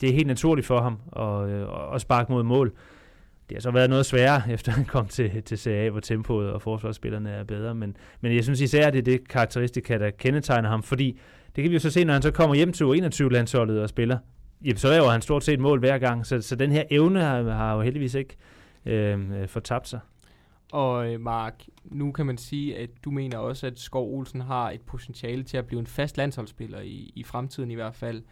det 0.00 0.08
er 0.08 0.14
helt 0.14 0.26
naturligt 0.26 0.66
for 0.66 0.80
ham 0.80 0.98
at, 1.16 1.48
øh, 1.50 1.94
at 1.94 2.00
sparke 2.00 2.32
mod 2.32 2.42
mål. 2.42 2.72
Det 3.50 3.56
har 3.56 3.60
så 3.60 3.70
været 3.70 3.90
noget 3.90 4.06
sværere, 4.06 4.42
efter 4.54 4.72
han 4.72 4.84
kom 4.84 5.08
til, 5.08 5.42
til 5.42 5.58
CA, 5.58 5.90
hvor 5.90 6.00
tempoet 6.00 6.50
og 6.50 6.62
forsvarsspillerne 6.62 7.30
er 7.30 7.44
bedre. 7.44 7.74
Men, 7.74 7.96
men 8.20 8.34
jeg 8.34 8.44
synes 8.44 8.60
især, 8.60 8.90
det 8.90 8.98
er 8.98 9.02
det 9.02 9.28
karakteristika, 9.28 9.98
der 9.98 10.10
kendetegner 10.10 10.68
ham, 10.68 10.82
fordi 10.82 11.18
det 11.56 11.62
kan 11.64 11.70
vi 11.70 11.76
jo 11.76 11.80
så 11.80 11.90
se, 11.90 12.04
når 12.04 12.12
han 12.12 12.22
så 12.22 12.30
kommer 12.30 12.56
hjem 12.56 12.72
til 12.72 12.86
21 12.86 13.32
landsholdet 13.32 13.82
og 13.82 13.88
spiller. 13.88 14.18
Jamen, 14.64 14.76
så 14.76 14.88
laver 14.88 15.10
han 15.10 15.22
stort 15.22 15.44
set 15.44 15.60
mål 15.60 15.78
hver 15.78 15.98
gang, 15.98 16.26
så, 16.26 16.40
så 16.40 16.56
den 16.56 16.72
her 16.72 16.84
evne 16.90 17.20
har, 17.20 17.42
har 17.42 17.74
jo 17.74 17.80
heldigvis 17.80 18.14
ikke 18.14 18.36
øhm, 18.86 19.32
øh, 19.32 19.48
fortabt 19.48 19.88
sig. 19.88 20.00
Og 20.72 21.12
øh, 21.12 21.20
Mark, 21.20 21.64
nu 21.84 22.12
kan 22.12 22.26
man 22.26 22.38
sige, 22.38 22.78
at 22.78 22.90
du 23.04 23.10
mener 23.10 23.38
også, 23.38 23.66
at 23.66 23.78
Skov 23.78 24.18
Olsen 24.18 24.40
har 24.40 24.70
et 24.70 24.80
potentiale 24.80 25.42
til 25.42 25.56
at 25.56 25.66
blive 25.66 25.80
en 25.80 25.86
fast 25.86 26.16
landsholdsspiller 26.16 26.80
i, 26.80 27.12
i 27.16 27.22
fremtiden 27.22 27.70
i 27.70 27.74
hvert 27.74 27.94
fald. 27.94 28.22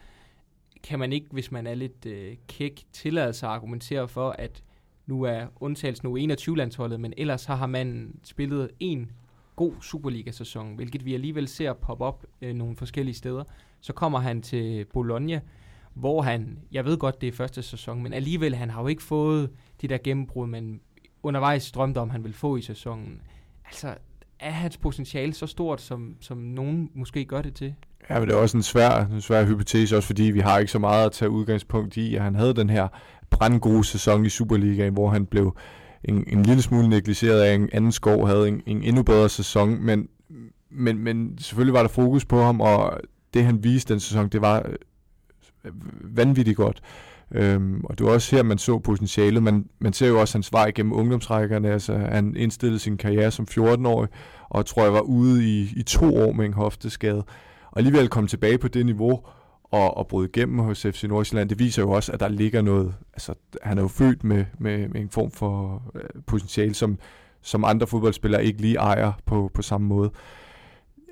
Kan 0.82 0.98
man 0.98 1.12
ikke, 1.12 1.26
hvis 1.30 1.52
man 1.52 1.66
er 1.66 1.74
lidt 1.74 2.06
øh, 2.06 2.36
kæk, 2.48 2.84
tillade 2.92 3.32
sig 3.32 3.48
at 3.48 3.54
argumentere 3.54 4.08
for, 4.08 4.30
at 4.30 4.62
nu 5.08 5.22
er 5.22 5.46
undtagelsen 5.60 6.08
nu 6.08 6.34
21-landsholdet, 6.34 7.00
men 7.00 7.14
ellers 7.16 7.44
har 7.44 7.66
man 7.66 8.14
spillet 8.24 8.70
en 8.80 9.10
god 9.56 9.72
Superliga-sæson, 9.80 10.74
hvilket 10.74 11.04
vi 11.04 11.14
alligevel 11.14 11.48
ser 11.48 11.72
pop 11.72 12.00
op 12.00 12.24
øh, 12.42 12.54
nogle 12.54 12.76
forskellige 12.76 13.14
steder. 13.14 13.44
Så 13.80 13.92
kommer 13.92 14.18
han 14.18 14.42
til 14.42 14.84
Bologna, 14.92 15.40
hvor 15.94 16.22
han, 16.22 16.58
jeg 16.72 16.84
ved 16.84 16.96
godt, 16.96 17.20
det 17.20 17.28
er 17.28 17.32
første 17.32 17.62
sæson, 17.62 18.02
men 18.02 18.12
alligevel, 18.12 18.54
han 18.54 18.70
har 18.70 18.82
jo 18.82 18.86
ikke 18.86 19.02
fået 19.02 19.50
de 19.82 19.88
der 19.88 19.98
gennembrud, 20.04 20.46
man 20.46 20.80
undervejs 21.22 21.72
drømte 21.72 21.98
om, 21.98 22.10
han 22.10 22.24
ville 22.24 22.36
få 22.36 22.56
i 22.56 22.62
sæsonen. 22.62 23.20
Altså, 23.66 23.94
er 24.38 24.50
hans 24.50 24.76
potentiale 24.76 25.34
så 25.34 25.46
stort, 25.46 25.80
som, 25.80 26.16
som 26.20 26.38
nogen 26.38 26.90
måske 26.94 27.24
gør 27.24 27.42
det 27.42 27.54
til? 27.54 27.74
Ja, 28.10 28.18
men 28.18 28.28
det 28.28 28.34
er 28.34 28.38
også 28.38 28.56
en 28.56 28.62
svær, 28.62 29.04
en 29.04 29.20
svær 29.20 29.44
hypotese, 29.44 29.96
også 29.96 30.06
fordi 30.06 30.22
vi 30.22 30.40
har 30.40 30.58
ikke 30.58 30.72
så 30.72 30.78
meget 30.78 31.06
at 31.06 31.12
tage 31.12 31.30
udgangspunkt 31.30 31.96
i, 31.96 32.14
at 32.14 32.22
han 32.22 32.34
havde 32.34 32.54
den 32.54 32.70
her 32.70 32.88
brandgod 33.30 33.84
sæson 33.84 34.26
i 34.26 34.28
Superligaen, 34.28 34.92
hvor 34.92 35.10
han 35.10 35.26
blev 35.26 35.56
en, 36.04 36.24
en 36.26 36.42
lille 36.42 36.62
smule 36.62 36.88
negligeret 36.88 37.40
af 37.40 37.54
en 37.54 37.68
anden 37.72 37.92
skov, 37.92 38.26
havde 38.26 38.48
en, 38.48 38.62
en 38.66 38.82
endnu 38.82 39.02
bedre 39.02 39.28
sæson, 39.28 39.84
men, 39.84 40.08
men, 40.70 40.98
men 40.98 41.38
selvfølgelig 41.38 41.74
var 41.74 41.82
der 41.82 41.88
fokus 41.88 42.24
på 42.24 42.42
ham, 42.42 42.60
og 42.60 43.00
det 43.34 43.44
han 43.44 43.64
viste 43.64 43.92
den 43.92 44.00
sæson, 44.00 44.28
det 44.28 44.40
var 44.40 44.66
øh, 45.64 45.72
vanvittigt 46.16 46.56
godt. 46.56 46.82
Øhm, 47.34 47.80
og 47.84 47.98
det 47.98 48.06
var 48.06 48.12
også 48.12 48.36
her, 48.36 48.42
man 48.42 48.58
så 48.58 48.78
potentialet. 48.78 49.42
Man, 49.42 49.66
man 49.78 49.92
ser 49.92 50.08
jo 50.08 50.20
også 50.20 50.38
hans 50.38 50.52
vej 50.52 50.72
gennem 50.74 50.92
ungdomsrækkerne. 50.92 51.70
Altså, 51.70 51.96
han 51.96 52.36
indstillede 52.36 52.78
sin 52.78 52.96
karriere 52.96 53.30
som 53.30 53.46
14-årig, 53.50 54.08
og 54.48 54.66
tror 54.66 54.82
jeg 54.82 54.92
var 54.92 55.00
ude 55.00 55.44
i, 55.44 55.72
i 55.76 55.82
to 55.82 56.16
år 56.16 56.32
med 56.32 56.46
en 56.46 56.52
hofteskade. 56.52 57.24
Og 57.70 57.78
alligevel 57.78 58.08
kom 58.08 58.26
tilbage 58.26 58.58
på 58.58 58.68
det 58.68 58.86
niveau, 58.86 59.20
og, 59.70 59.96
og 59.96 60.06
bryde 60.06 60.28
igennem 60.28 60.58
hos 60.58 60.86
FC 60.90 61.04
Nordsjælland, 61.04 61.48
det 61.48 61.58
viser 61.58 61.82
jo 61.82 61.90
også, 61.90 62.12
at 62.12 62.20
der 62.20 62.28
ligger 62.28 62.62
noget, 62.62 62.94
altså 63.12 63.34
han 63.62 63.78
er 63.78 63.82
jo 63.82 63.88
født 63.88 64.24
med, 64.24 64.44
med, 64.58 64.88
med 64.88 65.00
en 65.00 65.10
form 65.10 65.30
for 65.30 65.82
øh, 65.94 66.22
potentiale, 66.26 66.74
som, 66.74 66.98
som 67.42 67.64
andre 67.64 67.86
fodboldspillere 67.86 68.44
ikke 68.44 68.60
lige 68.60 68.76
ejer 68.76 69.12
på, 69.26 69.50
på 69.54 69.62
samme 69.62 69.86
måde. 69.86 70.10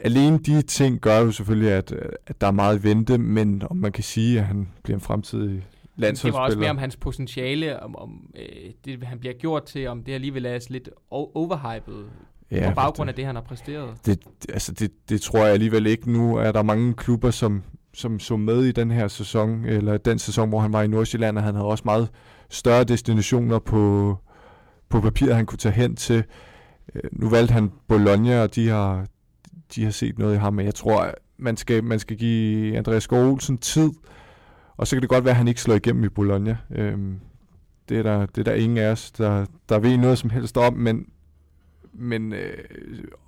Alene 0.01 0.39
de 0.39 0.63
ting 0.63 1.01
gør 1.01 1.19
jo 1.19 1.33
selvfølgelig, 1.33 1.73
at, 1.73 1.93
at 2.27 2.41
der 2.41 2.47
er 2.47 2.51
meget 2.51 2.85
vente, 2.85 3.19
men 3.19 3.63
om 3.71 3.77
man 3.77 3.93
kan 3.93 4.05
sige, 4.05 4.39
at 4.39 4.47
han 4.47 4.69
bliver 4.83 4.97
en 4.97 5.01
fremtidig 5.01 5.67
landsholdsspiller. 5.97 6.33
Det 6.33 6.41
var 6.41 6.47
også 6.47 6.59
mere 6.59 6.71
om 6.71 6.79
hans 6.79 6.97
potentiale, 6.97 7.83
om, 7.83 7.97
om 7.97 8.31
øh, 8.37 8.71
det 8.85 9.03
han 9.03 9.19
bliver 9.19 9.35
gjort 9.35 9.65
til, 9.65 9.87
om 9.87 10.03
det 10.03 10.13
alligevel 10.13 10.47
er 10.47 10.67
lidt 10.71 10.91
overhypet 11.11 12.07
ja, 12.51 12.69
på 12.69 12.75
baggrund 12.75 13.07
det, 13.07 13.13
af 13.13 13.17
det, 13.17 13.27
han 13.27 13.35
har 13.35 13.43
præsteret. 13.43 14.07
Det, 14.07 14.19
altså 14.49 14.73
det, 14.73 14.91
det 15.09 15.21
tror 15.21 15.39
jeg 15.39 15.53
alligevel 15.53 15.87
ikke. 15.87 16.13
Nu 16.13 16.37
er 16.37 16.53
der 16.53 16.63
mange 16.63 16.95
klubber, 16.95 17.31
som 17.31 17.63
som 17.97 18.19
så 18.19 18.37
med 18.37 18.65
i 18.65 18.73
den 18.73 18.91
her 18.91 19.09
sæson, 19.09 19.65
eller 19.65 19.97
den 19.97 20.19
sæson, 20.19 20.49
hvor 20.49 20.61
han 20.61 20.73
var 20.73 20.83
i 20.83 20.87
Nordsjælland, 20.89 21.39
og 21.39 21.45
han 21.45 21.55
havde 21.55 21.67
også 21.67 21.83
meget 21.85 22.09
større 22.51 22.85
destinationer 22.85 23.59
på, 23.59 24.17
på 24.89 25.01
papiret, 25.01 25.37
han 25.37 25.47
kunne 25.47 25.59
tage 25.59 25.73
hen 25.73 25.97
til. 25.97 26.25
Øh, 26.95 27.03
nu 27.13 27.29
valgte 27.29 27.53
han 27.53 27.73
Bologna, 27.89 28.43
og 28.43 28.55
de 28.55 28.69
har, 28.69 29.07
de 29.75 29.85
har 29.85 29.91
set 29.91 30.19
noget 30.19 30.35
i 30.35 30.39
ham, 30.39 30.55
men 30.55 30.67
jeg 30.67 30.75
tror, 30.75 31.15
man 31.39 31.57
skal, 31.57 31.85
man 31.85 31.99
skal 31.99 32.17
give 32.17 32.77
Andreas 32.77 33.03
Skov 33.03 33.33
Olsen 33.33 33.59
tid, 33.59 33.91
og 34.77 34.87
så 34.87 34.97
kan 34.97 35.01
det 35.01 35.11
godt 35.11 35.25
være, 35.25 35.33
at 35.33 35.37
han 35.37 35.49
ikke 35.49 35.61
slår 35.61 35.75
igennem 35.75 36.05
i 36.05 36.09
Bologna. 36.09 36.57
Øhm, 36.71 37.21
det, 37.89 37.99
er 37.99 38.03
der, 38.03 38.27
det 38.27 38.39
er 38.39 38.45
der 38.45 38.55
ingen 38.55 38.79
af 38.79 38.91
os, 38.91 39.11
der, 39.11 39.47
der 39.69 39.79
ved 39.79 39.97
noget 39.97 40.19
som 40.19 40.31
helst 40.31 40.57
om, 40.57 40.75
men 40.75 41.07
men 41.99 42.33
øh, 42.33 42.59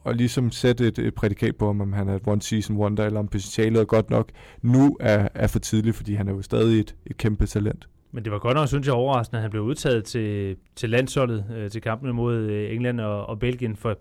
og 0.05 0.15
ligesom 0.15 0.51
sætte 0.51 0.87
et, 0.87 0.99
et 0.99 1.15
prædikat 1.15 1.57
på 1.57 1.67
ham, 1.67 1.81
om 1.81 1.93
han 1.93 2.09
er 2.09 2.15
et 2.15 2.23
one 2.27 2.43
season 2.43 2.77
wonder, 2.77 3.07
eller 3.07 3.21
om 3.21 3.29
potentialet 3.29 3.81
er 3.81 3.85
godt 3.85 4.11
nok, 4.11 4.31
nu 4.63 4.97
er, 5.01 5.29
er 5.35 5.47
for 5.47 5.59
tidligt, 5.59 5.97
fordi 5.97 6.15
han 6.15 6.29
er 6.29 6.33
jo 6.33 6.43
stadig 6.43 6.81
et, 6.81 6.95
et 7.07 7.17
kæmpe 7.17 7.47
talent. 7.47 7.89
Men 8.13 8.25
det 8.25 8.33
var 8.33 8.39
godt 8.39 8.55
nok, 8.55 8.69
synes 8.69 8.87
jeg, 8.87 8.95
overraskende, 8.95 9.39
at 9.39 9.43
han 9.43 9.51
blev 9.51 9.63
udtaget 9.63 10.05
til, 10.05 10.57
til 10.77 10.91
landsholdet, 10.91 11.45
øh, 11.57 11.71
til 11.71 11.83
kampene 11.83 12.13
mod 12.13 12.37
øh, 12.37 12.75
England 12.75 13.01
og, 13.01 13.27
og 13.27 13.39
Belgien, 13.39 13.77
for 13.77 13.99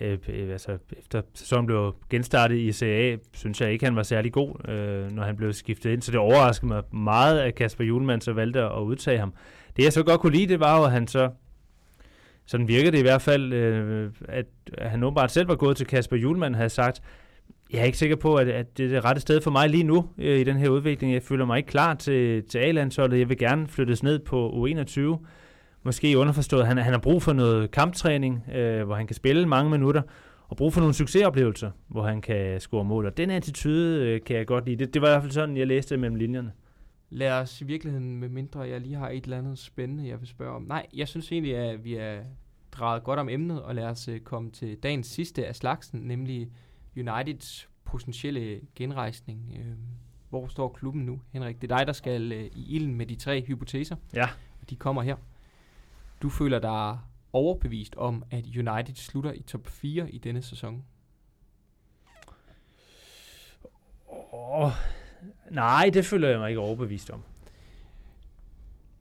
øh, 0.00 0.18
øh 0.28 0.50
altså, 0.52 0.78
efter 0.98 1.22
sæsonen 1.34 1.66
blev 1.66 1.94
genstartet 2.10 2.56
i 2.56 2.72
CA, 2.72 3.16
synes 3.32 3.60
jeg 3.60 3.72
ikke, 3.72 3.84
han 3.84 3.96
var 3.96 4.02
særlig 4.02 4.32
god, 4.32 4.68
øh, 4.68 5.10
når 5.10 5.22
han 5.22 5.36
blev 5.36 5.52
skiftet 5.52 5.90
ind. 5.90 6.02
Så 6.02 6.10
det 6.10 6.20
overraskede 6.20 6.68
mig 6.68 6.82
meget, 6.92 7.40
at 7.40 7.54
Kasper 7.54 7.84
Julemand 7.84 8.20
så 8.20 8.32
valgte 8.32 8.60
at 8.60 8.80
udtage 8.80 9.18
ham. 9.18 9.32
Det 9.76 9.84
jeg 9.84 9.92
så 9.92 10.02
godt 10.02 10.20
kunne 10.20 10.32
lide, 10.32 10.46
det 10.46 10.60
var 10.60 10.78
jo, 10.78 10.84
at 10.84 10.92
han 10.92 11.06
så 11.06 11.30
sådan 12.46 12.68
virker 12.68 12.90
det 12.90 12.98
i 12.98 13.02
hvert 13.02 13.22
fald, 13.22 13.52
øh, 13.52 14.10
at, 14.28 14.46
han 14.78 15.04
åbenbart 15.04 15.32
selv 15.32 15.48
var 15.48 15.54
gået 15.54 15.76
til 15.76 15.86
Kasper 15.86 16.16
Julemand 16.16 16.54
og 16.54 16.56
havde 16.56 16.70
sagt, 16.70 17.02
jeg 17.72 17.80
er 17.80 17.84
ikke 17.84 17.98
sikker 17.98 18.16
på, 18.16 18.34
at, 18.34 18.48
at 18.48 18.78
det 18.78 18.84
er 18.84 18.88
det 18.88 19.04
rette 19.04 19.20
sted 19.20 19.40
for 19.40 19.50
mig 19.50 19.68
lige 19.70 19.84
nu 19.84 20.08
øh, 20.18 20.40
i 20.40 20.44
den 20.44 20.56
her 20.56 20.68
udvikling. 20.68 21.12
Jeg 21.12 21.22
føler 21.22 21.44
mig 21.44 21.56
ikke 21.56 21.68
klar 21.68 21.94
til, 21.94 22.42
til 22.48 22.58
A-landsholdet. 22.58 23.18
Jeg 23.18 23.28
vil 23.28 23.38
gerne 23.38 23.68
flyttes 23.68 24.02
ned 24.02 24.18
på 24.18 24.66
U21. 24.66 25.26
Måske 25.82 26.18
underforstået, 26.18 26.66
han, 26.66 26.78
han 26.78 26.92
har 26.92 27.00
brug 27.00 27.22
for 27.22 27.32
noget 27.32 27.70
kamptræning, 27.70 28.44
øh, 28.54 28.82
hvor 28.84 28.94
han 28.94 29.06
kan 29.06 29.16
spille 29.16 29.46
mange 29.46 29.70
minutter, 29.70 30.02
og 30.48 30.56
brug 30.56 30.72
for 30.72 30.80
nogle 30.80 30.94
succesoplevelser, 30.94 31.70
hvor 31.88 32.02
han 32.02 32.20
kan 32.20 32.60
score 32.60 32.84
mål. 32.84 33.06
Og 33.06 33.16
den 33.16 33.30
attitude 33.30 34.08
øh, 34.08 34.20
kan 34.26 34.36
jeg 34.36 34.46
godt 34.46 34.66
lide. 34.66 34.76
Det, 34.76 34.94
det 34.94 35.02
var 35.02 35.08
i 35.08 35.10
hvert 35.10 35.22
fald 35.22 35.32
sådan, 35.32 35.56
jeg 35.56 35.66
læste 35.66 35.96
mellem 35.96 36.16
linjerne. 36.16 36.52
Lad 37.14 37.32
os 37.32 37.60
i 37.60 37.64
virkeligheden, 37.64 38.16
med 38.16 38.28
mindre 38.28 38.60
jeg 38.60 38.80
lige 38.80 38.94
har 38.94 39.08
et 39.08 39.24
eller 39.24 39.38
andet 39.38 39.58
spændende, 39.58 40.08
jeg 40.08 40.20
vil 40.20 40.28
spørge 40.28 40.56
om. 40.56 40.62
Nej, 40.62 40.86
jeg 40.94 41.08
synes 41.08 41.32
egentlig, 41.32 41.56
at 41.56 41.84
vi 41.84 41.94
er 41.94 42.24
drejet 42.72 43.04
godt 43.04 43.18
om 43.18 43.28
emnet, 43.28 43.62
og 43.62 43.74
lad 43.74 43.84
os 43.84 44.08
uh, 44.08 44.18
komme 44.18 44.50
til 44.50 44.76
dagens 44.76 45.06
sidste 45.06 45.46
af 45.46 45.56
slagsen, 45.56 46.00
nemlig 46.00 46.50
Uniteds 46.96 47.68
potentielle 47.84 48.60
genrejsning. 48.74 49.56
Uh, 49.58 49.78
hvor 50.28 50.48
står 50.48 50.68
klubben 50.68 51.06
nu, 51.06 51.20
Henrik? 51.32 51.62
Det 51.62 51.72
er 51.72 51.76
dig, 51.76 51.86
der 51.86 51.92
skal 51.92 52.32
uh, 52.32 52.58
i 52.58 52.76
ilden 52.76 52.94
med 52.94 53.06
de 53.06 53.14
tre 53.14 53.42
hypoteser. 53.42 53.96
Ja. 54.14 54.28
Og 54.60 54.70
de 54.70 54.76
kommer 54.76 55.02
her. 55.02 55.16
Du 56.22 56.28
føler 56.28 56.58
dig 56.58 56.98
overbevist 57.32 57.94
om, 57.94 58.24
at 58.30 58.44
United 58.44 58.94
slutter 58.94 59.32
i 59.32 59.42
top 59.42 59.66
4 59.66 60.10
i 60.10 60.18
denne 60.18 60.42
sæson? 60.42 60.84
Åh, 64.08 64.64
oh, 64.64 64.72
nej, 65.50 65.90
det 65.94 66.04
føler 66.04 66.28
jeg 66.28 66.38
mig 66.38 66.48
ikke 66.48 66.60
overbevist 66.60 67.10
om. 67.10 67.22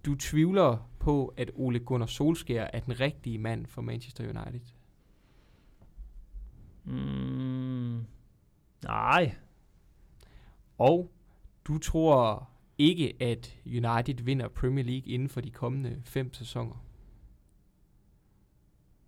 Du 0.05 0.15
tvivler 0.15 0.89
på, 0.99 1.33
at 1.37 1.51
Ole 1.55 1.79
Gunnar 1.79 2.05
Solskjaer 2.05 2.67
er 2.73 2.79
den 2.79 2.99
rigtige 2.99 3.37
mand 3.37 3.65
for 3.65 3.81
Manchester 3.81 4.23
United? 4.23 4.61
Mm, 6.83 8.05
nej. 8.83 9.35
Og 10.77 11.11
du 11.67 11.77
tror 11.77 12.49
ikke, 12.77 13.13
at 13.19 13.57
United 13.65 14.23
vinder 14.23 14.47
Premier 14.47 14.85
League 14.85 15.07
inden 15.07 15.29
for 15.29 15.41
de 15.41 15.51
kommende 15.51 16.01
fem 16.05 16.33
sæsoner? 16.33 16.85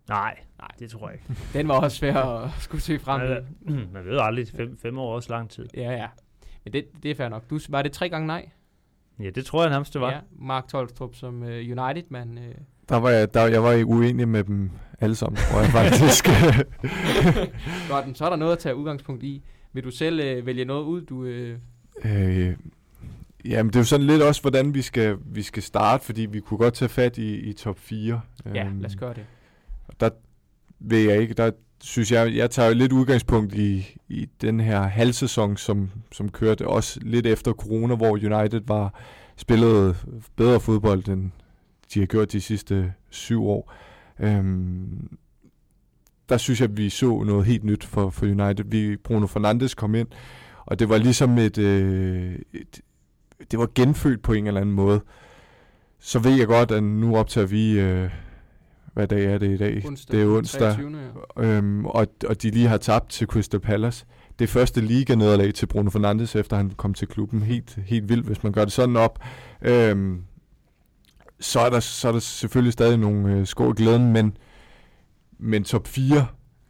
Nej, 0.08 0.44
nej, 0.58 0.68
det 0.78 0.90
tror 0.90 1.08
jeg 1.08 1.18
ikke. 1.18 1.40
Den 1.52 1.68
var 1.68 1.80
også 1.80 1.96
svær 1.96 2.16
at 2.16 2.50
skulle 2.58 2.82
se 2.82 2.98
frem. 2.98 3.46
Man, 3.66 3.88
man 3.92 4.04
ved 4.04 4.18
aldrig, 4.20 4.48
fem, 4.48 4.76
fem 4.76 4.98
år 4.98 5.10
er 5.10 5.14
også 5.14 5.30
lang 5.30 5.50
tid. 5.50 5.68
Ja, 5.74 5.92
ja. 5.92 6.08
Men 6.64 6.72
det, 6.72 6.84
det 7.02 7.10
er 7.10 7.14
fair 7.14 7.28
nok. 7.28 7.50
Du, 7.50 7.58
var 7.68 7.82
det 7.82 7.92
tre 7.92 8.08
gange 8.08 8.26
nej? 8.26 8.48
Ja, 9.20 9.30
det 9.30 9.46
tror 9.46 9.62
jeg 9.62 9.70
nærmest, 9.70 9.92
det 9.92 10.00
var. 10.00 10.10
Ja, 10.10 10.18
Mark 10.38 10.68
Tolstrup 10.68 11.14
som 11.14 11.42
uh, 11.42 11.48
United-mand. 11.48 12.38
Uh. 12.38 12.44
Der 12.88 12.96
var 12.96 13.10
jeg, 13.10 13.34
der, 13.34 13.46
jeg 13.46 13.62
var 13.62 13.84
uenig 13.86 14.28
med 14.28 14.44
dem 14.44 14.70
alle 15.00 15.14
sammen, 15.14 15.36
tror 15.36 15.60
jeg 15.60 15.70
faktisk. 15.70 16.24
Godt, 17.90 18.18
så 18.18 18.24
er 18.24 18.30
der 18.30 18.36
noget 18.36 18.52
at 18.52 18.58
tage 18.58 18.76
udgangspunkt 18.76 19.22
i. 19.22 19.42
Vil 19.72 19.84
du 19.84 19.90
selv 19.90 20.38
uh, 20.38 20.46
vælge 20.46 20.64
noget 20.64 20.84
ud, 20.84 21.02
du... 21.02 21.22
Uh... 21.22 21.58
Øh, 22.04 22.56
jamen, 23.44 23.70
det 23.70 23.76
er 23.76 23.80
jo 23.80 23.84
sådan 23.84 24.06
lidt 24.06 24.22
også, 24.22 24.40
hvordan 24.40 24.74
vi 24.74 24.82
skal, 24.82 25.16
vi 25.24 25.42
skal 25.42 25.62
starte, 25.62 26.04
fordi 26.04 26.26
vi 26.26 26.40
kunne 26.40 26.58
godt 26.58 26.74
tage 26.74 26.88
fat 26.88 27.18
i, 27.18 27.36
i 27.36 27.52
top 27.52 27.78
4. 27.78 28.20
Ja, 28.54 28.66
um, 28.66 28.80
lad 28.80 28.90
os 28.90 28.96
gøre 28.96 29.14
det. 29.14 29.26
Der, 30.00 30.10
ved 30.78 30.98
jeg 30.98 31.20
ikke. 31.20 31.34
Der 31.34 31.50
synes 31.84 32.12
jeg, 32.12 32.36
jeg 32.36 32.50
tager 32.50 32.68
jo 32.68 32.74
lidt 32.74 32.92
udgangspunkt 32.92 33.54
i, 33.54 33.96
i 34.08 34.28
den 34.40 34.60
her 34.60 34.82
halvsæson, 34.82 35.56
som, 35.56 35.90
som 36.12 36.28
kørte 36.28 36.68
også 36.68 37.00
lidt 37.02 37.26
efter 37.26 37.52
corona, 37.52 37.94
hvor 37.94 38.10
United 38.10 38.60
var 38.66 38.94
spillet 39.36 39.96
bedre 40.36 40.60
fodbold, 40.60 41.08
end 41.08 41.30
de 41.94 42.00
har 42.00 42.06
gjort 42.06 42.32
de 42.32 42.40
sidste 42.40 42.92
syv 43.10 43.44
år. 43.46 43.72
Øhm, 44.20 45.18
der 46.28 46.36
synes 46.36 46.60
jeg, 46.60 46.70
at 46.70 46.76
vi 46.76 46.90
så 46.90 47.22
noget 47.22 47.46
helt 47.46 47.64
nyt 47.64 47.84
for, 47.84 48.10
for 48.10 48.26
United. 48.26 48.64
Vi, 48.64 48.96
Bruno 48.96 49.26
Fernandes 49.26 49.74
kom 49.74 49.94
ind, 49.94 50.08
og 50.66 50.78
det 50.78 50.88
var 50.88 50.98
ligesom 50.98 51.38
et, 51.38 51.58
øh, 51.58 52.38
et 52.52 52.80
det 53.50 53.58
var 53.58 53.68
genfødt 53.74 54.22
på 54.22 54.32
en 54.32 54.46
eller 54.46 54.60
anden 54.60 54.74
måde. 54.74 55.00
Så 55.98 56.18
ved 56.18 56.32
jeg 56.32 56.46
godt, 56.46 56.70
at 56.70 56.82
nu 56.82 57.16
optager 57.16 57.46
vi, 57.46 57.80
øh, 57.80 58.10
hvad 58.94 59.06
dag 59.06 59.24
er 59.24 59.38
det 59.38 59.50
i 59.50 59.56
dag? 59.56 59.82
Onsdag, 59.86 60.16
det 60.16 60.22
er 60.22 60.36
onsdag. 60.36 60.74
23. 60.74 60.98
Ja. 61.36 61.42
Øhm, 61.42 61.86
og, 61.86 62.06
og 62.28 62.42
de 62.42 62.50
lige 62.50 62.68
har 62.68 62.76
tabt 62.76 63.10
til 63.10 63.26
Crystal 63.26 63.60
Palace. 63.60 64.06
Det 64.38 64.48
første 64.48 64.80
liga-nederlag 64.80 65.54
til 65.54 65.66
Bruno 65.66 65.90
Fernandes, 65.90 66.36
efter 66.36 66.56
han 66.56 66.70
kom 66.70 66.94
til 66.94 67.08
klubben. 67.08 67.42
Helt, 67.42 67.78
helt 67.86 68.08
vildt, 68.08 68.26
hvis 68.26 68.42
man 68.42 68.52
gør 68.52 68.64
det 68.64 68.72
sådan 68.72 68.96
op. 68.96 69.18
Øhm, 69.62 70.22
så, 71.40 71.60
er 71.60 71.70
der, 71.70 71.80
så 71.80 72.08
er 72.08 72.12
der 72.12 72.18
selvfølgelig 72.18 72.72
stadig 72.72 72.98
nogle 72.98 73.34
øh, 73.34 73.46
skår 73.46 73.70
i 73.70 73.74
glæden, 73.76 74.12
men, 74.12 74.36
men 75.38 75.64
top 75.64 75.86
4 75.86 76.26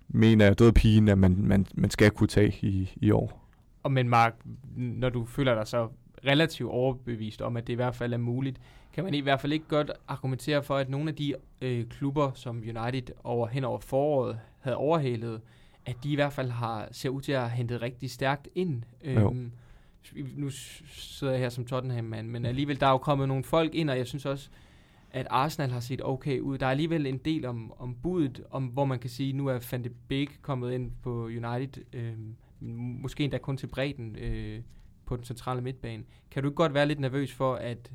mener 0.09 0.45
jeg 0.45 0.59
død 0.59 0.73
pigen, 0.73 1.09
at 1.09 1.19
man, 1.19 1.37
man, 1.39 1.67
man 1.75 1.91
skal 1.91 2.11
kunne 2.11 2.29
tage 2.29 2.55
i, 2.63 2.93
i 2.97 3.11
år. 3.11 3.51
Og 3.83 3.93
men 3.93 4.09
Mark, 4.09 4.35
når 4.77 5.09
du 5.09 5.25
føler 5.25 5.55
dig 5.55 5.67
så 5.67 5.89
relativt 6.27 6.71
overbevist 6.71 7.43
om, 7.43 7.57
at 7.57 7.67
det 7.67 7.73
i 7.73 7.77
hvert 7.77 7.95
fald 7.95 8.13
er 8.13 8.19
muligt, 8.19 8.61
kan 8.93 9.05
man 9.05 9.15
i 9.15 9.21
hvert 9.21 9.41
fald 9.41 9.53
ikke 9.53 9.69
godt 9.69 9.91
argumentere 10.09 10.63
for, 10.63 10.77
at 10.77 10.89
nogle 10.89 11.09
af 11.09 11.15
de 11.15 11.35
øh, 11.61 11.87
klubber, 11.87 12.31
som 12.35 12.57
United 12.57 13.15
over 13.25 13.47
hen 13.47 13.65
over 13.65 13.79
foråret 13.79 14.39
havde 14.61 14.77
overhalet, 14.77 15.41
at 15.87 15.97
de 16.05 16.13
i 16.13 16.15
hvert 16.15 16.33
fald 16.33 16.51
har 16.51 16.89
ser 16.93 17.09
ud 17.09 17.21
til 17.21 17.33
at 17.33 17.41
have 17.41 17.51
hentet 17.51 17.83
rigtig 17.83 18.11
stærkt 18.11 18.49
ind. 18.55 18.83
Øhm, 19.03 19.53
nu 20.37 20.51
sidder 20.51 21.33
jeg 21.33 21.41
her 21.41 21.49
som 21.49 21.65
Tottenham-mand, 21.65 22.29
men 22.29 22.47
alligevel, 22.47 22.81
der 22.81 22.87
er 22.87 22.91
jo 22.91 22.99
kommet 22.99 23.29
nogle 23.29 23.45
folk 23.45 23.75
ind, 23.75 23.91
og 23.91 23.99
jeg 23.99 24.07
synes 24.07 24.27
også, 24.27 24.51
at 25.11 25.27
Arsenal 25.31 25.71
har 25.71 25.81
set 25.81 26.01
okay 26.05 26.41
ud. 26.41 26.59
Der 26.59 26.67
er 26.67 26.71
alligevel 26.71 27.07
en 27.07 27.19
del 27.19 27.47
om, 27.47 27.73
om 27.79 27.95
budet, 28.03 28.45
om, 28.51 28.67
hvor 28.67 28.85
man 28.85 28.99
kan 28.99 29.11
sige, 29.11 29.33
nu 29.33 29.47
er 29.47 29.69
Van 29.71 29.85
de 29.85 29.91
Beek 30.09 30.39
kommet 30.43 30.73
ind 30.73 30.93
på 31.03 31.25
United, 31.25 31.83
øh, 31.93 32.13
måske 33.03 33.25
endda 33.25 33.39
kun 33.39 33.57
til 33.57 33.67
bredden 33.67 34.17
øh, 34.17 34.61
på 35.07 35.17
den 35.17 35.25
centrale 35.25 35.61
midtbane. 35.61 36.03
Kan 36.31 36.43
du 36.43 36.49
ikke 36.49 36.57
godt 36.57 36.75
være 36.75 36.87
lidt 36.87 37.01
nervøs 37.01 37.33
for, 37.33 37.55
at 37.55 37.91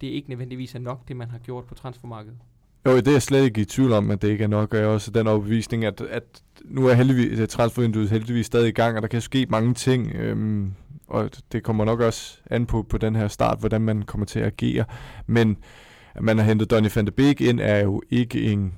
det 0.00 0.06
ikke 0.06 0.28
nødvendigvis 0.28 0.74
er 0.74 0.78
nok, 0.78 1.08
det 1.08 1.16
man 1.16 1.30
har 1.30 1.38
gjort 1.38 1.64
på 1.64 1.74
transfermarkedet? 1.74 2.38
Jo, 2.86 2.96
det 2.96 3.08
er 3.08 3.12
jeg 3.12 3.22
slet 3.22 3.44
ikke 3.44 3.60
i 3.60 3.64
tvivl 3.64 3.92
om, 3.92 4.10
at 4.10 4.22
det 4.22 4.28
ikke 4.28 4.44
er 4.44 4.48
nok, 4.48 4.74
og 4.74 4.80
jeg 4.80 4.86
også 4.86 5.10
den 5.10 5.26
overbevisning, 5.26 5.84
at, 5.84 6.00
at 6.00 6.42
nu 6.64 6.86
er 6.86 6.94
heldigvis, 6.94 7.38
øh, 7.38 7.48
transfervinduet 7.48 8.10
heldigvis 8.10 8.46
stadig 8.46 8.68
i 8.68 8.72
gang, 8.72 8.96
og 8.96 9.02
der 9.02 9.08
kan 9.08 9.20
ske 9.20 9.46
mange 9.48 9.74
ting, 9.74 10.12
øhm, 10.14 10.72
og 11.06 11.30
det 11.52 11.62
kommer 11.62 11.84
nok 11.84 12.00
også 12.00 12.38
an 12.50 12.66
på, 12.66 12.82
på 12.82 12.98
den 12.98 13.16
her 13.16 13.28
start, 13.28 13.60
hvordan 13.60 13.80
man 13.80 14.02
kommer 14.02 14.24
til 14.26 14.40
at 14.40 14.46
agere. 14.46 14.84
Men 15.26 15.56
at 16.14 16.22
man 16.22 16.38
har 16.38 16.44
hentet 16.44 16.70
Donny 16.70 16.88
van 16.94 17.06
de 17.06 17.10
Beek 17.10 17.40
ind, 17.40 17.60
er 17.60 17.78
jo 17.78 18.02
ikke 18.10 18.42
en 18.42 18.74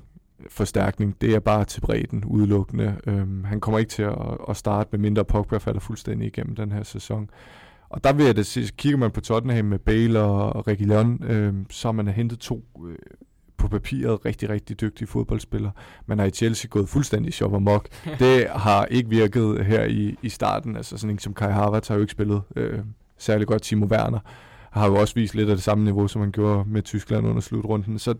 forstærkning. 0.49 1.21
Det 1.21 1.35
er 1.35 1.39
bare 1.39 1.65
til 1.65 1.81
bredden 1.81 2.25
udelukkende. 2.25 2.95
Øhm, 3.07 3.43
han 3.43 3.59
kommer 3.59 3.79
ikke 3.79 3.89
til 3.89 4.03
at, 4.03 4.37
at 4.49 4.57
starte, 4.57 4.89
med 4.91 4.99
mindre 4.99 5.25
Pogba 5.25 5.57
falder 5.57 5.79
fuldstændig 5.79 6.27
igennem 6.27 6.55
den 6.55 6.71
her 6.71 6.83
sæson. 6.83 7.29
Og 7.89 8.03
der 8.03 8.13
vil 8.13 8.25
jeg 8.25 8.35
da 8.35 8.43
sige, 8.43 8.71
kigger 8.77 8.97
man 8.97 9.11
på 9.11 9.21
Tottenham 9.21 9.65
med 9.65 9.79
Bale 9.79 10.19
og 10.19 10.67
Reguilon, 10.67 11.23
øh, 11.23 11.53
så 11.69 11.87
har 11.87 11.91
man 11.91 12.07
hentet 12.07 12.39
to 12.39 12.63
øh, 12.87 12.95
på 13.57 13.67
papiret 13.67 14.25
rigtig, 14.25 14.49
rigtig 14.49 14.81
dygtige 14.81 15.07
fodboldspillere. 15.07 15.71
Man 16.05 16.19
har 16.19 16.25
i 16.25 16.31
Chelsea 16.31 16.69
gået 16.69 16.89
fuldstændig 16.89 17.33
shop 17.33 17.53
og 17.53 17.61
mok. 17.61 17.87
det 18.19 18.47
har 18.49 18.85
ikke 18.85 19.09
virket 19.09 19.65
her 19.65 19.83
i, 19.83 20.15
i 20.21 20.29
starten. 20.29 20.75
Altså 20.75 20.97
sådan 20.97 21.09
en 21.15 21.19
som 21.19 21.33
Kai 21.33 21.51
Havertz 21.51 21.87
har 21.87 21.95
jo 21.95 22.01
ikke 22.01 22.11
spillet 22.11 22.41
øh, 22.55 22.79
særlig 23.17 23.47
godt. 23.47 23.61
Timo 23.61 23.85
Werner 23.85 24.19
har 24.71 24.87
jo 24.87 24.95
også 24.95 25.15
vist 25.15 25.35
lidt 25.35 25.49
af 25.49 25.55
det 25.55 25.63
samme 25.63 25.83
niveau, 25.83 26.07
som 26.07 26.21
han 26.21 26.31
gjorde 26.31 26.69
med 26.69 26.81
Tyskland 26.81 27.27
under 27.27 27.41
slutrunden. 27.41 27.99
Så 27.99 28.15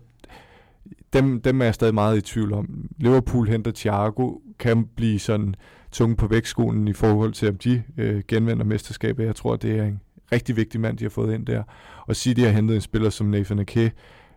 dem, 1.12 1.40
dem 1.40 1.60
er 1.60 1.64
jeg 1.64 1.74
stadig 1.74 1.94
meget 1.94 2.18
i 2.18 2.20
tvivl 2.20 2.52
om. 2.52 2.88
Liverpool 2.98 3.48
henter 3.48 3.72
Thiago, 3.74 4.34
kan 4.58 4.86
blive 4.96 5.18
sådan 5.18 5.54
tunge 5.92 6.16
på 6.16 6.26
vægtskolen 6.26 6.88
i 6.88 6.92
forhold 6.92 7.32
til, 7.32 7.48
om 7.48 7.56
de 7.56 7.82
øh, 7.96 8.22
genvinder 8.28 8.64
mesterskabet. 8.64 9.24
Jeg 9.24 9.36
tror, 9.36 9.56
det 9.56 9.78
er 9.78 9.84
en 9.84 10.00
rigtig 10.32 10.56
vigtig 10.56 10.80
mand, 10.80 10.98
de 10.98 11.04
har 11.04 11.10
fået 11.10 11.34
ind 11.34 11.46
der. 11.46 11.62
Og 12.06 12.16
City 12.16 12.40
har 12.40 12.50
hentet 12.50 12.74
en 12.74 12.80
spiller 12.80 13.10
som 13.10 13.26
Nathan 13.26 13.58
Ake, 13.58 13.92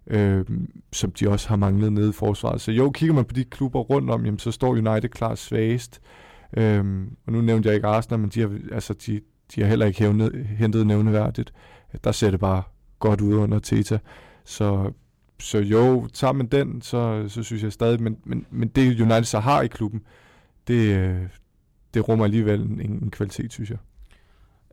øh, 0.08 0.46
som 0.94 1.12
de 1.12 1.30
også 1.30 1.50
har 1.50 1.56
manglet 1.56 1.94
nede 1.94 2.10
i 2.10 2.14
forsvaret. 2.14 2.62
Så 2.62 2.72
jo, 2.72 2.92
kigger 2.92 3.16
man 3.16 3.26
på 3.26 3.34
de 3.34 3.44
klubber 3.44 3.80
rundt 3.80 4.10
om, 4.10 4.26
jamen, 4.26 4.40
så 4.40 4.52
står 4.52 4.70
United 4.70 5.10
klart 5.10 5.40
svagest. 5.40 6.02
Øh, 6.58 6.86
og 7.26 7.34
nu 7.34 7.42
nævnte 7.42 7.68
jeg 7.68 7.76
ikke 7.76 7.88
Arsenal, 7.88 8.20
men 8.20 8.30
de 8.30 8.42
har, 8.42 8.52
altså, 8.72 8.94
de, 8.94 9.22
de 9.56 9.62
har 9.62 9.68
heller 9.68 9.86
ikke 9.86 10.00
hævnet, 10.00 10.46
hentet 10.46 10.88
nævneværdigt. 10.88 11.54
Der 12.04 12.12
ser 12.12 12.32
det 12.32 12.40
bare 12.40 12.64
godt 13.00 13.22
ud 13.22 13.34
under 13.34 13.60
Teta. 13.60 14.00
Så, 14.46 14.92
så 15.40 15.58
jo, 15.58 16.08
tager 16.14 16.34
man 16.34 16.48
den, 16.48 16.82
så, 16.82 17.26
så 17.28 17.44
synes 17.44 17.64
jeg 17.64 17.74
stadig, 17.74 18.02
men, 18.02 18.18
men, 18.24 18.46
men 18.52 18.68
det 18.68 19.02
United 19.02 19.24
så 19.24 19.40
har 19.40 19.62
i 19.62 19.68
klubben, 19.68 20.02
det, 20.68 20.98
øh, 20.98 21.22
det 21.94 22.10
rummer 22.10 22.26
alligevel 22.26 22.62
en, 22.62 22.82
en 22.82 23.12
kvalitet, 23.12 23.54
synes 23.54 23.70
jeg. 23.70 23.78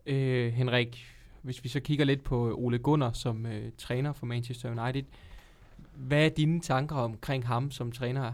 Øh, 0.05 0.53
Henrik, 0.53 1.05
hvis 1.41 1.63
vi 1.63 1.69
så 1.69 1.79
kigger 1.79 2.05
lidt 2.05 2.23
på 2.23 2.55
Ole 2.57 2.79
Gunnar 2.79 3.11
som 3.11 3.45
øh, 3.45 3.71
træner 3.77 4.13
for 4.13 4.25
Manchester 4.25 4.83
United, 4.83 5.03
hvad 5.95 6.25
er 6.25 6.29
dine 6.29 6.59
tanker 6.59 6.95
omkring 6.95 7.47
ham 7.47 7.71
som 7.71 7.91
træner? 7.91 8.33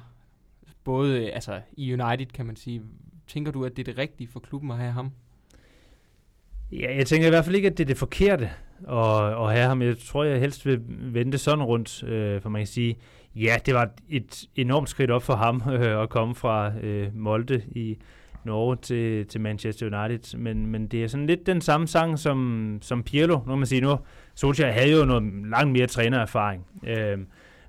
Både 0.84 1.24
øh, 1.24 1.30
altså, 1.34 1.62
i 1.78 1.94
United, 1.94 2.26
kan 2.26 2.46
man 2.46 2.56
sige. 2.56 2.82
Tænker 3.28 3.52
du, 3.52 3.66
at 3.66 3.78
det 3.78 3.88
er 3.88 3.92
det 3.92 3.98
rigtige 3.98 4.28
for 4.28 4.40
klubben 4.40 4.72
at 4.72 4.78
have 4.78 4.92
ham? 4.92 5.12
Ja, 6.72 6.96
jeg 6.96 7.08
tænker 7.08 7.28
i 7.28 7.30
hvert 7.30 7.46
fald 7.46 7.56
ikke, 7.56 7.68
at 7.68 7.78
det 7.78 7.84
er 7.84 7.88
det 7.88 7.98
forkerte 7.98 8.50
at, 8.90 9.44
at 9.44 9.52
have 9.52 9.68
ham. 9.68 9.82
Jeg 9.82 9.98
tror, 9.98 10.24
jeg 10.24 10.40
helst 10.40 10.66
vil 10.66 10.82
vente 10.88 11.38
sådan 11.38 11.64
rundt, 11.64 12.04
øh, 12.04 12.42
for 12.42 12.50
man 12.50 12.60
kan 12.60 12.68
sige, 12.68 12.98
ja, 13.36 13.58
det 13.66 13.74
var 13.74 13.90
et 14.10 14.46
enormt 14.56 14.90
skridt 14.90 15.12
op 15.12 15.24
for 15.24 15.36
ham 15.36 15.64
øh, 15.74 16.02
at 16.02 16.10
komme 16.10 16.36
fra 16.36 16.78
øh, 16.78 17.16
Molde 17.16 17.64
i 17.68 17.98
Norge 18.48 18.76
til, 18.76 19.28
til 19.28 19.42
Manchester 19.42 19.86
United, 19.86 20.38
men, 20.38 20.68
men 20.68 20.88
det 20.88 21.04
er 21.04 21.08
sådan 21.08 21.28
lidt 21.28 21.46
den 21.46 21.62
samme 21.62 21.88
sang 21.88 22.20
som, 22.20 22.80
som 22.82 23.04
Pirlo, 23.04 23.40
nu 23.48 23.56
man 23.56 23.66
sige 23.66 23.82
nu. 23.82 23.98
Solskjaer 24.36 24.72
havde 24.72 25.00
jo 25.00 25.06
noget 25.06 25.24
langt 25.50 25.72
mere 25.72 25.88
trænererfaring, 25.88 26.66
øh, 26.88 27.18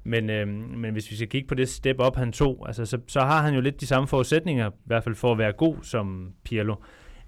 men, 0.04 0.30
øh, 0.30 0.48
men 0.76 0.92
hvis 0.92 1.10
vi 1.10 1.16
skal 1.16 1.28
kigge 1.28 1.48
på 1.48 1.54
det 1.54 1.68
step 1.68 1.96
op, 1.98 2.16
han 2.16 2.32
tog, 2.32 2.64
altså, 2.66 2.84
så, 2.84 2.98
så 3.06 3.20
har 3.20 3.42
han 3.42 3.54
jo 3.54 3.60
lidt 3.60 3.80
de 3.80 3.86
samme 3.86 4.08
forudsætninger, 4.08 4.70
i 4.70 4.72
hvert 4.84 5.04
fald 5.04 5.14
for 5.14 5.32
at 5.32 5.38
være 5.38 5.52
god 5.52 5.76
som 5.82 6.32
Pirlo. 6.44 6.74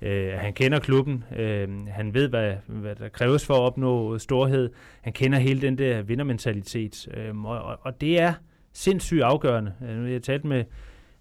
Øh, 0.03 0.33
han 0.33 0.53
kender 0.53 0.79
klubben, 0.79 1.25
øh, 1.37 1.69
han 1.89 2.15
ved, 2.15 2.29
hvad, 2.29 2.55
hvad 2.67 2.95
der 2.95 3.09
kræves 3.09 3.47
for 3.47 3.55
at 3.55 3.61
opnå 3.61 4.19
storhed, 4.19 4.71
han 5.01 5.13
kender 5.13 5.39
hele 5.39 5.61
den 5.61 5.79
der 5.79 6.03
vindermentalitet, 6.03 7.09
øh, 7.15 7.45
og, 7.45 7.79
og 7.83 8.01
det 8.01 8.21
er 8.21 8.33
sindssygt 8.73 9.23
afgørende. 9.23 9.73
Øh, 9.89 10.13
jeg 10.13 10.23
talt 10.23 10.45
med 10.45 10.65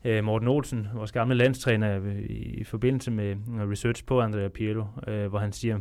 øh, 0.04 0.24
Morten 0.24 0.48
Olsen, 0.48 0.88
vores 0.94 1.12
gamle 1.12 1.36
landstræner, 1.36 2.00
øh, 2.04 2.20
i, 2.30 2.64
forbindelse 2.64 3.12
med 3.12 3.36
research 3.72 4.06
på 4.06 4.22
Andrea 4.22 4.48
Pirlo, 4.48 4.86
øh, 5.08 5.28
hvor 5.28 5.40
han 5.40 5.52
siger, 5.52 5.80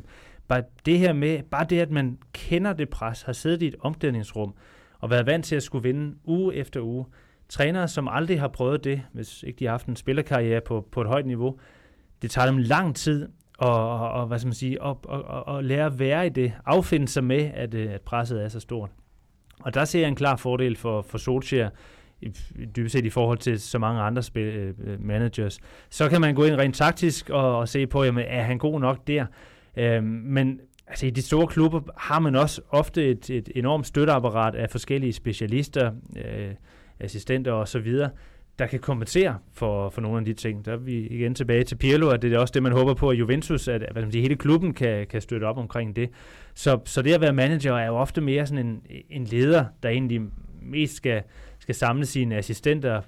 bare 0.49 0.63
det 0.87 0.99
her 0.99 1.13
med, 1.13 1.43
bare 1.43 1.67
det, 1.71 1.81
at 1.81 1.91
man 1.91 2.19
kender 2.33 2.73
det 2.73 2.89
pres, 2.89 3.23
har 3.23 3.33
siddet 3.33 3.63
i 3.63 3.67
et 3.67 3.77
omklædningsrum, 3.81 4.55
og 4.99 5.11
været 5.11 5.27
vant 5.27 5.45
til 5.45 5.57
at 5.57 5.63
skulle 5.63 5.83
vinde 5.83 6.17
uge 6.25 6.55
efter 6.55 6.81
uge. 6.81 7.07
Trænere, 7.49 7.89
som 7.89 8.09
aldrig 8.09 8.41
har 8.41 8.49
prøvet 8.49 8.85
det, 8.85 9.03
hvis 9.13 9.43
ikke 9.43 9.59
de 9.59 9.65
har 9.65 9.71
haft 9.71 9.87
en 9.87 9.97
spillerkarriere 9.97 10.61
på, 10.61 10.89
på 10.93 11.01
et 11.01 11.07
højt 11.07 11.27
niveau, 11.27 11.59
det 12.23 12.31
tager 12.31 12.47
dem 12.47 12.59
lang 12.59 12.97
tid 12.97 13.29
og, 13.59 14.01
og, 14.01 14.11
og 14.11 14.27
hvad 14.27 14.39
skal 14.39 14.47
man 14.47 14.55
sige, 14.55 14.73
at, 14.73 14.97
og, 15.05 15.25
og, 15.25 15.49
og 15.49 15.65
lære 15.65 15.87
at 15.87 15.99
være 15.99 16.27
i 16.27 16.29
det, 16.29 16.53
affinde 16.65 17.09
sig 17.09 17.25
med, 17.25 17.51
at, 17.55 17.75
øh, 17.75 17.93
at 17.93 18.01
presset 18.01 18.45
er 18.45 18.49
så 18.49 18.61
stort. 18.61 18.91
Og 19.61 19.75
der 19.75 19.85
ser 19.85 20.01
jeg 20.01 20.09
en 20.09 20.15
klar 20.15 20.37
fordel 20.37 20.77
for, 20.77 21.03
for 21.03 21.19
Solskjaer, 21.19 21.71
dybest 22.77 22.93
set 22.93 23.05
i 23.05 23.11
forhold 23.11 23.39
til 23.39 23.61
så 23.61 23.79
mange 23.79 24.01
andre 24.01 24.23
spil, 24.23 24.45
øh, 24.45 25.05
managers. 25.05 25.59
Så 25.91 26.09
kan 26.09 26.21
man 26.21 26.35
gå 26.35 26.45
ind 26.45 26.55
rent 26.55 26.75
taktisk 26.75 27.31
og, 27.31 27.59
og 27.59 27.69
se 27.69 27.87
på, 27.87 28.05
jamen, 28.05 28.25
er 28.29 28.43
han 28.43 28.59
god 28.59 28.81
nok 28.81 29.07
der? 29.07 29.27
Øh, 29.77 30.03
men 30.05 30.61
altså, 30.87 31.07
i 31.07 31.11
de 31.11 31.23
store 31.23 31.47
klubber 31.47 31.81
har 31.97 32.19
man 32.19 32.37
også 32.37 32.61
ofte 32.71 33.09
et, 33.09 33.31
et 33.31 33.49
enormt 33.55 33.87
støtteapparat 33.87 34.55
af 34.55 34.71
forskellige 34.71 35.13
specialister, 35.13 35.93
øh, 36.17 36.51
assistenter 37.01 37.53
osv., 37.53 38.01
der 38.59 38.67
kan 38.67 38.81
kompensere 38.81 39.39
for, 39.53 39.91
for 39.91 40.01
nogle 40.01 40.19
af 40.19 40.25
de 40.25 40.33
ting. 40.33 40.65
Der 40.65 40.73
er 40.73 40.77
vi 40.77 41.07
igen 41.07 41.35
tilbage 41.35 41.65
til 41.65 41.77
Pirlo, 41.77 42.09
og 42.09 42.23
det 42.23 42.33
er 42.33 42.39
også 42.39 42.53
det, 42.53 42.63
man 42.63 42.73
håber 42.73 42.95
på, 42.95 43.11
at 43.11 43.19
Juventus, 43.19 43.69
at, 43.69 43.83
at 43.83 44.15
hele 44.15 44.37
klubben 44.37 44.75
kan, 44.75 45.07
kan 45.07 45.21
støtte 45.21 45.45
op 45.45 45.59
omkring 45.59 45.97
det. 45.97 46.11
Så, 46.55 46.81
så 46.85 47.03
det 47.03 47.15
at 47.15 47.21
være 47.21 47.33
manager 47.33 47.75
er 47.75 47.87
jo 47.87 47.97
ofte 47.97 48.21
mere 48.21 48.47
sådan 48.47 48.67
en, 48.67 48.83
en 49.11 49.25
leder, 49.25 49.65
der 49.83 49.89
egentlig 49.89 50.21
mest 50.63 50.95
skal, 50.95 51.23
skal 51.69 51.75
samle 51.75 52.07
sine 52.07 52.37
assistenter, 52.37 53.03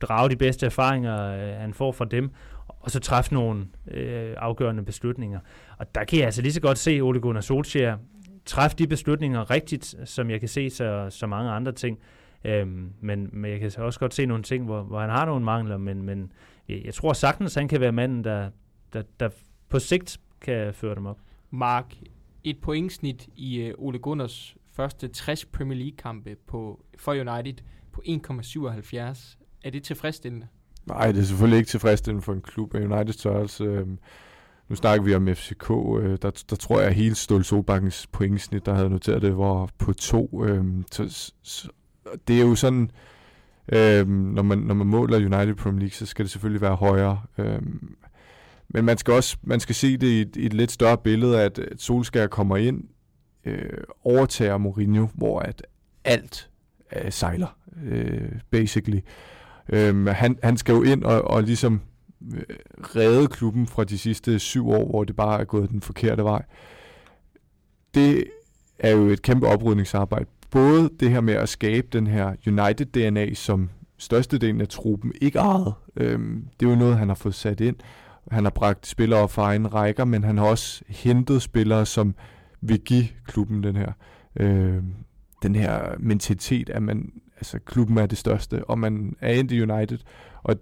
drage 0.00 0.30
de 0.30 0.36
bedste 0.36 0.66
erfaringer, 0.66 1.26
øh, 1.26 1.60
han 1.60 1.74
får 1.74 1.92
fra 1.92 2.04
dem, 2.04 2.30
og 2.68 2.90
så 2.90 3.00
træffe 3.00 3.34
nogle 3.34 3.66
øh, 3.90 4.34
afgørende 4.36 4.82
beslutninger. 4.82 5.40
Og 5.78 5.94
der 5.94 6.04
kan 6.04 6.18
jeg 6.18 6.26
altså 6.26 6.42
lige 6.42 6.52
så 6.52 6.60
godt 6.60 6.78
se 6.78 7.00
Ole 7.00 7.20
Gunnar 7.20 7.40
Solskjaer 7.40 7.96
træffe 8.44 8.76
de 8.76 8.86
beslutninger 8.86 9.50
rigtigt, 9.50 9.94
som 10.04 10.30
jeg 10.30 10.40
kan 10.40 10.48
se 10.48 10.70
så, 10.70 11.06
så 11.10 11.26
mange 11.26 11.50
andre 11.50 11.72
ting. 11.72 11.98
Øhm, 12.44 12.92
men, 13.00 13.30
men 13.32 13.50
jeg 13.50 13.60
kan 13.60 13.72
også 13.78 14.00
godt 14.00 14.14
se 14.14 14.26
nogle 14.26 14.42
ting, 14.42 14.64
hvor, 14.64 14.82
hvor 14.82 15.00
han 15.00 15.10
har 15.10 15.24
nogle 15.24 15.44
mangler, 15.44 15.76
men, 15.76 16.02
men 16.02 16.32
jeg, 16.68 16.94
tror 16.94 17.12
sagtens, 17.12 17.54
han 17.54 17.68
kan 17.68 17.80
være 17.80 17.92
manden, 17.92 18.24
der, 18.24 18.50
der, 18.92 19.02
der 19.20 19.28
på 19.68 19.78
sigt 19.78 20.20
kan 20.40 20.74
føre 20.74 20.94
dem 20.94 21.06
op. 21.06 21.18
Mark, 21.50 21.94
et 22.44 22.58
pointsnit 22.60 23.28
i 23.36 23.72
uh, 23.78 23.86
Ole 23.86 23.98
Gunners 23.98 24.56
første 24.72 25.08
60 25.08 25.44
Premier 25.44 25.78
League-kampe 25.78 26.36
på, 26.46 26.84
for 26.98 27.12
United 27.12 27.54
på 27.94 28.02
1,77. 28.06 29.36
Er 29.64 29.70
det 29.70 29.82
tilfredsstillende? 29.82 30.46
Nej, 30.86 31.12
det 31.12 31.20
er 31.20 31.24
selvfølgelig 31.24 31.58
ikke 31.58 31.68
tilfredsstillende 31.68 32.22
for 32.22 32.32
en 32.32 32.40
klub 32.40 32.74
af 32.74 32.80
United 32.80 33.12
størrelse. 33.12 33.64
Øhm, 33.64 33.98
nu 34.68 34.76
snakker 34.76 35.04
vi 35.04 35.14
om 35.14 35.28
FCK. 35.34 35.70
Øh, 35.70 36.18
der, 36.22 36.44
der 36.50 36.56
tror 36.56 36.80
jeg, 36.80 36.88
at 36.88 36.94
hele 36.94 37.14
Ståle 37.14 37.44
Solbakkens 37.44 38.06
pointsnit, 38.06 38.66
der 38.66 38.74
havde 38.74 38.90
noteret 38.90 39.22
det, 39.22 39.38
var 39.38 39.68
på 39.78 39.92
to. 39.92 40.44
Øhm, 40.44 40.84
så, 40.92 41.32
så, 41.42 41.68
det 42.28 42.40
er 42.40 42.46
jo 42.46 42.54
sådan, 42.54 42.90
øh, 43.72 44.08
når, 44.08 44.42
man, 44.42 44.58
når 44.58 44.74
man 44.74 44.86
måler 44.86 45.16
United 45.16 45.54
Premier 45.54 45.80
League, 45.80 45.94
så 45.94 46.06
skal 46.06 46.24
det 46.24 46.32
selvfølgelig 46.32 46.60
være 46.60 46.76
højere. 46.76 47.22
Øhm, 47.38 47.96
men 48.68 48.84
man 48.84 48.98
skal 48.98 49.14
også 49.14 49.36
man 49.42 49.60
skal 49.60 49.74
se 49.74 49.96
det 49.96 50.06
i 50.06 50.20
et, 50.20 50.36
i 50.36 50.46
et 50.46 50.52
lidt 50.52 50.72
større 50.72 50.98
billede, 50.98 51.42
at, 51.42 51.58
at 51.58 51.80
Solskjaer 51.80 52.26
kommer 52.26 52.56
ind, 52.56 52.84
øh, 53.44 53.84
overtager 54.04 54.58
Mourinho, 54.58 55.06
hvor 55.14 55.40
at 55.40 55.62
alt 56.04 56.50
øh, 56.96 57.12
sejler, 57.12 57.56
øh, 57.84 58.32
basically. 58.50 59.00
Øhm, 59.68 60.06
han, 60.06 60.38
han 60.42 60.56
skal 60.56 60.72
jo 60.72 60.82
ind 60.82 61.04
og, 61.04 61.22
og 61.22 61.42
ligesom 61.42 61.80
øh, 62.34 62.42
redde 62.82 63.28
klubben 63.28 63.66
fra 63.66 63.84
de 63.84 63.98
sidste 63.98 64.38
syv 64.38 64.70
år, 64.70 64.88
hvor 64.88 65.04
det 65.04 65.16
bare 65.16 65.40
er 65.40 65.44
gået 65.44 65.70
den 65.70 65.80
forkerte 65.80 66.24
vej. 66.24 66.42
Det 67.94 68.24
er 68.78 68.90
jo 68.90 69.06
et 69.06 69.22
kæmpe 69.22 69.46
oprydningsarbejde. 69.46 70.26
Både 70.50 70.90
det 71.00 71.10
her 71.10 71.20
med 71.20 71.34
at 71.34 71.48
skabe 71.48 71.86
den 71.92 72.06
her 72.06 72.34
United-DNA, 72.46 73.34
som 73.34 73.70
størstedelen 73.98 74.60
af 74.60 74.68
truppen 74.68 75.12
ikke 75.20 75.38
ejede. 75.38 75.72
Øhm, 75.96 76.48
det 76.60 76.66
er 76.66 76.70
jo 76.70 76.76
noget, 76.76 76.98
han 76.98 77.08
har 77.08 77.14
fået 77.14 77.34
sat 77.34 77.60
ind. 77.60 77.76
Han 78.30 78.44
har 78.44 78.50
bragt 78.50 78.86
spillere 78.86 79.28
fra 79.28 79.42
egen 79.42 79.74
rækker, 79.74 80.04
men 80.04 80.24
han 80.24 80.38
har 80.38 80.44
også 80.46 80.84
hentet 80.88 81.42
spillere, 81.42 81.86
som 81.86 82.14
vil 82.60 82.80
give 82.80 83.04
klubben 83.26 83.62
den 83.62 83.76
her, 83.76 83.92
øh, 84.36 84.82
den 85.44 85.54
her 85.54 85.94
mentalitet, 85.98 86.70
at 86.70 86.82
man, 86.82 87.12
altså, 87.36 87.58
klubben 87.58 87.98
er 87.98 88.06
det 88.06 88.18
største, 88.18 88.64
og 88.64 88.78
man 88.78 89.16
er 89.20 89.32
ind 89.32 89.52
i 89.52 89.62
United, 89.62 89.98
og 90.42 90.56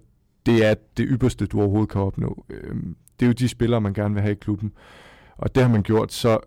det 0.46 0.66
er 0.66 0.74
det 0.96 1.06
ypperste, 1.08 1.46
du 1.46 1.60
overhovedet 1.60 1.88
kan 1.88 2.00
opnå. 2.00 2.44
Øhm, 2.50 2.96
det 3.20 3.26
er 3.26 3.28
jo 3.28 3.32
de 3.32 3.48
spillere, 3.48 3.80
man 3.80 3.94
gerne 3.94 4.14
vil 4.14 4.22
have 4.22 4.32
i 4.32 4.38
klubben, 4.40 4.72
og 5.36 5.54
det 5.54 5.62
har 5.62 5.70
man 5.70 5.82
gjort, 5.82 6.12
så 6.12 6.38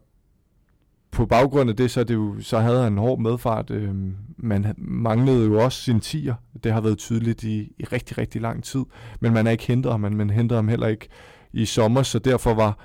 på 1.11 1.25
baggrund 1.25 1.69
af 1.69 1.75
det, 1.75 1.91
så, 1.91 2.03
det 2.03 2.13
jo, 2.13 2.35
så 2.41 2.59
havde 2.59 2.83
han 2.83 2.93
en 2.93 2.97
hård 2.97 3.19
medfart. 3.19 3.71
Øhm, 3.71 4.15
man 4.37 4.75
manglede 4.77 5.45
jo 5.45 5.63
også 5.63 5.81
sin 5.81 5.99
tier. 5.99 6.35
Det 6.63 6.71
har 6.73 6.81
været 6.81 6.97
tydeligt 6.97 7.43
i, 7.43 7.73
i 7.79 7.83
rigtig, 7.83 8.17
rigtig 8.17 8.41
lang 8.41 8.63
tid. 8.63 8.83
Men 9.19 9.33
man 9.33 9.45
har 9.45 9.51
ikke 9.51 9.67
hentet 9.67 9.91
ham, 9.91 9.99
man, 9.99 10.15
man 10.15 10.29
hentede 10.29 10.57
ham 10.57 10.67
heller 10.67 10.87
ikke 10.87 11.07
i 11.53 11.65
sommer, 11.65 12.03
så 12.03 12.19
derfor 12.19 12.53
var 12.53 12.77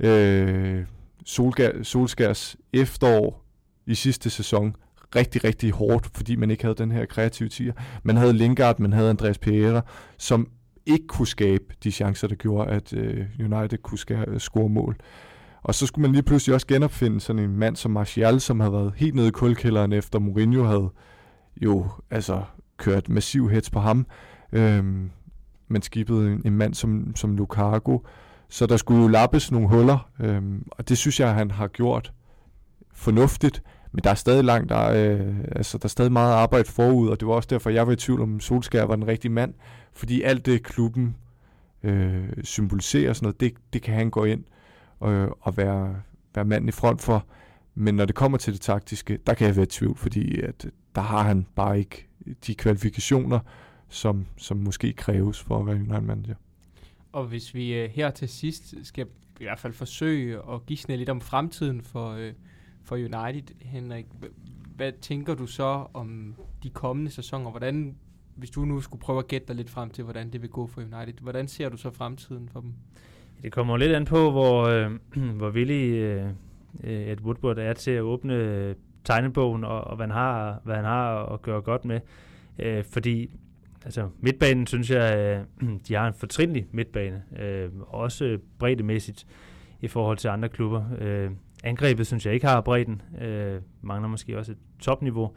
øh, 0.00 0.84
Solskær, 1.24 1.82
Solskærs 1.82 2.56
efterår 2.72 3.44
i 3.86 3.94
sidste 3.94 4.30
sæson 4.30 4.76
rigtig, 5.16 5.44
rigtig 5.44 5.70
hårdt, 5.70 6.10
fordi 6.14 6.36
man 6.36 6.50
ikke 6.50 6.62
havde 6.62 6.74
den 6.74 6.92
her 6.92 7.06
kreative 7.06 7.48
tier. 7.48 7.72
Man 8.02 8.16
havde 8.16 8.32
Lingard, 8.32 8.78
man 8.78 8.92
havde 8.92 9.10
Andreas 9.10 9.38
Pereira, 9.38 9.82
som 10.18 10.48
ikke 10.86 11.06
kunne 11.06 11.26
skabe 11.26 11.64
de 11.84 11.92
chancer, 11.92 12.28
der 12.28 12.34
gjorde, 12.34 12.70
at 12.70 12.92
øh, 12.92 13.26
United 13.40 13.78
kunne 13.82 13.98
skære, 13.98 14.24
øh, 14.28 14.40
score 14.40 14.68
mål. 14.68 14.96
Og 15.62 15.74
så 15.74 15.86
skulle 15.86 16.02
man 16.02 16.12
lige 16.12 16.22
pludselig 16.22 16.54
også 16.54 16.66
genopfinde 16.66 17.20
sådan 17.20 17.42
en 17.42 17.56
mand 17.56 17.76
som 17.76 17.90
Martial, 17.90 18.40
som 18.40 18.60
havde 18.60 18.72
været 18.72 18.92
helt 18.96 19.14
nede 19.14 19.28
i 19.28 19.30
kulkælderen, 19.30 19.92
efter 19.92 20.18
Mourinho 20.18 20.64
havde 20.64 20.90
jo 21.62 21.86
altså 22.10 22.42
kørt 22.76 23.08
massiv 23.08 23.48
hets 23.48 23.70
på 23.70 23.80
ham. 23.80 24.06
Øhm, 24.52 25.10
man 25.68 25.82
skibede 25.82 26.32
en, 26.32 26.42
en 26.44 26.54
mand 26.54 26.74
som, 26.74 27.16
som 27.16 27.36
Lukaku, 27.36 27.98
så 28.48 28.66
der 28.66 28.76
skulle 28.76 29.02
jo 29.02 29.08
lappes 29.08 29.52
nogle 29.52 29.68
huller, 29.68 30.10
øhm, 30.20 30.66
og 30.70 30.88
det 30.88 30.98
synes 30.98 31.20
jeg, 31.20 31.34
han 31.34 31.50
har 31.50 31.68
gjort 31.68 32.12
fornuftigt. 32.92 33.62
Men 33.94 34.04
der 34.04 34.10
er 34.10 34.14
stadig 34.14 34.44
langt, 34.44 34.68
der 34.68 34.76
er, 34.76 35.14
øh, 35.14 35.36
altså, 35.52 35.78
der 35.78 35.84
er 35.84 35.88
stadig 35.88 36.12
meget 36.12 36.32
arbejde 36.32 36.68
forud, 36.68 37.08
og 37.08 37.20
det 37.20 37.28
var 37.28 37.34
også 37.34 37.48
derfor, 37.50 37.70
jeg 37.70 37.86
var 37.86 37.92
i 37.92 37.96
tvivl 37.96 38.20
om 38.20 38.40
Solskjaer 38.40 38.84
var 38.84 38.96
den 38.96 39.06
rigtige 39.06 39.32
mand. 39.32 39.54
Fordi 39.92 40.22
alt 40.22 40.46
det, 40.46 40.62
klubben 40.62 41.16
øh, 41.82 42.28
symboliserer, 42.44 43.12
sådan 43.12 43.26
noget, 43.26 43.40
det, 43.40 43.54
det 43.72 43.82
kan 43.82 43.94
han 43.94 44.10
gå 44.10 44.24
ind 44.24 44.44
og, 45.00 45.38
og 45.40 45.56
være, 45.56 45.96
være 46.34 46.44
manden 46.44 46.68
i 46.68 46.72
front 46.72 47.00
for. 47.00 47.26
Men 47.74 47.94
når 47.94 48.04
det 48.04 48.14
kommer 48.14 48.38
til 48.38 48.52
det 48.52 48.60
taktiske, 48.60 49.18
der 49.26 49.34
kan 49.34 49.46
jeg 49.46 49.56
være 49.56 49.62
i 49.62 49.66
tvivl, 49.66 49.96
fordi 49.96 50.40
at, 50.40 50.66
der 50.94 51.00
har 51.00 51.22
han 51.22 51.46
bare 51.54 51.78
ikke 51.78 52.08
de 52.46 52.54
kvalifikationer, 52.54 53.38
som, 53.88 54.26
som 54.36 54.56
måske 54.56 54.92
kræves 54.92 55.40
for 55.40 55.58
at 55.58 55.66
være 55.66 55.76
United 55.76 56.00
manager. 56.00 56.34
Og 57.12 57.24
hvis 57.24 57.54
vi 57.54 57.74
øh, 57.74 57.90
her 57.90 58.10
til 58.10 58.28
sidst 58.28 58.74
skal 58.82 59.06
i 59.40 59.44
hvert 59.44 59.58
fald 59.58 59.72
forsøge 59.72 60.38
at 60.52 60.66
gisne 60.66 60.96
lidt 60.96 61.08
om 61.08 61.20
fremtiden 61.20 61.82
for, 61.82 62.10
øh, 62.10 62.32
for 62.84 62.96
United, 62.96 63.54
Henrik, 63.60 64.06
hvad 64.76 64.92
tænker 65.00 65.34
du 65.34 65.46
så 65.46 65.86
om 65.94 66.34
de 66.62 66.70
kommende 66.70 67.10
sæsoner? 67.10 67.50
Hvordan, 67.50 67.96
hvis 68.36 68.50
du 68.50 68.64
nu 68.64 68.80
skulle 68.80 69.00
prøve 69.00 69.18
at 69.18 69.28
gætte 69.28 69.48
dig 69.48 69.56
lidt 69.56 69.70
frem 69.70 69.90
til, 69.90 70.04
hvordan 70.04 70.30
det 70.32 70.42
vil 70.42 70.50
gå 70.50 70.66
for 70.66 70.80
United, 70.80 71.14
hvordan 71.20 71.48
ser 71.48 71.68
du 71.68 71.76
så 71.76 71.90
fremtiden 71.90 72.48
for 72.48 72.60
dem? 72.60 72.72
Det 73.42 73.52
kommer 73.52 73.76
lidt 73.76 73.92
an 73.92 74.04
på, 74.04 74.30
hvor, 74.30 74.62
øh, 74.62 74.90
hvor 75.38 75.50
villig 75.50 75.92
øh, 75.94 76.30
et 76.84 77.20
Woodward 77.20 77.58
er 77.58 77.72
til 77.72 77.90
at 77.90 78.02
åbne 78.02 78.34
øh, 78.34 78.74
tegnebogen, 79.04 79.64
og, 79.64 79.84
og 79.84 79.96
hvad, 79.96 80.06
han 80.06 80.14
har, 80.14 80.60
hvad 80.64 80.76
han 80.76 80.84
har 80.84 81.26
at 81.26 81.42
gøre 81.42 81.60
godt 81.60 81.84
med. 81.84 82.00
Øh, 82.58 82.84
fordi 82.84 83.30
altså, 83.84 84.08
midtbanen, 84.20 84.66
synes 84.66 84.90
jeg, 84.90 85.18
øh, 85.62 85.68
de 85.88 85.94
har 85.94 86.08
en 86.08 86.14
fortrinlig 86.14 86.66
midtbane. 86.72 87.22
Øh, 87.38 87.70
også 87.80 88.38
breddemæssigt 88.58 89.26
i 89.80 89.88
forhold 89.88 90.16
til 90.18 90.28
andre 90.28 90.48
klubber. 90.48 90.84
Øh, 90.98 91.30
angrebet, 91.64 92.06
synes 92.06 92.26
jeg 92.26 92.34
ikke 92.34 92.46
har 92.46 92.60
bredden. 92.60 93.02
Øh, 93.20 93.60
mangler 93.82 94.08
måske 94.08 94.38
også 94.38 94.52
et 94.52 94.58
topniveau. 94.80 95.30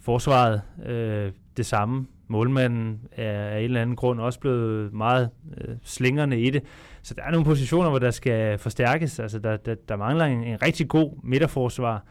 Forsvaret, 0.00 0.62
øh, 0.86 1.32
det 1.56 1.66
samme. 1.66 2.06
Målmanden 2.28 3.00
er 3.12 3.48
af 3.48 3.58
en 3.58 3.64
eller 3.64 3.82
anden 3.82 3.96
grund 3.96 4.20
også 4.20 4.40
blevet 4.40 4.92
meget 4.92 5.30
øh, 5.58 5.74
slingerne 5.82 6.40
i 6.40 6.50
det. 6.50 6.62
Så 7.02 7.14
der 7.14 7.22
er 7.22 7.30
nogle 7.30 7.44
positioner, 7.44 7.90
hvor 7.90 7.98
der 7.98 8.10
skal 8.10 8.58
forstærkes. 8.58 9.18
Altså, 9.20 9.38
der, 9.38 9.56
der, 9.56 9.74
der 9.88 9.96
mangler 9.96 10.24
en, 10.24 10.44
en 10.44 10.62
rigtig 10.62 10.88
god 10.88 11.12
midterforsvar. 11.22 12.04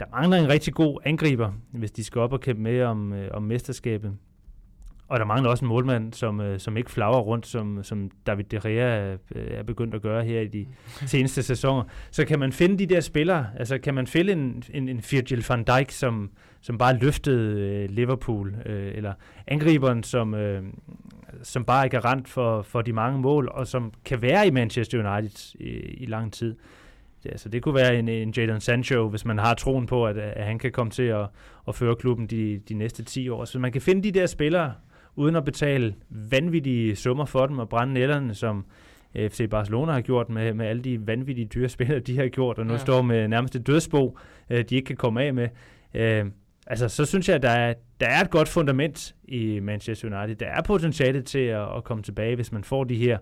Der 0.00 0.06
mangler 0.10 0.36
en 0.36 0.48
rigtig 0.48 0.74
god 0.74 1.00
angriber, 1.04 1.52
hvis 1.70 1.90
de 1.92 2.04
skal 2.04 2.20
op 2.20 2.32
og 2.32 2.40
kæmpe 2.40 2.62
med 2.62 2.82
om, 2.82 3.12
øh, 3.12 3.30
om 3.34 3.42
mesterskabet. 3.42 4.16
Og 5.12 5.18
der 5.18 5.24
mangler 5.24 5.50
også 5.50 5.64
en 5.64 5.68
målmand, 5.68 6.12
som, 6.12 6.40
øh, 6.40 6.60
som 6.60 6.76
ikke 6.76 6.90
flager 6.90 7.18
rundt, 7.18 7.46
som, 7.46 7.82
som 7.82 8.10
David 8.26 8.44
De 8.44 8.60
Gea 8.62 9.12
øh, 9.12 9.18
er 9.34 9.62
begyndt 9.62 9.94
at 9.94 10.02
gøre 10.02 10.24
her 10.24 10.40
i 10.40 10.46
de 10.46 10.66
seneste 11.06 11.42
sæsoner. 11.42 11.84
Så 12.10 12.24
kan 12.24 12.38
man 12.38 12.52
finde 12.52 12.78
de 12.78 12.94
der 12.94 13.00
spillere, 13.00 13.46
altså 13.58 13.78
kan 13.78 13.94
man 13.94 14.06
finde 14.06 14.32
en, 14.32 14.62
en, 14.70 14.88
en 14.88 15.02
Virgil 15.10 15.44
van 15.48 15.64
Dijk, 15.64 15.90
som, 15.90 16.30
som 16.60 16.78
bare 16.78 16.98
løftede 16.98 17.60
øh, 17.60 17.90
Liverpool, 17.90 18.54
eller 18.66 19.12
angriberen, 19.46 20.02
som, 20.02 20.34
som 21.42 21.64
bare 21.64 21.84
er 21.84 21.88
garant 21.88 22.28
for, 22.28 22.62
for 22.62 22.82
de 22.82 22.92
mange 22.92 23.20
mål, 23.20 23.48
og 23.54 23.66
som 23.66 23.92
kan 24.04 24.22
være 24.22 24.46
i 24.46 24.50
Manchester 24.50 24.98
United 24.98 25.54
i, 25.60 25.70
i 25.78 26.06
lang 26.06 26.32
tid. 26.32 26.56
Ja, 27.24 27.36
så 27.36 27.48
det 27.48 27.62
kunne 27.62 27.74
være 27.74 27.98
en, 27.98 28.08
en 28.08 28.30
Jadon 28.36 28.60
Sancho, 28.60 29.08
hvis 29.08 29.24
man 29.24 29.38
har 29.38 29.54
troen 29.54 29.86
på, 29.86 30.06
at, 30.06 30.18
at 30.18 30.44
han 30.44 30.58
kan 30.58 30.72
komme 30.72 30.90
til 30.90 31.02
at, 31.02 31.26
at 31.68 31.74
føre 31.74 31.96
klubben 31.96 32.26
de, 32.26 32.60
de 32.68 32.74
næste 32.74 33.04
10 33.04 33.28
år. 33.28 33.44
Så 33.44 33.58
man 33.58 33.72
kan 33.72 33.82
finde 33.82 34.02
de 34.02 34.12
der 34.12 34.26
spillere, 34.26 34.72
uden 35.16 35.36
at 35.36 35.44
betale 35.44 35.94
vanvittige 36.08 36.96
summer 36.96 37.24
for 37.24 37.46
dem 37.46 37.58
og 37.58 37.68
brænde 37.68 37.94
nælderne, 37.94 38.34
som 38.34 38.64
FC 39.16 39.50
Barcelona 39.50 39.92
har 39.92 40.00
gjort 40.00 40.28
med, 40.28 40.54
med 40.54 40.66
alle 40.66 40.82
de 40.82 41.06
vanvittige 41.06 41.46
dyre 41.46 41.68
spillere, 41.76 41.98
de 41.98 42.18
har 42.18 42.28
gjort, 42.28 42.58
og 42.58 42.66
nu 42.66 42.72
ja. 42.72 42.78
står 42.78 43.02
med 43.02 43.28
nærmest 43.28 43.56
et 43.56 43.66
dødsbo, 43.66 44.18
øh, 44.50 44.64
de 44.64 44.76
ikke 44.76 44.86
kan 44.86 44.96
komme 44.96 45.22
af 45.22 45.34
med. 45.34 45.48
Øh, 45.94 46.24
altså, 46.66 46.88
så 46.88 47.04
synes 47.04 47.28
jeg, 47.28 47.36
at 47.36 47.42
der 47.42 47.50
er, 47.50 47.74
der 48.00 48.06
er 48.06 48.20
et 48.20 48.30
godt 48.30 48.48
fundament 48.48 49.14
i 49.24 49.60
Manchester 49.60 50.18
United. 50.18 50.36
Der 50.36 50.46
er 50.46 50.62
potentiale 50.62 51.22
til 51.22 51.38
at, 51.38 51.76
at 51.76 51.84
komme 51.84 52.02
tilbage, 52.02 52.34
hvis 52.34 52.52
man 52.52 52.64
får 52.64 52.84
de 52.84 52.96
her, 52.96 53.18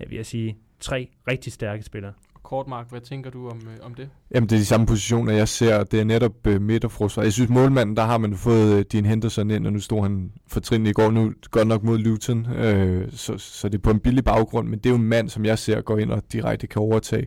jeg 0.00 0.10
vil 0.10 0.24
sige, 0.24 0.56
tre 0.80 1.08
rigtig 1.28 1.52
stærke 1.52 1.82
spillere. 1.82 2.12
Kort, 2.48 2.68
Mark, 2.68 2.90
hvad 2.90 3.00
tænker 3.00 3.30
du 3.30 3.48
om, 3.48 3.56
øh, 3.56 3.86
om 3.86 3.94
det? 3.94 4.08
Jamen, 4.34 4.48
det 4.48 4.56
er 4.56 4.60
de 4.60 4.64
samme 4.66 4.86
positioner, 4.86 5.32
jeg 5.32 5.48
ser. 5.48 5.84
Det 5.84 6.00
er 6.00 6.04
netop 6.04 6.46
øh, 6.46 6.60
midterforsvar. 6.60 7.22
Jeg 7.22 7.32
synes, 7.32 7.50
målmanden, 7.50 7.96
der 7.96 8.02
har 8.02 8.18
man 8.18 8.34
fået 8.34 8.78
øh, 8.78 8.84
din 8.92 9.06
Henderson 9.06 9.50
ind, 9.50 9.66
og 9.66 9.72
nu 9.72 9.80
stod 9.80 10.02
han 10.02 10.30
for 10.46 10.60
trin 10.60 10.86
i 10.86 10.92
går, 10.92 11.10
nu 11.10 11.32
godt 11.50 11.68
nok 11.68 11.82
mod 11.82 11.98
Luton, 11.98 12.46
øh, 12.52 13.12
så, 13.12 13.38
så 13.38 13.68
det 13.68 13.78
er 13.78 13.82
på 13.82 13.90
en 13.90 14.00
billig 14.00 14.24
baggrund, 14.24 14.68
men 14.68 14.78
det 14.78 14.86
er 14.86 14.90
jo 14.90 14.96
en 14.96 15.04
mand, 15.04 15.28
som 15.28 15.44
jeg 15.44 15.58
ser 15.58 15.80
går 15.80 15.98
ind 15.98 16.10
og 16.10 16.22
direkte 16.32 16.66
kan 16.66 16.82
overtage 16.82 17.26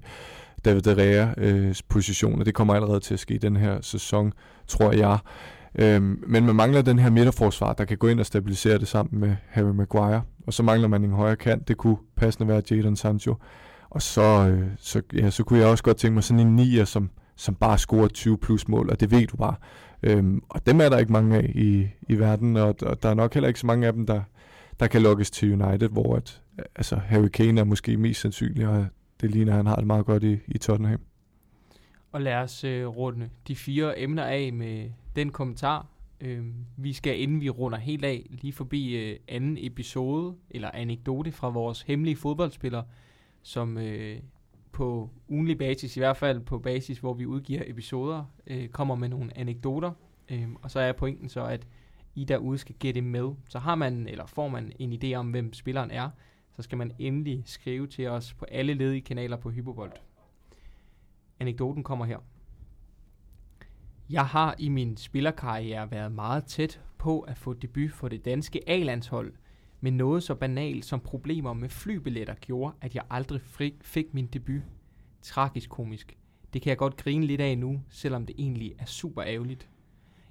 David 0.65 0.81
De 0.81 1.33
øh, 1.37 1.75
position, 1.89 2.39
og 2.39 2.45
det 2.45 2.53
kommer 2.53 2.73
allerede 2.73 2.99
til 2.99 3.13
at 3.13 3.19
ske 3.19 3.37
den 3.37 3.55
her 3.55 3.81
sæson, 3.81 4.33
tror 4.67 4.91
jeg. 4.91 5.17
Øhm, 5.75 6.23
men 6.27 6.45
man 6.45 6.55
mangler 6.55 6.81
den 6.81 6.99
her 6.99 7.09
midterforsvar, 7.09 7.73
der 7.73 7.85
kan 7.85 7.97
gå 7.97 8.07
ind 8.07 8.19
og 8.19 8.25
stabilisere 8.25 8.77
det 8.77 8.87
sammen 8.87 9.19
med 9.19 9.35
Harry 9.49 9.71
Maguire. 9.71 10.21
Og 10.47 10.53
så 10.53 10.63
mangler 10.63 10.87
man 10.87 11.03
en 11.03 11.11
højre 11.11 11.35
kant. 11.35 11.67
Det 11.67 11.77
kunne 11.77 11.97
passende 12.15 12.47
være 12.47 12.61
Jadon 12.71 12.95
Sancho. 12.95 13.35
Og 13.91 14.01
så, 14.01 14.49
øh, 14.49 14.67
så, 14.77 15.01
ja, 15.13 15.29
så 15.29 15.43
kunne 15.43 15.59
jeg 15.59 15.67
også 15.67 15.83
godt 15.83 15.97
tænke 15.97 16.13
mig 16.13 16.23
sådan 16.23 16.47
en 16.47 16.55
nier, 16.55 16.85
som, 16.85 17.09
som 17.35 17.55
bare 17.55 17.77
scorer 17.77 18.07
20 18.07 18.37
plus 18.37 18.67
mål, 18.67 18.89
og 18.89 18.99
det 18.99 19.11
ved 19.11 19.27
du 19.27 19.37
bare. 19.37 19.55
Øhm, 20.03 20.43
og 20.49 20.65
dem 20.65 20.81
er 20.81 20.89
der 20.89 20.97
ikke 20.97 21.11
mange 21.11 21.37
af 21.37 21.51
i, 21.55 21.87
i 22.09 22.15
verden, 22.19 22.57
og, 22.57 22.75
og 22.81 23.03
der 23.03 23.09
er 23.09 23.13
nok 23.13 23.33
heller 23.33 23.47
ikke 23.47 23.59
så 23.59 23.67
mange 23.67 23.87
af 23.87 23.93
dem, 23.93 24.05
der, 24.05 24.21
der 24.79 24.87
kan 24.87 25.01
lukkes 25.01 25.31
til 25.31 25.61
United, 25.61 25.89
hvor 25.89 26.15
at, 26.15 26.41
altså 26.75 26.95
Harry 26.95 27.27
Kane 27.27 27.59
er 27.61 27.65
måske 27.65 27.97
mest 27.97 28.21
sandsynlig, 28.21 28.67
og 28.67 28.85
det 29.21 29.31
ligner, 29.31 29.51
at 29.51 29.57
han 29.57 29.65
har 29.65 29.75
det 29.75 29.87
meget 29.87 30.05
godt 30.05 30.23
i, 30.23 30.37
i 30.47 30.57
Tottenham. 30.57 30.99
Og 32.11 32.21
lad 32.21 32.35
os 32.35 32.63
øh, 32.63 32.87
runde 32.87 33.29
de 33.47 33.55
fire 33.55 33.99
emner 33.99 34.23
af 34.23 34.53
med 34.53 34.89
den 35.15 35.29
kommentar. 35.29 35.87
Øh, 36.21 36.45
vi 36.77 36.93
skal, 36.93 37.21
inden 37.21 37.41
vi 37.41 37.49
runder 37.49 37.77
helt 37.77 38.05
af, 38.05 38.27
lige 38.29 38.53
forbi 38.53 38.95
øh, 38.95 39.19
anden 39.27 39.57
episode, 39.59 40.35
eller 40.49 40.69
anekdote 40.73 41.31
fra 41.31 41.49
vores 41.49 41.81
hemmelige 41.81 42.15
fodboldspiller, 42.15 42.83
som 43.41 43.77
øh, 43.77 44.19
på 44.71 45.09
ugenlig 45.27 45.57
basis, 45.57 45.97
i 45.97 45.99
hvert 45.99 46.17
fald 46.17 46.39
på 46.39 46.59
basis, 46.59 46.99
hvor 46.99 47.13
vi 47.13 47.25
udgiver 47.25 47.63
episoder, 47.65 48.25
øh, 48.47 48.69
kommer 48.69 48.95
med 48.95 49.09
nogle 49.09 49.37
anekdoter. 49.37 49.91
Øh, 50.29 50.47
og 50.61 50.71
så 50.71 50.79
er 50.79 50.91
pointen 50.91 51.29
så, 51.29 51.45
at 51.45 51.67
I 52.15 52.25
derude 52.25 52.57
skal 52.57 52.75
gætte 52.75 53.01
med. 53.01 53.31
Så 53.49 53.59
har 53.59 53.75
man, 53.75 54.07
eller 54.07 54.25
får 54.25 54.47
man 54.47 54.71
en 54.79 54.93
idé 54.93 55.13
om, 55.13 55.31
hvem 55.31 55.53
spilleren 55.53 55.91
er, 55.91 56.09
så 56.55 56.61
skal 56.61 56.77
man 56.77 56.91
endelig 56.99 57.43
skrive 57.45 57.87
til 57.87 58.07
os 58.07 58.33
på 58.33 58.45
alle 58.45 58.73
ledige 58.73 59.01
kanaler 59.01 59.37
på 59.37 59.49
Hypobolt. 59.49 60.01
Anekdoten 61.39 61.83
kommer 61.83 62.05
her. 62.05 62.17
Jeg 64.09 64.25
har 64.25 64.55
i 64.57 64.69
min 64.69 64.97
spillerkarriere 64.97 65.91
været 65.91 66.11
meget 66.11 66.45
tæt 66.45 66.81
på 66.97 67.19
at 67.19 67.37
få 67.37 67.53
debut 67.53 67.91
for 67.91 68.07
det 68.07 68.25
danske 68.25 68.69
A-landshold, 68.69 69.33
men 69.81 69.93
noget 69.93 70.23
så 70.23 70.35
banalt 70.35 70.85
som 70.85 70.99
problemer 70.99 71.53
med 71.53 71.69
flybilletter 71.69 72.33
gjorde, 72.33 72.75
at 72.81 72.95
jeg 72.95 73.03
aldrig 73.09 73.41
fik 73.81 74.13
min 74.13 74.27
debut. 74.27 74.61
Tragisk 75.21 75.69
komisk. 75.69 76.17
Det 76.53 76.61
kan 76.61 76.69
jeg 76.69 76.77
godt 76.77 76.97
grine 76.97 77.25
lidt 77.25 77.41
af 77.41 77.57
nu, 77.57 77.81
selvom 77.89 78.25
det 78.25 78.35
egentlig 78.39 78.73
er 78.79 78.85
super 78.85 79.23
ærgerligt. 79.23 79.69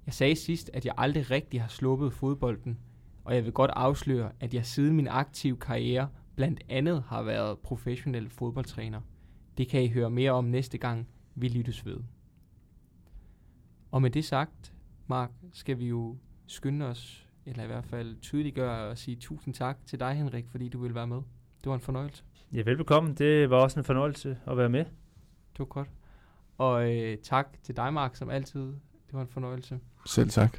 Jeg 0.07 0.15
sagde 0.15 0.37
sidst, 0.37 0.71
at 0.73 0.87
jeg 0.87 0.95
aldrig 0.99 1.31
rigtig 1.31 1.61
har 1.61 1.69
sluppet 1.69 2.13
fodbolden, 2.13 2.79
og 3.25 3.35
jeg 3.35 3.45
vil 3.45 3.53
godt 3.53 3.71
afsløre, 3.75 4.33
at 4.41 4.55
jeg 4.55 4.67
siden 4.67 4.97
min 4.97 5.09
aktive 5.09 5.57
karriere 5.57 6.09
blandt 6.37 6.61
andet 6.69 7.03
har 7.03 7.23
været 7.23 7.59
professionel 7.59 8.29
fodboldtræner. 8.29 9.01
Det 9.59 9.69
kan 9.69 9.83
I 9.83 9.89
høre 9.89 10.11
mere 10.11 10.31
om 10.31 10.45
næste 10.45 10.79
gang, 10.79 11.09
vi 11.35 11.49
lyttes 11.49 11.87
ved. 11.87 11.97
Og 13.91 14.03
med 14.03 14.11
det 14.11 14.25
sagt, 14.25 14.75
Mark, 15.07 15.31
skal 15.53 15.79
vi 15.79 15.89
jo 15.89 16.17
skynde 16.47 16.87
os, 16.87 17.30
eller 17.47 17.64
i 17.64 17.66
hvert 17.66 17.84
fald 17.84 18.16
tydeliggøre 18.20 18.88
og 18.88 18.99
sige 18.99 19.16
tusind 19.16 19.55
tak 19.55 19.78
til 19.86 20.01
dig, 20.01 20.14
Henrik, 20.14 20.45
fordi 20.51 20.68
du 20.68 20.78
ville 20.80 20.95
være 20.95 21.07
med. 21.07 21.16
Det 21.64 21.70
var 21.70 21.74
en 21.74 21.80
fornøjelse. 21.80 22.24
Ja, 22.53 22.62
velbekomme. 22.62 23.14
Det 23.14 23.51
var 23.51 23.57
også 23.57 23.80
en 23.80 23.84
fornøjelse 23.84 24.38
at 24.47 24.57
være 24.57 24.68
med. 24.68 24.84
Det 25.53 25.59
var 25.59 25.64
godt. 25.64 25.88
Og 26.59 26.93
øh, 26.93 27.18
tak 27.18 27.47
til 27.62 27.76
dig, 27.76 27.93
Mark, 27.93 28.16
som 28.16 28.30
altid. 28.30 28.66
Det 29.07 29.12
var 29.12 29.20
en 29.20 29.28
fornøjelse. 29.28 29.80
Selv 30.07 30.30
tak. 30.30 30.59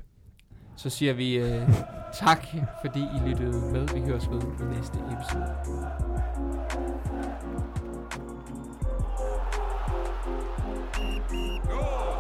Så 0.75 0.89
siger 0.89 1.13
vi 1.13 1.37
øh, 1.37 1.67
tak, 2.13 2.45
fordi 2.81 2.99
I 2.99 3.29
lyttede 3.29 3.71
med. 3.71 3.87
Vi 3.93 3.99
høres 3.99 4.29
ved 4.29 4.41
i 4.41 4.75
næste 4.75 4.99
episode. 4.99 5.55
Go! 11.69 12.10